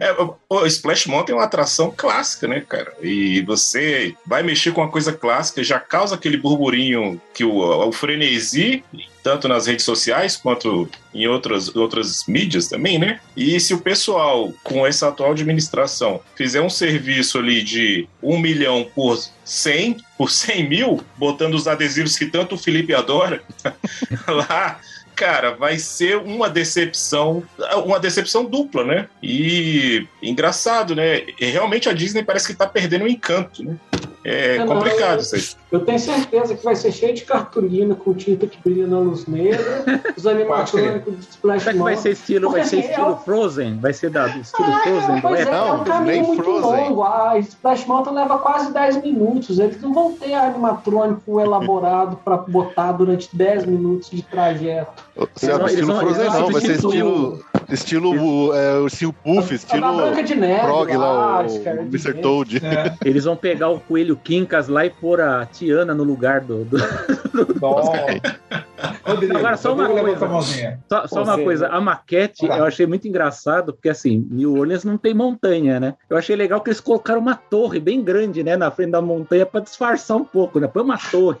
[0.00, 0.16] é,
[0.48, 2.92] o Splash Mountain é uma atração clássica, né, cara?
[3.00, 7.92] E você vai mexer com uma coisa clássica, já causa aquele burburinho que o, o
[7.92, 8.84] frenesi
[9.22, 13.20] tanto nas redes sociais quanto em outras, outras mídias também, né?
[13.36, 18.88] E se o pessoal, com essa atual administração, fizer um serviço ali de um milhão
[18.94, 23.42] por 100, por 100 mil, botando os adesivos que tanto o Felipe adora
[24.28, 24.80] lá,
[25.20, 27.42] cara, vai ser uma decepção,
[27.84, 29.06] uma decepção dupla, né?
[29.22, 31.26] E engraçado, né?
[31.38, 33.76] Realmente a Disney parece que tá perdendo o encanto, né?
[34.22, 35.42] É não, complicado isso aí.
[35.72, 39.26] Eu tenho certeza que vai ser cheio de cartolina com tinta que brilha na luz
[39.26, 39.84] negra,
[40.14, 43.78] os animatrônicos de Splash Será que vai ser estilo, vai ser estilo Frozen?
[43.78, 45.20] Vai ser da, estilo ah, Frozen?
[45.22, 46.88] Pois é, não, é um caminho muito Frozen.
[46.88, 47.02] longo.
[47.02, 49.58] A Splash Mountain leva quase 10 minutos.
[49.58, 55.02] Eles não vão ter animatrônico elaborado para botar durante 10 minutos de trajeto.
[55.16, 59.80] Você é estilo Frozen não, vai ser estilo Estilo é, o Sil Puff, estilo
[60.36, 62.14] Neve, Frog lá, o, o Mr.
[62.14, 62.56] Toad.
[62.64, 62.96] É.
[63.04, 66.64] Eles vão pegar o coelho Quincas lá e pôr a Tiana no lugar do.
[66.64, 66.76] do...
[69.36, 70.78] Agora, só uma coisa.
[70.88, 71.68] Só, só uma coisa.
[71.68, 75.94] A maquete eu achei muito engraçado, porque assim, New Orleans não tem montanha, né?
[76.08, 79.46] Eu achei legal que eles colocaram uma torre bem grande, né, na frente da montanha
[79.46, 80.66] para disfarçar um pouco, né?
[80.66, 81.38] Põe uma torre.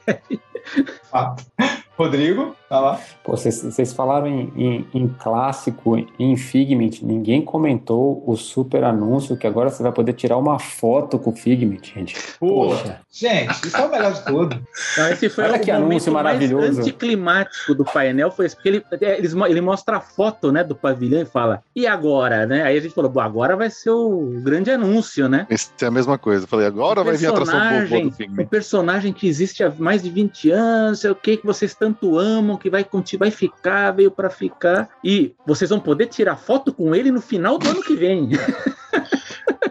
[2.00, 3.00] Rodrigo, tá lá.
[3.22, 9.46] Pô, vocês falaram em, em, em, clássico, em Figment, ninguém comentou o super anúncio que
[9.46, 12.16] agora você vai poder tirar uma foto com o Figment, gente.
[12.38, 13.00] Poxa.
[13.12, 14.62] Gente, isso é o melhor de tudo.
[14.96, 16.66] Não, esse foi Olha o que anúncio maravilhoso.
[16.66, 20.74] mais anticlimático do painel, foi porque ele, é, ele, ele mostra a foto né, do
[20.74, 22.62] pavilhão e fala, e agora, né?
[22.62, 25.46] Aí a gente falou, agora vai ser o grande anúncio, né?
[25.50, 26.44] Isso é a mesma coisa.
[26.44, 28.42] Eu falei, agora vai vir a atração boa do Figment.
[28.42, 31.89] O personagem que existe há mais de 20 anos, sei o que, que vocês estão
[31.90, 32.86] tanto amam, que vai,
[33.18, 34.88] vai ficar, veio para ficar.
[35.04, 38.30] E vocês vão poder tirar foto com ele no final do ano que vem.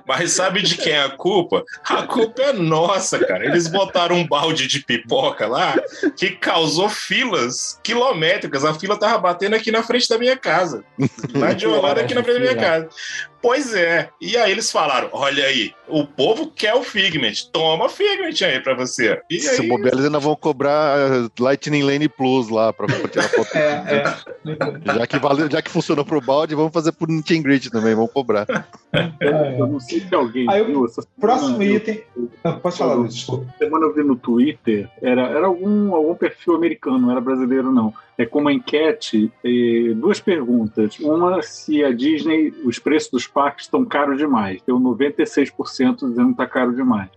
[0.06, 1.64] Mas sabe de quem é a culpa?
[1.84, 3.46] A culpa é nossa, cara.
[3.46, 5.76] Eles botaram um balde de pipoca lá
[6.18, 8.66] que causou filas quilométricas.
[8.66, 10.84] A fila tava batendo aqui na frente da minha casa.
[11.36, 12.90] Lá de Holanda, aqui na frente da minha casa.
[13.42, 14.10] Pois é.
[14.20, 17.34] E aí eles falaram: olha aí, o povo quer o Figment.
[17.52, 19.22] Toma Figment aí pra você.
[19.30, 23.08] E Se aí, bobear, eles ainda vão cobrar uh, Lightning Lane Plus lá pra, pra
[23.08, 23.56] tirar foto.
[23.56, 24.04] É,
[24.90, 24.94] é.
[24.94, 28.12] Já que, valeu, já que funcionou pro balde, vamos fazer pro Nintendo Grid também, vamos
[28.12, 28.46] cobrar.
[29.20, 32.04] Eu não sei se alguém Aí, viu essa Próximo semana, eu- item.
[32.44, 33.54] Ah, Pode falar, Luiz, desculpa.
[33.58, 37.94] semana eu vi no Twitter, era, era algum, algum perfil americano, não era brasileiro, não.
[38.20, 41.00] É com uma enquete, eh, duas perguntas.
[41.00, 44.62] Uma, se a Disney, os preços dos parques estão caros demais.
[44.68, 47.10] Deu 96% dizendo que está caro demais.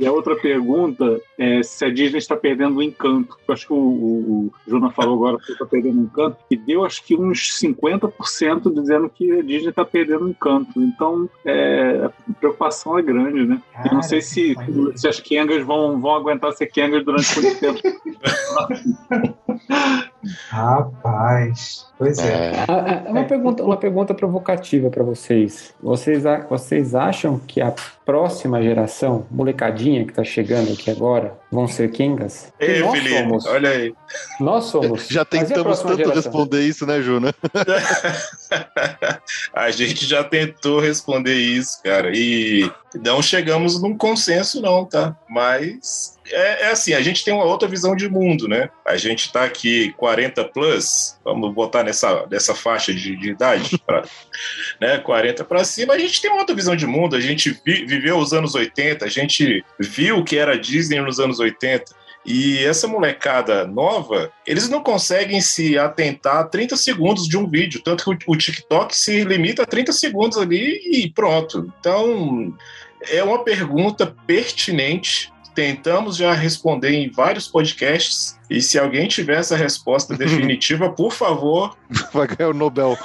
[0.00, 3.36] E a outra pergunta é se a Disney está perdendo o encanto.
[3.46, 6.56] Eu acho que o, o, o Juna falou agora que está perdendo o encanto, e
[6.56, 10.82] deu acho que uns 50% dizendo que a Disney está perdendo o encanto.
[10.82, 13.60] Então, é, a preocupação é grande, né?
[13.84, 14.54] Eu não sei se,
[14.94, 17.80] se as Kengas vão, vão aguentar ser Kengas durante muito tempo.
[20.52, 21.92] Rapaz.
[21.98, 22.52] Pois é.
[22.52, 25.74] É, Ah, ah, Uma pergunta, uma pergunta provocativa para vocês.
[25.82, 27.72] Vocês, a- vocês acham que a
[28.04, 32.52] próxima geração, molecadinha que tá chegando aqui agora, vão ser Kengas?
[32.58, 33.46] Que Ei, nós Felipe, somos.
[33.46, 33.94] olha aí.
[34.38, 35.08] Nós somos.
[35.08, 36.14] já tentamos tanto geração?
[36.22, 37.34] responder isso, né, Juna?
[39.52, 42.70] a gente já tentou responder isso, cara, e
[43.02, 45.16] não chegamos num consenso, não, tá?
[45.28, 48.68] Mas é, é assim, a gente tem uma outra visão de mundo, né?
[48.84, 54.04] A gente tá aqui 40 plus, vamos botar nessa, nessa faixa de, de idade, pra,
[54.80, 54.98] né?
[54.98, 58.18] 40 para cima, a gente tem uma outra visão de mundo, a gente vi- viveu
[58.18, 61.84] os anos 80, a gente viu o que era Disney nos anos 80.
[62.28, 67.80] E essa molecada nova, eles não conseguem se atentar a 30 segundos de um vídeo,
[67.80, 71.72] tanto que o, o TikTok se limita a 30 segundos ali e pronto.
[71.78, 72.52] Então,
[73.08, 75.32] é uma pergunta pertinente.
[75.54, 78.36] Tentamos já responder em vários podcasts.
[78.48, 81.76] E se alguém tiver essa resposta definitiva, por favor,
[82.12, 82.96] Vai ganhar o Nobel.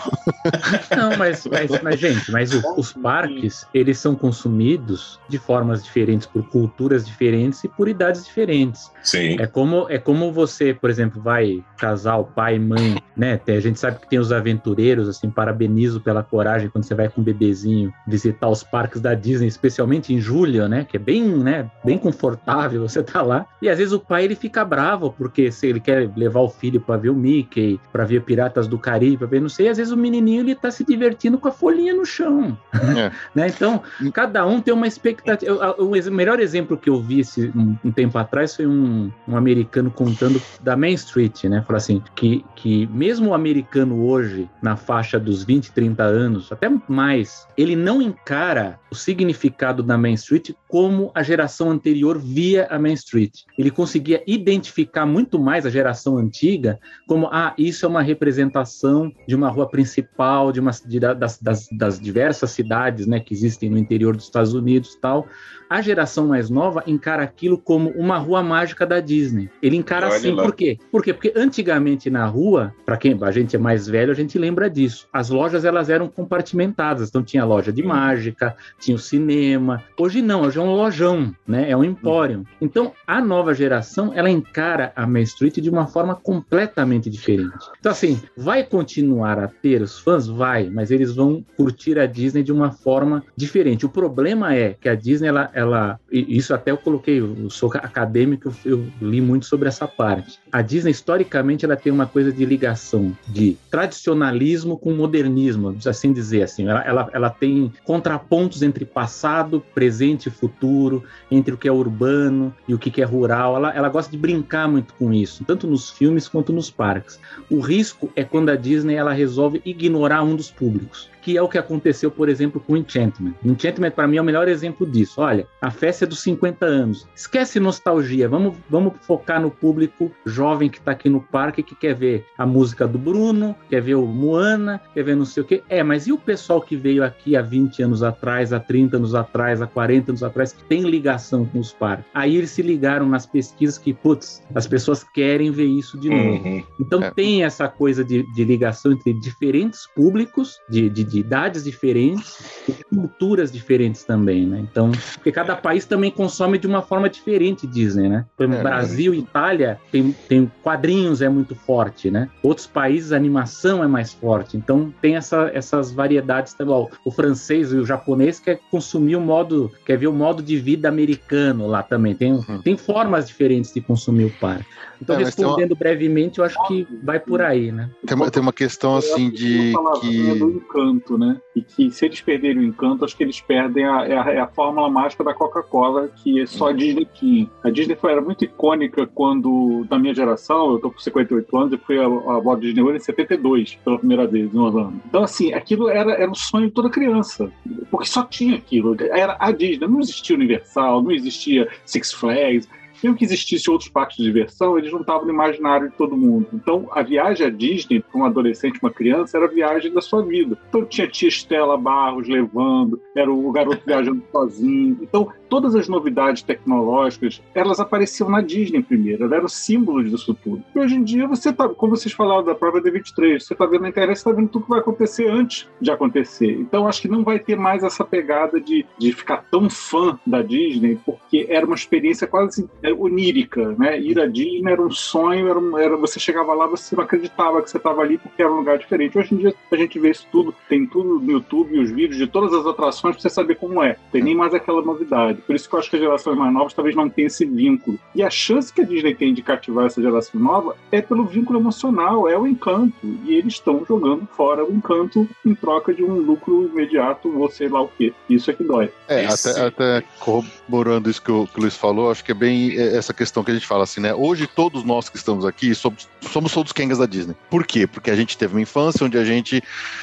[0.96, 6.26] Não, mas, mas, mas, gente, mas o- os parques, eles são consumidos de formas diferentes,
[6.28, 8.92] por culturas diferentes e por idades diferentes.
[9.04, 9.36] sim.
[9.40, 13.40] É como, é como você, por exemplo, vai casal, pai, mãe, né?
[13.48, 17.22] A gente sabe que tem os aventureiros, assim, parabenizo pela coragem quando você vai com
[17.22, 20.86] o bebezinho visitar os parques da Disney, especialmente em julho, né?
[20.90, 21.70] Que é bem, né?
[21.84, 23.46] Bem confortável você tá lá.
[23.62, 26.80] E às vezes o pai ele fica bravo porque se ele quer levar o filho
[26.82, 29.94] para ver o Mickey, para ver Piratas do Caribe, para ver não sei, às vezes
[29.94, 33.12] o menininho ele tá se divertindo com a folhinha no chão, É.
[33.36, 33.48] né?
[33.48, 33.82] Então
[34.14, 35.76] cada um tem uma expectativa.
[35.78, 39.92] O melhor exemplo que eu vi esse, um, um tempo atrás foi um, um americano
[39.92, 41.64] contando da Main Street, né?
[41.66, 46.70] Falou assim: que, que mesmo o americano hoje, na faixa dos 20, 30 anos, até
[46.88, 52.80] mais, ele não encara o significado da Main Street como a geração anterior via a
[52.80, 53.42] Main Street.
[53.58, 59.36] Ele conseguia identificar muito mais a geração antiga como, ah, isso é uma representação de
[59.36, 63.70] uma rua principal, de uma de- da- das, das, das diversas cidades, né, que existem
[63.70, 65.28] no interior dos Estados Unidos, tal.
[65.70, 69.50] A geração mais nova encara aquilo como uma rua mágica da Disney.
[69.62, 70.44] Ele encara Olha assim, lá.
[70.44, 70.78] por quê?
[70.92, 71.14] Por quê?
[71.14, 75.08] Porque antigamente na rua, para quem a gente é mais velho, a gente lembra disso.
[75.14, 79.82] As lojas elas eram compartimentadas, então tinha loja de mágica, tinha o cinema.
[79.98, 81.70] Hoje não, hoje é um lojão, né?
[81.70, 82.46] É um empório.
[82.60, 87.52] Então a nova geração ela encara a Main Street de uma forma completamente diferente.
[87.80, 92.44] Então assim, vai continuar a ter os fãs, vai, mas eles vão curtir a Disney
[92.44, 93.86] de uma forma diferente.
[93.86, 98.54] O problema é que a Disney ela, ela isso até eu coloquei, eu sou acadêmico,
[98.66, 100.40] eu li muito sobre essa parte.
[100.52, 106.44] A Disney historicamente ela tem uma coisa de ligação de tradicionalismo com modernismo, assim dizer
[106.44, 106.68] assim.
[106.68, 112.54] Ela, ela, ela tem contrapontos entre passado, presente e futuro, entre o que é urbano
[112.68, 113.56] e o que é rural.
[113.56, 117.20] Ela, ela gosta de brincar muito com isso, tanto nos filmes quanto nos parques.
[117.50, 121.48] O risco é quando a Disney ela resolve ignorar um dos públicos, que é o
[121.48, 123.34] que aconteceu, por exemplo, com Enchantment.
[123.46, 125.22] Enchantment para mim é o melhor exemplo disso.
[125.22, 127.08] Olha, a festa é dos 50 anos.
[127.16, 131.94] Esquece nostalgia, vamos, vamos focar no público jovem que está aqui no parque que quer
[131.96, 135.64] ver a música do Bruno, quer ver o Moana, quer ver não sei o quê.
[135.70, 139.16] É, mas e o pessoal que veio aqui há 20 anos atrás, há 30 anos
[139.16, 142.06] atrás, há 40 anos atrás, que tem ligação com os parques?
[142.14, 146.48] Aí eles se ligaram nas pesquisas que, putz, as pessoas querem ver isso de novo.
[146.48, 146.64] Uhum.
[146.80, 147.12] Então É.
[147.12, 152.74] tem essa coisa de, de ligação entre diferentes públicos, de, de de idades diferentes e
[152.96, 154.60] culturas diferentes também, né?
[154.60, 158.26] Então, porque cada país também consome de uma forma diferente Disney, né?
[158.38, 162.30] Por exemplo, É, Brasil e Itália tem, tem quadrinhos é muito forte, né?
[162.44, 164.56] Outros países a animação é mais forte.
[164.58, 166.74] Então tem essa, essas variedades também.
[166.74, 170.58] Ó, O francês e o japonês quer consumir o modo, quer ver o modo de
[170.58, 172.16] vida americano lá também.
[172.16, 172.62] Tem, Uhum.
[172.64, 174.66] tem formas diferentes de consumir o parque.
[175.02, 175.26] Então, É, tem uma-
[175.56, 177.90] respondendo brevemente, eu acho que vai por aí, né?
[178.06, 180.58] Tem uma, tem uma questão assim de Uma palavrinha do que.
[180.58, 181.38] encanto, né?
[181.56, 184.40] E que se eles perderem o encanto, acho que eles perdem a, é a, é
[184.40, 187.50] a fórmula mágica da Coca-Cola, que é só a Disney tinha.
[187.64, 191.72] A Disney foi, era muito icônica quando, na minha geração, eu tô com 58 anos,
[191.74, 195.02] eu fui a, a Walt Disney World em 72, pela primeira vez, em Orlando.
[195.08, 197.52] Então, assim, aquilo era, era o sonho de toda criança,
[197.90, 198.96] porque só tinha aquilo.
[199.00, 202.68] Era a Disney, não existia Universal, não existia Six Flags,
[203.04, 206.48] mesmo que existisse outros parques de diversão, eles não estavam no imaginário de todo mundo.
[206.54, 210.24] Então, a viagem à Disney, para um adolescente, uma criança, era a viagem da sua
[210.24, 210.58] vida.
[210.70, 214.98] Então, tinha tia Estela Barros levando, era o garoto viajando sozinho.
[215.02, 220.64] Então, todas as novidades tecnológicas, elas apareciam na Disney primeiro, elas eram símbolos disso tudo.
[220.74, 223.82] E hoje em dia, você tá, como vocês falaram da prova D23, você está vendo
[223.82, 226.54] na internet, você está vendo tudo que vai acontecer antes de acontecer.
[226.54, 230.42] Então, acho que não vai ter mais essa pegada de, de ficar tão fã da
[230.42, 234.00] Disney, porque era uma experiência quase onírica, né?
[234.00, 237.62] Ir à Disney era um sonho, era, um- era você chegava lá, você não acreditava
[237.62, 239.18] que você estava ali porque era um lugar diferente.
[239.18, 242.28] Hoje em dia a gente vê isso tudo, tem tudo no YouTube, os vídeos de
[242.28, 243.98] todas as atrações para você saber como é.
[244.12, 245.42] Tem nem mais aquela novidade.
[245.42, 248.00] Por isso que eu acho que as gerações mais novas talvez não tenham esse vínculo.
[248.16, 251.60] E a chance que a Disney tem de cativar essa geração nova é pelo vínculo
[251.60, 252.94] emocional, é o encanto.
[253.26, 257.70] E eles estão jogando fora o encanto em troca de um lucro imediato ou sei
[257.70, 258.14] lá o quê.
[258.30, 258.90] Isso é que dói.
[259.08, 262.36] É, Esse- até, até corroborando isso que o, que o Luiz falou, acho que é
[262.36, 264.14] bem é, essa questão que a gente fala assim, né?
[264.14, 267.36] Hoje todos nós que estamos aqui somos, somos todos Kengas da Disney.
[267.50, 267.86] Por quê?
[267.88, 269.62] Porque a gente teve uma infância onde a gente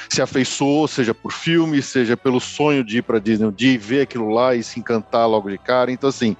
[0.09, 4.29] se afeiçoou, seja por filme, seja pelo sonho de ir pra Disney, de ver aquilo
[4.31, 5.91] lá e se encantar logo de cara.
[5.93, 6.37] Então, assim,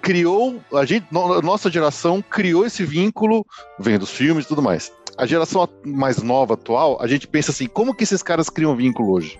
[0.00, 3.46] criou, a gente, no- nossa geração criou esse vínculo,
[3.78, 4.92] vendo os filmes e tudo mais.
[5.16, 9.12] A geração mais nova, atual, a gente pensa assim, como que esses caras criam vínculo
[9.12, 9.38] hoje?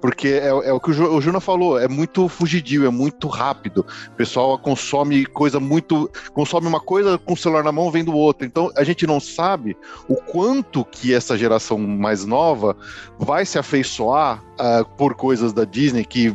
[0.00, 3.28] Porque é, é o que o, Ju, o Juna falou, é muito fugidio, é muito
[3.28, 3.86] rápido.
[4.08, 6.10] O pessoal consome coisa muito.
[6.32, 8.46] consome uma coisa com o celular na mão vendo outra.
[8.46, 9.76] Então a gente não sabe
[10.08, 12.76] o quanto que essa geração mais nova
[13.18, 16.28] vai se afeiçoar ah, por coisas da Disney, que,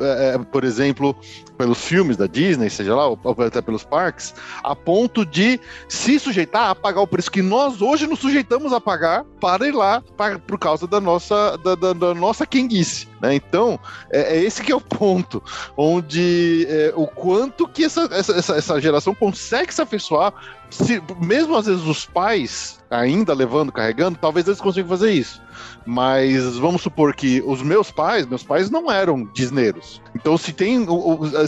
[0.00, 1.16] eh, por exemplo,
[1.64, 5.58] pelos filmes da Disney, seja lá, ou até pelos parques, a ponto de
[5.88, 9.72] se sujeitar a pagar o preço que nós hoje nos sujeitamos a pagar para ir
[9.72, 13.08] lá para, por causa da nossa, da, da- da nossa quenguice.
[13.18, 13.34] Né?
[13.36, 13.80] Então,
[14.12, 15.42] é, é esse que é o ponto,
[15.74, 20.34] onde é, o quanto que essa, essa, essa, geração consegue se afeiçoar,
[20.68, 25.40] se- mesmo às vezes os pais ainda levando, carregando, talvez eles consigam fazer isso.
[25.86, 30.03] Mas vamos supor que os meus pais, meus pais não eram disneiros.
[30.14, 30.86] Então, se tem,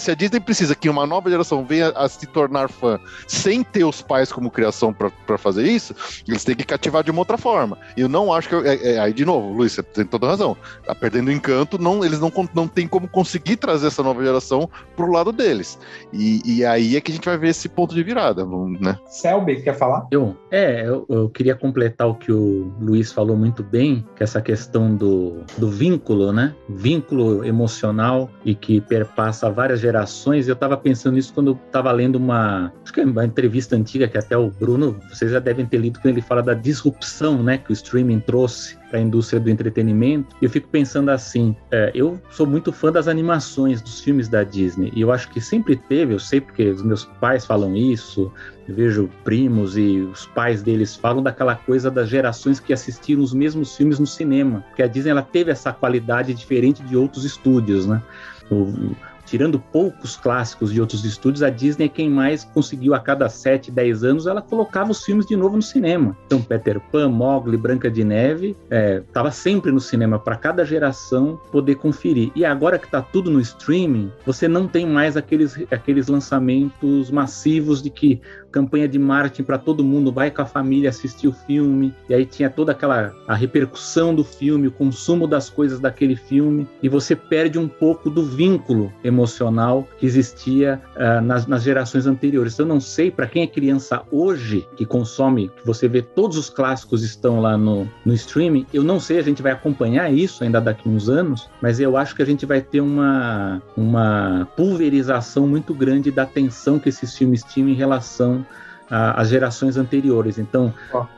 [0.01, 3.85] se a Disney precisa que uma nova geração venha a se tornar fã sem ter
[3.85, 5.95] os pais como criação para fazer isso,
[6.27, 7.79] eles têm que cativar de uma outra forma.
[7.97, 8.55] E eu não acho que.
[8.55, 10.57] é- é- aí, de novo, Luiz, você tem toda razão.
[10.85, 14.69] Tá perdendo o encanto, não, eles não, não tem como conseguir trazer essa nova geração
[14.97, 15.79] pro lado deles.
[16.13, 18.45] E, e aí é que a gente vai ver esse ponto de virada,
[18.81, 18.99] né?
[19.07, 20.07] Selby, quer falar?
[20.11, 24.25] Eu, é, eu, eu queria completar o que o Luiz falou muito bem, que é
[24.25, 26.55] essa questão do, do vínculo, né?
[26.69, 30.49] Vínculo emocional e que perpassa várias gerações.
[30.49, 34.09] Eu estava pensando nisso quando eu estava lendo uma, acho que é uma entrevista antiga
[34.09, 37.59] que até o Bruno, vocês já devem ter lido, quando ele fala da disrupção, né,
[37.59, 40.35] que o streaming trouxe para a indústria do entretenimento.
[40.41, 44.93] Eu fico pensando assim, é, eu sou muito fã das animações dos filmes da Disney
[44.95, 48.33] e eu acho que sempre teve, eu sei porque os meus pais falam isso,
[48.69, 53.33] eu vejo primos e os pais deles falam daquela coisa das gerações que assistiram os
[53.33, 57.87] mesmos filmes no cinema, porque a Disney ela teve essa qualidade diferente de outros estúdios,
[57.87, 58.03] né?
[58.51, 58.95] O-
[59.27, 63.73] tirando poucos clássicos de outros estúdios, a Disney é quem mais conseguiu a cada 7,
[63.73, 66.17] 10 anos, ela colocava os filmes de novo no cinema.
[66.27, 71.75] Então, Peter Pan, Mogli, Branca de Neve, estava sempre no cinema para cada geração poder
[71.75, 72.31] conferir.
[72.37, 77.83] E agora que está tudo no streaming, você não tem mais aqueles, aqueles lançamentos massivos
[77.83, 78.21] de que
[78.57, 82.25] campanha de marketing para todo mundo, vai com a família assistir o filme, e aí
[82.25, 87.15] tinha toda aquela a repercussão do filme, o consumo das coisas daquele filme, e você
[87.15, 92.55] perde um pouco do vínculo emocional que existia ah, nas, nas gerações anteriores.
[92.55, 96.39] Então, eu não sei para quem é criança hoje que consome, que você vê todos
[96.39, 100.43] os clássicos estão lá no, no streaming, eu não sei, a gente vai acompanhar isso
[100.43, 105.47] ainda daqui uns anos, mas eu acho que a gente vai ter uma, uma pulverização
[105.47, 108.46] muito grande da atenção que esses filmes tinham em relação
[108.91, 110.39] a, as gerações anteriores.
[110.39, 110.73] Então,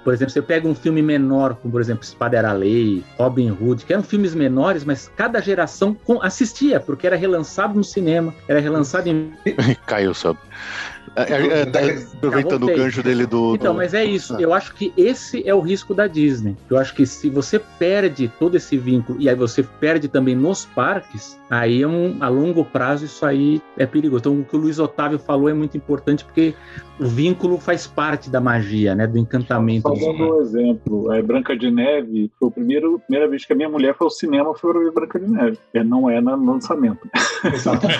[0.04, 3.84] por exemplo, você pega um filme menor, como por exemplo Espada era Lei, Robin Hood,
[3.84, 9.08] que eram filmes menores, mas cada geração assistia, porque era relançado no cinema, era relançado
[9.08, 9.32] em.
[9.86, 10.36] Caiu só.
[11.16, 11.80] É, é, tá
[12.14, 14.34] aproveitando o gancho dele do, Então, mas é isso.
[14.40, 16.56] Eu acho que esse é o risco da Disney.
[16.70, 20.64] Eu acho que se você perde todo esse vínculo e aí você perde também nos
[20.64, 24.20] parques, aí é um, a longo prazo isso aí é perigoso.
[24.20, 26.54] Então, o que o Luiz Otávio falou é muito importante porque
[27.00, 29.06] o vínculo faz parte da magia, né?
[29.06, 29.88] Do encantamento.
[29.88, 33.56] Só dando um exemplo, é Branca de Neve foi a primeira, primeira vez que a
[33.56, 35.58] minha mulher foi ao cinema foi ver Branca de Neve.
[35.72, 37.08] E não é no lançamento.
[37.44, 37.98] Exatamente.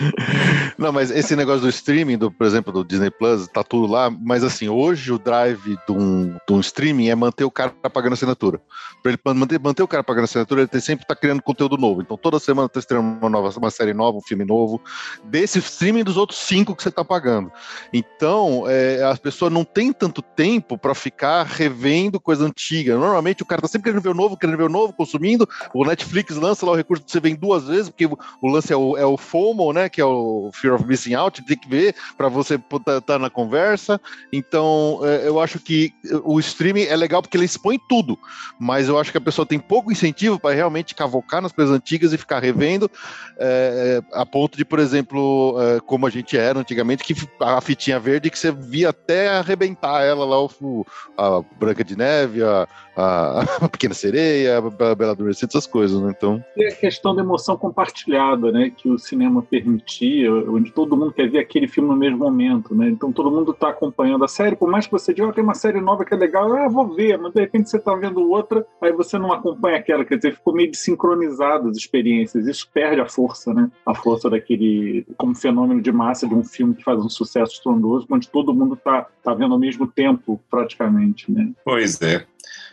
[0.78, 4.10] Não, mas esse negócio do streaming, do, por exemplo, do Disney Plus, tá tudo lá,
[4.10, 8.14] mas assim, hoje o drive de um, de um streaming é manter o cara pagando
[8.14, 8.60] assinatura.
[9.02, 12.00] Para ele manter, manter o cara pagando assinatura, ele tem, sempre tá criando conteúdo novo.
[12.00, 14.80] Então toda semana tá estreando uma nova, uma série nova, um filme novo,
[15.24, 17.50] desse streaming dos outros cinco que você tá pagando.
[17.92, 22.96] Então, é, as pessoas não têm tanto tempo para ficar revendo coisa antiga.
[22.96, 25.48] Normalmente o cara tá sempre querendo ver o novo, querendo ver o novo, consumindo.
[25.74, 28.72] O Netflix lança lá o recurso que você vê em duas vezes, porque o lance
[28.72, 29.89] é o, é o FOMO, né?
[29.90, 33.28] Que é o Fear of Missing Out, tem que ver para você estar tá na
[33.28, 34.00] conversa.
[34.32, 35.92] Então, é, eu acho que
[36.24, 38.18] o streaming é legal porque ele expõe tudo,
[38.58, 42.12] mas eu acho que a pessoa tem pouco incentivo para realmente cavocar nas coisas antigas
[42.12, 42.90] e ficar revendo,
[43.38, 47.98] é, a ponto de, por exemplo, é, como a gente era antigamente, que a fitinha
[47.98, 50.86] verde que você via até arrebentar ela lá, o,
[51.16, 52.66] a Branca de Neve, a,
[53.00, 56.12] a, a Pequena Sereia, a Bela Adolescente, essas coisas, né?
[56.16, 56.44] Então...
[56.56, 58.70] E a questão da emoção compartilhada, né?
[58.70, 62.88] Que o cinema permitia, onde todo mundo quer ver aquele filme no mesmo momento, né?
[62.88, 65.54] Então todo mundo está acompanhando a série, por mais que você diga, oh, tem uma
[65.54, 68.66] série nova que é legal, ah, vou ver, mas de repente você está vendo outra,
[68.80, 73.06] aí você não acompanha aquela, quer dizer, ficou meio desincronizado as experiências, isso perde a
[73.06, 73.70] força, né?
[73.86, 78.06] A força daquele, como fenômeno de massa de um filme que faz um sucesso estrondoso,
[78.10, 81.50] onde todo mundo está tá vendo ao mesmo tempo, praticamente, né?
[81.64, 82.26] Pois é.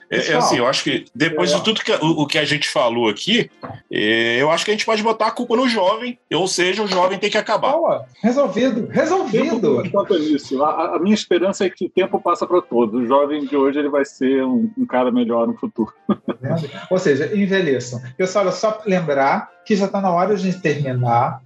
[0.09, 2.69] É, é, assim, eu acho que depois de tudo que, o, o, que a gente
[2.69, 3.49] falou aqui,
[3.91, 6.87] é, eu acho que a gente pode botar a culpa no jovem, ou seja, o
[6.87, 7.73] jovem tem que acabar.
[7.73, 8.05] Boa.
[8.23, 9.85] Resolvido, resolvido.
[9.85, 13.03] Enquanto isso, a, a, minha esperança é que o tempo passa para todos.
[13.03, 15.93] O jovem de hoje ele vai ser um, um cara melhor no futuro.
[16.89, 18.01] ou seja, envelheçam.
[18.17, 21.41] Pessoal, só lembrar que já está na hora de terminar.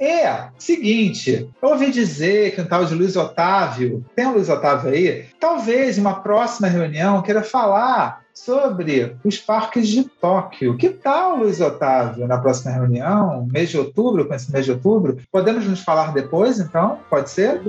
[0.00, 4.90] É, seguinte, eu ouvi dizer que um tal de Luiz Otávio, tem um Luiz Otávio
[4.90, 8.05] aí, talvez em uma próxima reunião queira falar
[8.36, 10.76] sobre os parques de Tóquio.
[10.76, 15.16] Que tal, Luiz Otávio, na próxima reunião, mês de outubro, com esse mês de outubro?
[15.32, 16.98] Podemos nos falar depois, então?
[17.08, 17.60] Pode ser?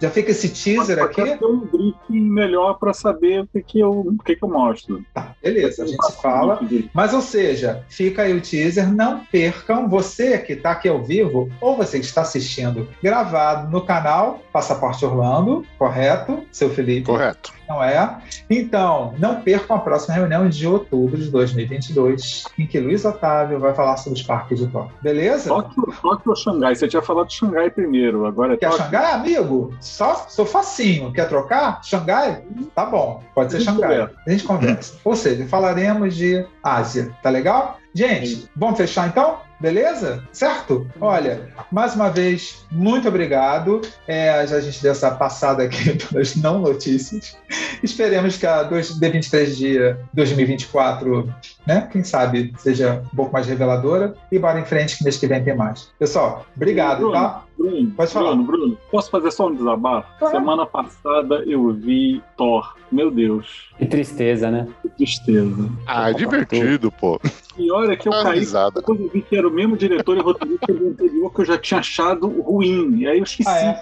[0.00, 1.38] Já fica esse teaser Pode aqui?
[1.38, 5.04] ter um briefing melhor para saber o que, que, eu, o que, que eu mostro.
[5.12, 6.60] Tá, beleza, a gente fala.
[6.94, 8.92] Mas, ou seja, fica aí o teaser.
[8.92, 13.84] Não percam, você que está aqui ao vivo, ou você que está assistindo gravado no
[13.84, 17.06] canal Passaporte Orlando, correto, seu Felipe?
[17.06, 18.18] Correto não é?
[18.48, 23.74] Então, não percam a próxima reunião de outubro de 2022, em que Luiz Otávio vai
[23.74, 24.94] falar sobre os parques de Tóquio.
[25.02, 25.48] Beleza?
[25.48, 26.74] Tóquio, Tóquio ou Xangai?
[26.74, 28.84] Você tinha falado de Xangai primeiro, agora é Quer Tóquio.
[28.84, 29.74] Xangai, amigo?
[29.80, 31.12] Só, sou facinho.
[31.12, 31.82] Quer trocar?
[31.82, 32.42] Xangai?
[32.74, 33.90] Tá bom, pode ser Xangai.
[33.90, 34.14] Conversa.
[34.26, 34.94] A gente conversa.
[35.04, 37.10] Ou seja, falaremos de Ásia.
[37.22, 37.78] Tá legal?
[37.94, 39.38] Gente, vamos fechar então?
[39.62, 40.24] Beleza?
[40.32, 40.90] Certo?
[41.00, 43.80] Olha, mais uma vez, muito obrigado.
[44.08, 47.36] É, a gente deu essa passada aqui pelas não notícias.
[47.80, 51.32] Esperemos que a D23 de 2024,
[51.66, 51.88] né?
[51.90, 54.14] Quem sabe, seja um pouco mais reveladora.
[54.30, 55.90] E bora em frente que mês que vem tem mais.
[55.98, 57.44] Pessoal, obrigado, Bruno, tá?
[57.56, 58.30] Bruno, Pode falar.
[58.30, 60.08] Bruno, Bruno, posso fazer só um desabafo?
[60.18, 60.36] Claro.
[60.36, 62.74] Semana passada eu vi Thor.
[62.90, 63.70] Meu Deus.
[63.78, 64.68] Que tristeza, né?
[64.82, 65.70] Que tristeza.
[65.86, 67.18] Ah, é divertido, pô.
[67.56, 68.82] Pior é que eu ah, caí risada.
[68.82, 71.58] quando eu vi que era o mesmo diretor e roteirista do anterior que eu já
[71.58, 72.98] tinha achado ruim.
[72.98, 73.48] E aí eu esqueci.
[73.48, 73.80] Ah,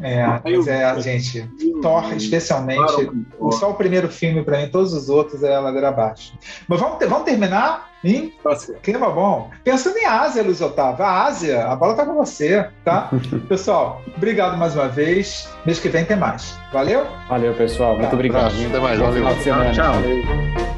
[0.00, 1.48] é, é mas é, gente,
[1.80, 3.10] Thor, especialmente,
[3.52, 6.15] só o primeiro filme para mim, todos os outros é a ladeira abaixo.
[6.68, 8.32] Mas vamos, ter, vamos terminar em
[8.82, 9.50] clima bom.
[9.64, 13.10] Pensando em Ásia, Luiz Otávio, a Ásia, a bola tá com você, tá?
[13.48, 15.48] Pessoal, obrigado mais uma vez.
[15.64, 16.56] Mês que vem tem mais.
[16.72, 17.06] Valeu?
[17.28, 17.94] Valeu, pessoal.
[17.94, 18.14] Muito tá.
[18.14, 18.54] obrigado.
[18.66, 18.98] Até mais.
[18.98, 19.24] Valeu.
[19.42, 19.72] Tchau.
[19.72, 20.75] tchau.